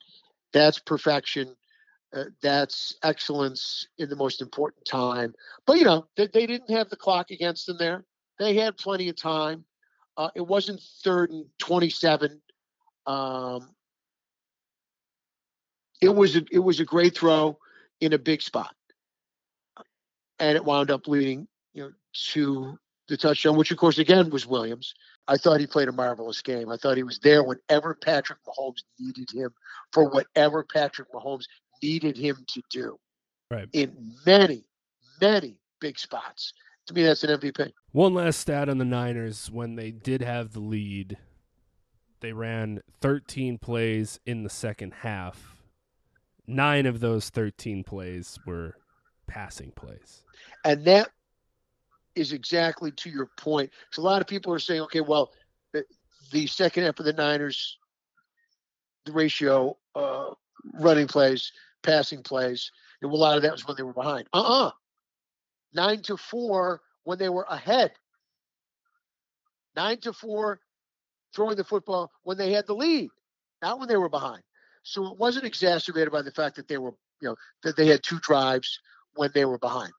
That's 0.53 0.77
perfection. 0.79 1.55
Uh, 2.13 2.25
that's 2.41 2.95
excellence 3.03 3.87
in 3.97 4.09
the 4.09 4.15
most 4.15 4.41
important 4.41 4.85
time. 4.85 5.33
But 5.65 5.77
you 5.77 5.85
know, 5.85 6.07
they, 6.17 6.27
they, 6.27 6.45
didn't 6.45 6.69
have 6.69 6.89
the 6.89 6.97
clock 6.97 7.31
against 7.31 7.67
them 7.67 7.77
there. 7.79 8.03
They 8.37 8.55
had 8.55 8.75
plenty 8.75 9.07
of 9.07 9.15
time. 9.15 9.63
Uh, 10.17 10.29
it 10.35 10.45
wasn't 10.45 10.81
third 11.03 11.31
and 11.31 11.45
twenty-seven. 11.57 12.41
Um, 13.07 13.69
it 16.01 16.09
was 16.09 16.35
a, 16.35 16.43
it 16.51 16.59
was 16.59 16.81
a 16.81 16.85
great 16.85 17.17
throw 17.17 17.57
in 18.01 18.11
a 18.11 18.17
big 18.17 18.41
spot 18.41 18.75
and 20.41 20.55
it 20.55 20.65
wound 20.65 20.91
up 20.91 21.07
leading, 21.07 21.47
you 21.73 21.83
know, 21.83 21.91
to 22.13 22.77
the 23.07 23.15
touchdown, 23.15 23.55
which 23.55 23.71
of 23.71 23.77
course 23.77 23.99
again 23.99 24.29
was 24.31 24.47
Williams. 24.47 24.93
I 25.27 25.37
thought 25.37 25.59
he 25.59 25.67
played 25.67 25.87
a 25.87 25.93
marvelous 25.93 26.41
game. 26.41 26.69
I 26.69 26.77
thought 26.77 26.97
he 26.97 27.03
was 27.03 27.19
there 27.19 27.43
whenever 27.43 27.93
Patrick 27.93 28.39
Mahomes 28.45 28.81
needed 28.99 29.29
him 29.31 29.51
for 29.93 30.09
whatever 30.09 30.63
Patrick 30.63 31.13
Mahomes 31.13 31.45
needed 31.81 32.17
him 32.17 32.37
to 32.47 32.61
do. 32.69 32.99
Right. 33.49 33.67
In 33.73 34.13
many, 34.25 34.63
many 35.19 35.57
big 35.79 35.99
spots. 35.99 36.53
To 36.87 36.93
me, 36.93 37.03
that's 37.03 37.23
an 37.23 37.37
MVP. 37.39 37.71
One 37.91 38.13
last 38.13 38.39
stat 38.39 38.69
on 38.69 38.77
the 38.77 38.85
Niners 38.85 39.51
when 39.51 39.75
they 39.75 39.91
did 39.91 40.21
have 40.21 40.53
the 40.53 40.59
lead, 40.59 41.17
they 42.21 42.33
ran 42.33 42.81
13 43.01 43.57
plays 43.57 44.19
in 44.25 44.43
the 44.43 44.49
second 44.49 44.93
half. 44.93 45.57
Nine 46.47 46.85
of 46.85 46.99
those 46.99 47.29
13 47.29 47.83
plays 47.83 48.39
were 48.45 48.75
passing 49.27 49.71
plays. 49.71 50.23
And 50.65 50.83
that 50.85 51.09
is 52.15 52.33
exactly 52.33 52.91
to 52.91 53.09
your 53.09 53.29
point. 53.37 53.71
So 53.91 54.01
a 54.01 54.03
lot 54.03 54.21
of 54.21 54.27
people 54.27 54.53
are 54.53 54.59
saying, 54.59 54.81
okay, 54.81 55.01
well, 55.01 55.31
the, 55.73 55.83
the 56.31 56.47
second 56.47 56.83
half 56.83 56.99
of 56.99 57.05
the 57.05 57.13
Niners, 57.13 57.77
the 59.05 59.11
ratio, 59.11 59.77
uh, 59.95 60.31
running 60.79 61.07
plays, 61.07 61.51
passing 61.83 62.23
plays, 62.23 62.71
and 63.01 63.11
a 63.11 63.15
lot 63.15 63.37
of 63.37 63.43
that 63.43 63.51
was 63.51 63.67
when 63.67 63.77
they 63.77 63.83
were 63.83 63.93
behind. 63.93 64.27
Uh 64.33 64.41
uh-uh. 64.41 64.67
uh 64.67 64.71
Nine 65.73 66.01
to 66.03 66.17
four 66.17 66.81
when 67.03 67.17
they 67.17 67.29
were 67.29 67.45
ahead. 67.49 67.93
Nine 69.75 69.99
to 70.01 70.13
four 70.13 70.59
throwing 71.33 71.55
the 71.55 71.63
football 71.63 72.11
when 72.23 72.37
they 72.37 72.51
had 72.51 72.67
the 72.67 72.75
lead, 72.75 73.09
not 73.61 73.79
when 73.79 73.87
they 73.87 73.97
were 73.97 74.09
behind. 74.09 74.43
So 74.83 75.07
it 75.07 75.17
wasn't 75.17 75.45
exacerbated 75.45 76.11
by 76.11 76.23
the 76.23 76.31
fact 76.31 76.57
that 76.57 76.67
they 76.67 76.77
were, 76.77 76.93
you 77.21 77.29
know, 77.29 77.35
that 77.63 77.77
they 77.77 77.87
had 77.87 78.03
two 78.03 78.19
drives 78.19 78.79
when 79.15 79.31
they 79.33 79.45
were 79.45 79.59
behind 79.59 79.93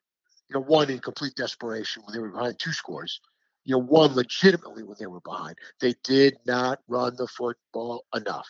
you 0.53 0.61
know, 0.61 0.67
one 0.67 0.91
in 0.91 0.99
complete 0.99 1.35
desperation 1.35 2.03
when 2.05 2.15
they 2.15 2.21
were 2.21 2.31
behind 2.31 2.59
two 2.59 2.73
scores. 2.73 3.21
You 3.65 3.77
know, 3.77 3.83
one 3.83 4.15
legitimately 4.15 4.83
when 4.83 4.97
they 4.99 5.07
were 5.07 5.21
behind. 5.21 5.57
They 5.81 5.95
did 6.03 6.37
not 6.47 6.81
run 6.89 7.15
the 7.17 7.29
football 7.29 8.05
enough. 8.15 8.49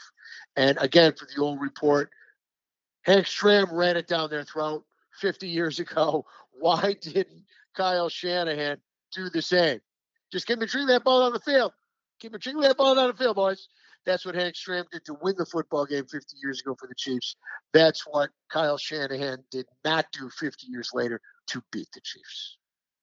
And 0.56 0.78
again, 0.80 1.12
for 1.16 1.26
the 1.26 1.40
old 1.40 1.60
report, 1.60 2.10
Hank 3.02 3.26
Stram 3.26 3.70
ran 3.72 3.96
it 3.96 4.06
down 4.06 4.30
their 4.30 4.44
throat 4.44 4.84
50 5.20 5.48
years 5.48 5.78
ago. 5.78 6.24
Why 6.52 6.96
didn't 7.00 7.44
Kyle 7.74 8.08
Shanahan 8.08 8.78
do 9.12 9.28
the 9.28 9.42
same? 9.42 9.80
Just 10.30 10.46
keep 10.46 10.60
retrieving 10.60 10.88
that 10.88 11.04
ball 11.04 11.22
on 11.22 11.32
the 11.32 11.40
field. 11.40 11.72
Keep 12.20 12.34
retrieving 12.34 12.62
that 12.62 12.76
ball 12.76 12.98
on 12.98 13.08
the 13.08 13.14
field, 13.14 13.36
boys. 13.36 13.68
That's 14.04 14.26
what 14.26 14.34
Hank 14.34 14.54
Stram 14.54 14.84
did 14.90 15.04
to 15.04 15.16
win 15.22 15.34
the 15.38 15.46
football 15.46 15.86
game 15.86 16.06
50 16.06 16.36
years 16.42 16.60
ago 16.60 16.74
for 16.78 16.88
the 16.88 16.94
Chiefs. 16.96 17.36
That's 17.72 18.04
what 18.06 18.30
Kyle 18.48 18.78
Shanahan 18.78 19.44
did 19.50 19.66
not 19.84 20.06
do 20.12 20.28
50 20.28 20.66
years 20.68 20.90
later 20.92 21.20
to 21.48 21.62
beat 21.70 21.88
the 21.94 22.00
Chiefs. 22.00 22.56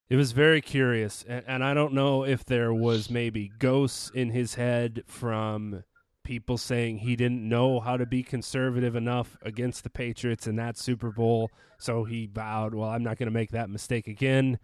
It 0.10 0.16
was 0.16 0.32
very 0.32 0.60
curious, 0.60 1.24
and, 1.28 1.44
and 1.48 1.64
I 1.64 1.74
don't 1.74 1.94
know 1.94 2.26
if 2.26 2.44
there 2.44 2.74
was 2.74 3.10
maybe 3.12 3.52
ghosts 3.60 4.10
in 4.14 4.32
his 4.32 4.56
head 4.56 5.04
from 5.06 5.84
people 6.30 6.60
saying 6.60 7.00
he 7.00 7.16
didn't 7.16 7.42
know 7.42 7.80
how 7.80 7.98
to 7.98 8.06
be 8.06 8.22
conservative 8.22 8.96
enough 8.96 9.36
against 9.42 9.84
the 9.84 9.90
Patriots 9.90 10.46
in 10.46 10.58
that 10.58 10.78
Super 10.78 11.10
Bowl, 11.10 11.50
so 11.80 12.04
he 12.04 12.28
vowed, 12.28 12.76
"Well, 12.76 12.88
I'm 12.88 13.02
not 13.02 13.18
going 13.18 13.26
to 13.26 13.34
make 13.34 13.50
that 13.50 13.68
mistake 13.68 14.06
again, 14.06 14.60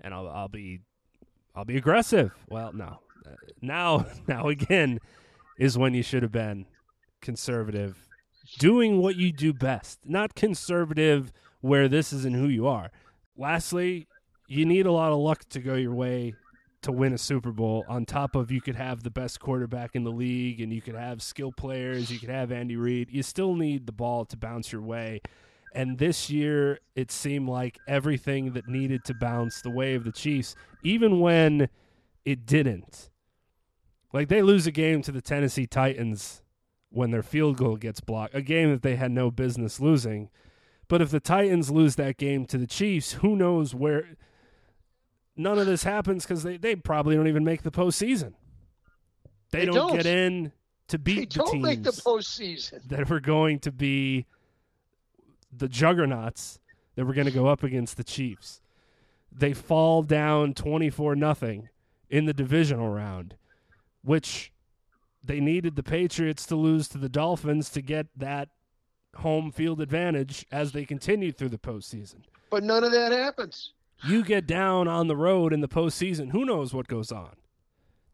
and 0.00 0.14
I'll, 0.14 0.28
I'll 0.28 0.46
be, 0.46 0.78
I'll 1.56 1.64
be 1.64 1.76
aggressive." 1.76 2.30
Well, 2.48 2.72
no, 2.72 3.00
uh, 3.26 3.30
now, 3.60 4.06
now 4.28 4.46
again 4.46 5.00
is 5.58 5.76
when 5.76 5.92
you 5.92 6.04
should 6.04 6.22
have 6.22 6.30
been 6.30 6.66
conservative, 7.20 8.06
doing 8.60 9.02
what 9.02 9.16
you 9.16 9.32
do 9.32 9.52
best, 9.52 9.98
not 10.04 10.36
conservative 10.36 11.32
where 11.62 11.88
this 11.88 12.12
isn't 12.12 12.36
who 12.36 12.46
you 12.46 12.68
are. 12.68 12.92
Lastly, 13.36 14.06
you 14.46 14.64
need 14.64 14.86
a 14.86 14.92
lot 14.92 15.10
of 15.10 15.18
luck 15.18 15.48
to 15.48 15.58
go 15.58 15.74
your 15.74 15.94
way 15.94 16.34
to 16.82 16.92
win 16.92 17.12
a 17.12 17.18
Super 17.18 17.52
Bowl. 17.52 17.84
On 17.88 18.04
top 18.04 18.36
of 18.36 18.50
you 18.50 18.60
could 18.60 18.76
have 18.76 19.02
the 19.02 19.10
best 19.10 19.40
quarterback 19.40 19.94
in 19.94 20.04
the 20.04 20.10
league 20.10 20.60
and 20.60 20.72
you 20.72 20.82
could 20.82 20.94
have 20.94 21.22
skill 21.22 21.52
players, 21.52 22.10
you 22.10 22.18
could 22.18 22.28
have 22.28 22.52
Andy 22.52 22.76
Reid. 22.76 23.10
You 23.10 23.22
still 23.22 23.54
need 23.54 23.86
the 23.86 23.92
ball 23.92 24.24
to 24.26 24.36
bounce 24.36 24.72
your 24.72 24.82
way. 24.82 25.20
And 25.74 25.98
this 25.98 26.28
year, 26.28 26.80
it 26.94 27.10
seemed 27.10 27.48
like 27.48 27.78
everything 27.88 28.52
that 28.52 28.68
needed 28.68 29.04
to 29.06 29.14
bounce 29.14 29.62
the 29.62 29.70
way 29.70 29.94
of 29.94 30.04
the 30.04 30.12
Chiefs, 30.12 30.54
even 30.82 31.20
when 31.20 31.68
it 32.24 32.44
didn't. 32.44 33.10
Like 34.12 34.28
they 34.28 34.42
lose 34.42 34.66
a 34.66 34.72
game 34.72 35.00
to 35.02 35.12
the 35.12 35.22
Tennessee 35.22 35.66
Titans 35.66 36.42
when 36.90 37.10
their 37.10 37.22
field 37.22 37.56
goal 37.56 37.76
gets 37.76 38.00
blocked, 38.00 38.34
a 38.34 38.42
game 38.42 38.70
that 38.70 38.82
they 38.82 38.96
had 38.96 39.10
no 39.10 39.30
business 39.30 39.80
losing. 39.80 40.28
But 40.88 41.00
if 41.00 41.10
the 41.10 41.20
Titans 41.20 41.70
lose 41.70 41.96
that 41.96 42.18
game 42.18 42.44
to 42.46 42.58
the 42.58 42.66
Chiefs, 42.66 43.12
who 43.12 43.34
knows 43.34 43.74
where 43.74 44.16
none 45.36 45.58
of 45.58 45.66
this 45.66 45.82
happens 45.84 46.24
because 46.24 46.42
they, 46.42 46.56
they 46.56 46.76
probably 46.76 47.16
don't 47.16 47.28
even 47.28 47.44
make 47.44 47.62
the 47.62 47.70
postseason. 47.70 48.34
They, 49.50 49.60
They 49.60 49.66
don't, 49.66 49.74
don't. 49.74 49.96
get 49.96 50.06
in 50.06 50.52
to 50.88 50.98
They 50.98 51.02
beat 51.02 51.30
the 51.32 51.38
don't 51.40 51.52
teams 51.52 51.62
make 51.64 51.82
the 51.82 51.90
postseason. 51.90 52.86
that 52.88 53.08
were 53.08 53.20
going 53.20 53.58
to 53.60 53.72
be 53.72 54.26
the 55.56 55.68
juggernauts 55.68 56.58
that 56.94 57.04
were 57.04 57.14
going 57.14 57.26
to 57.26 57.32
go 57.32 57.46
up 57.46 57.62
against 57.62 57.96
the 57.96 58.04
Chiefs. 58.04 58.60
They 59.30 59.54
fall 59.54 60.02
down 60.02 60.54
24 60.54 61.16
nothing 61.16 61.68
in 62.10 62.26
the 62.26 62.34
divisional 62.34 62.88
round, 62.90 63.36
which 64.02 64.52
they 65.24 65.40
needed 65.40 65.76
the 65.76 65.82
Patriots 65.82 66.44
to 66.46 66.56
lose 66.56 66.88
to 66.88 66.98
the 66.98 67.08
Dolphins 67.08 67.70
to 67.70 67.80
get 67.80 68.06
that 68.16 68.48
home 69.16 69.50
field 69.52 69.80
advantage 69.80 70.44
as 70.50 70.72
they 70.72 70.84
continued 70.84 71.36
through 71.38 71.50
the 71.50 71.58
postseason. 71.58 72.22
But 72.50 72.64
none 72.64 72.84
of 72.84 72.92
that 72.92 73.12
happens. 73.12 73.72
You 74.04 74.24
get 74.24 74.46
down 74.46 74.88
on 74.88 75.06
the 75.06 75.16
road 75.16 75.52
in 75.52 75.60
the 75.60 75.68
postseason, 75.68 76.32
who 76.32 76.44
knows 76.44 76.74
what 76.74 76.88
goes 76.88 77.12
on? 77.12 77.36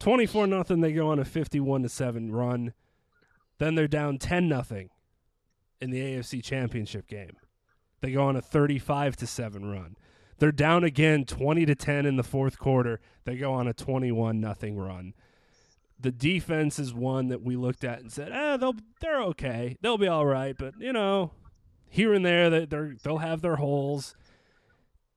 24 0.01 0.47
nothing 0.47 0.81
they 0.81 0.93
go 0.93 1.09
on 1.09 1.19
a 1.19 1.25
51 1.25 1.83
to 1.83 1.89
7 1.89 2.31
run. 2.33 2.73
Then 3.59 3.75
they're 3.75 3.89
down 3.89 4.19
10 4.19 4.49
nothing 4.49 4.91
in 5.81 5.91
the 5.91 6.01
AFC 6.01 6.43
Championship 6.43 7.09
game. 7.09 7.37
They 8.01 8.13
go 8.13 8.25
on 8.25 8.37
a 8.37 8.43
35 8.43 9.17
to 9.17 9.27
7 9.27 9.71
run. 9.71 9.97
They're 10.39 10.53
down 10.53 10.85
again 10.85 11.25
20 11.25 11.67
to 11.67 11.75
10 11.75 12.07
in 12.07 12.17
the 12.17 12.23
fourth 12.23 12.59
quarter. 12.59 13.01
They 13.25 13.37
go 13.37 13.53
on 13.53 13.67
a 13.67 13.73
21 13.73 14.41
nothing 14.41 14.77
run. 14.77 15.15
The 15.99 16.13
defense 16.13 16.79
is 16.79 16.95
one 16.95 17.29
that 17.29 17.43
we 17.43 17.57
looked 17.57 17.83
at 17.83 17.99
and 17.99 18.13
said, 18.13 18.31
"Eh, 18.31 18.57
they'll 18.57 18.77
they're 19.01 19.21
okay. 19.23 19.77
They'll 19.81 19.99
be 19.99 20.07
all 20.07 20.27
right, 20.27 20.57
but 20.57 20.75
you 20.79 20.93
know, 20.93 21.33
here 21.89 22.15
and 22.15 22.25
there 22.25 22.49
they 22.49 22.67
they'll 22.67 23.19
have 23.19 23.43
their 23.43 23.57
holes." 23.57 24.15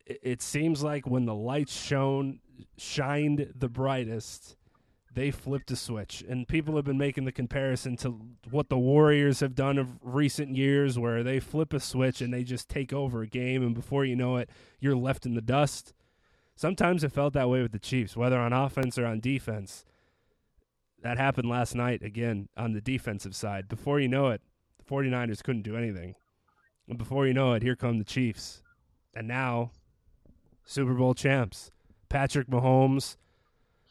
It, 0.06 0.42
seems 0.42 0.84
like 0.84 1.08
when 1.08 1.26
the 1.26 1.36
lights 1.36 1.74
shone 1.74 2.40
shined 2.78 3.54
the 3.56 3.70
brightest, 3.70 4.56
they 5.14 5.32
flipped 5.32 5.72
a 5.72 5.76
switch. 5.76 6.24
And 6.28 6.48
people 6.48 6.76
have 6.76 6.86
been 6.86 6.98
making 6.98 7.26
the 7.26 7.32
comparison 7.32 7.98
to 7.98 8.20
what 8.50 8.70
the 8.70 8.78
Warriors 8.78 9.42
have 9.42 9.56
done 9.56 9.78
of 9.78 9.88
recent 10.02 10.56
years, 10.56 10.98
where 10.98 11.24
they 11.24 11.40
flip 11.40 11.74
a 11.74 11.80
switch 11.80 12.22
and 12.22 12.34
they 12.34 12.44
just 12.44 12.70
take 12.70 12.94
over 12.94 13.22
a 13.22 13.28
game, 13.28 13.64
and 13.64 13.76
before 13.76 14.06
you 14.06 14.16
know 14.16 14.38
it, 14.38 14.50
you're 14.80 14.96
left 14.96 15.26
in 15.26 15.34
the 15.34 15.42
dust. 15.42 15.94
Sometimes 16.56 17.04
it 17.04 17.12
felt 17.12 17.34
that 17.34 17.50
way 17.50 17.62
with 17.62 17.72
the 17.72 17.80
Chiefs, 17.80 18.16
whether 18.16 18.40
on 18.40 18.54
offense 18.54 18.98
or 18.98 19.06
on 19.06 19.20
defense. 19.20 19.86
That 21.02 21.18
happened 21.18 21.50
last 21.50 21.74
night 21.74 22.04
again 22.04 22.50
on 22.56 22.74
the 22.74 22.82
defensive 22.82 23.36
side. 23.36 23.68
Before 23.68 24.00
you 24.00 24.08
know 24.08 24.28
it, 24.28 24.42
the 24.78 24.84
49ers 24.84 25.44
couldn't 25.44 25.64
do 25.64 25.76
anything. 25.76 26.16
And 26.88 26.98
before 26.98 27.26
you 27.26 27.34
know 27.34 27.54
it, 27.54 27.64
here 27.64 27.76
come 27.76 27.98
the 27.98 28.04
Chiefs. 28.04 28.62
And 29.14 29.28
now, 29.28 29.72
Super 30.66 30.94
Bowl 30.94 31.14
champs. 31.14 31.72
Patrick 32.10 32.48
Mahomes, 32.48 33.18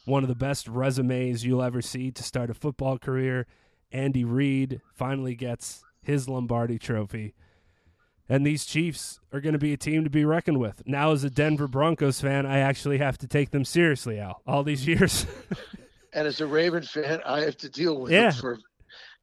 one 0.05 0.23
of 0.23 0.29
the 0.29 0.35
best 0.35 0.68
resumes 0.68 1.45
you'll 1.45 1.62
ever 1.62 1.83
see 1.83 2.11
to 2.11 2.23
start 2.23 2.51
a 2.51 2.55
football 2.55 2.99
career. 2.99 3.47
Andy 3.93 4.25
Reid 4.25 4.81
finally 4.95 5.35
gets 5.35 5.83
his 6.03 6.29
Lombardi 6.29 6.79
trophy. 6.79 7.35
And 8.29 8.47
these 8.47 8.64
Chiefs 8.64 9.18
are 9.33 9.41
going 9.41 9.55
to 9.55 9.59
be 9.59 9.73
a 9.73 9.77
team 9.77 10.05
to 10.05 10.11
be 10.11 10.25
reckoned 10.25 10.59
with. 10.61 10.83
Now, 10.87 11.11
as 11.11 11.25
a 11.25 11.31
Denver 11.31 11.66
Broncos 11.66 12.21
fan, 12.21 12.47
I 12.47 12.59
actually 12.61 12.99
have 12.99 13.18
to 13.18 13.27
take 13.27 13.51
them 13.51 13.64
seriously, 13.64 14.21
Al. 14.21 14.41
All 14.47 14.62
these 14.62 14.87
years. 14.87 15.27
And 16.12 16.27
as 16.27 16.41
a 16.41 16.47
Raven 16.49 16.83
fan, 16.83 17.21
I 17.25 17.43
have 17.43 17.57
to 17.59 17.68
deal 17.68 18.01
with 18.01 18.11
Yeah. 18.11 18.31
it 18.31 18.35
for 18.35 18.59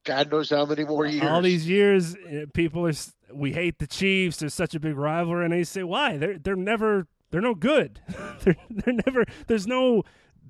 God 0.05 0.31
knows 0.31 0.49
how 0.51 0.65
many 0.65 0.85
more 0.85 1.05
years. 1.05 1.25
all 1.27 1.41
these 1.41 1.67
years, 1.67 2.15
uh, 2.15 2.45
people 2.53 2.87
are 2.87 2.93
we 3.33 3.51
hate 3.51 3.77
the 3.79 3.87
Chiefs. 3.87 4.37
There's 4.37 4.53
such 4.53 4.73
a 4.73 4.79
big 4.79 4.95
rivalry, 4.95 5.43
and 5.43 5.53
they 5.53 5.65
say 5.65 5.83
why? 5.83 6.15
They're 6.15 6.37
they're 6.39 6.55
never 6.55 7.07
they're 7.31 7.41
no 7.41 7.55
good. 7.55 7.99
they're 8.43 8.55
they're 8.69 8.93
never. 9.05 9.25
There's 9.47 9.67
no 9.67 10.03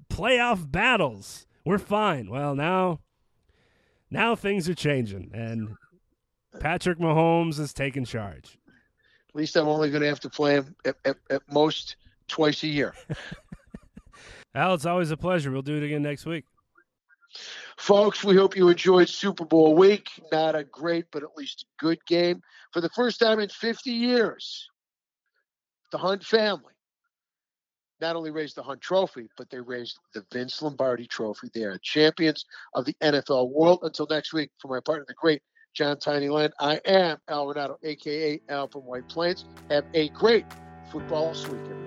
playoff 0.09 0.69
battles. 0.71 1.45
We're 1.65 1.79
fine. 1.79 2.29
Well 2.29 2.55
now, 2.55 2.99
now 4.09 4.35
things 4.35 4.69
are 4.69 4.75
changing, 4.75 5.31
and 5.33 5.75
Patrick 6.59 6.99
Mahomes 6.99 7.59
is 7.59 7.73
taking 7.73 8.05
charge. 8.05 8.57
At 9.29 9.35
least 9.35 9.55
I'm 9.55 9.67
only 9.67 9.89
going 9.89 10.01
to 10.01 10.07
have 10.07 10.21
to 10.21 10.29
play 10.29 10.55
him 10.55 10.75
at, 10.85 10.95
at, 11.05 11.17
at 11.29 11.41
most 11.51 11.97
twice 12.27 12.63
a 12.63 12.67
year. 12.67 12.95
Al, 14.55 14.73
it's 14.73 14.85
always 14.85 15.11
a 15.11 15.17
pleasure. 15.17 15.51
We'll 15.51 15.61
do 15.61 15.77
it 15.77 15.83
again 15.83 16.01
next 16.01 16.25
week. 16.25 16.45
Folks, 17.77 18.23
we 18.23 18.35
hope 18.35 18.55
you 18.55 18.69
enjoyed 18.69 19.09
Super 19.09 19.45
Bowl 19.45 19.75
week. 19.75 20.09
Not 20.31 20.55
a 20.55 20.63
great, 20.63 21.05
but 21.11 21.21
at 21.21 21.35
least 21.37 21.63
a 21.63 21.83
good 21.83 22.03
game. 22.07 22.41
For 22.73 22.81
the 22.81 22.89
first 22.89 23.19
time 23.19 23.39
in 23.39 23.49
50 23.49 23.91
years, 23.91 24.67
the 25.91 25.97
Hunt 25.97 26.23
family 26.23 26.73
not 27.99 28.15
only 28.15 28.31
raised 28.31 28.55
the 28.55 28.63
Hunt 28.63 28.81
Trophy, 28.81 29.27
but 29.37 29.49
they 29.49 29.59
raised 29.59 29.97
the 30.13 30.23
Vince 30.31 30.61
Lombardi 30.61 31.07
Trophy. 31.07 31.49
They 31.53 31.63
are 31.63 31.79
champions 31.79 32.45
of 32.73 32.85
the 32.85 32.95
NFL 33.01 33.51
world. 33.51 33.79
Until 33.81 34.07
next 34.09 34.33
week, 34.33 34.51
for 34.59 34.67
my 34.67 34.79
partner, 34.79 35.05
the 35.07 35.15
great 35.15 35.41
John 35.73 35.97
Tiny 35.99 36.29
Lund, 36.29 36.53
I 36.59 36.79
am 36.85 37.17
Al 37.27 37.47
Renauto, 37.47 37.77
aka 37.83 38.39
Al 38.49 38.67
from 38.67 38.81
White 38.81 39.07
Plains. 39.09 39.45
Have 39.69 39.85
a 39.93 40.09
great 40.09 40.45
football 40.91 41.29
this 41.29 41.47
week, 41.47 41.61
everybody. 41.61 41.86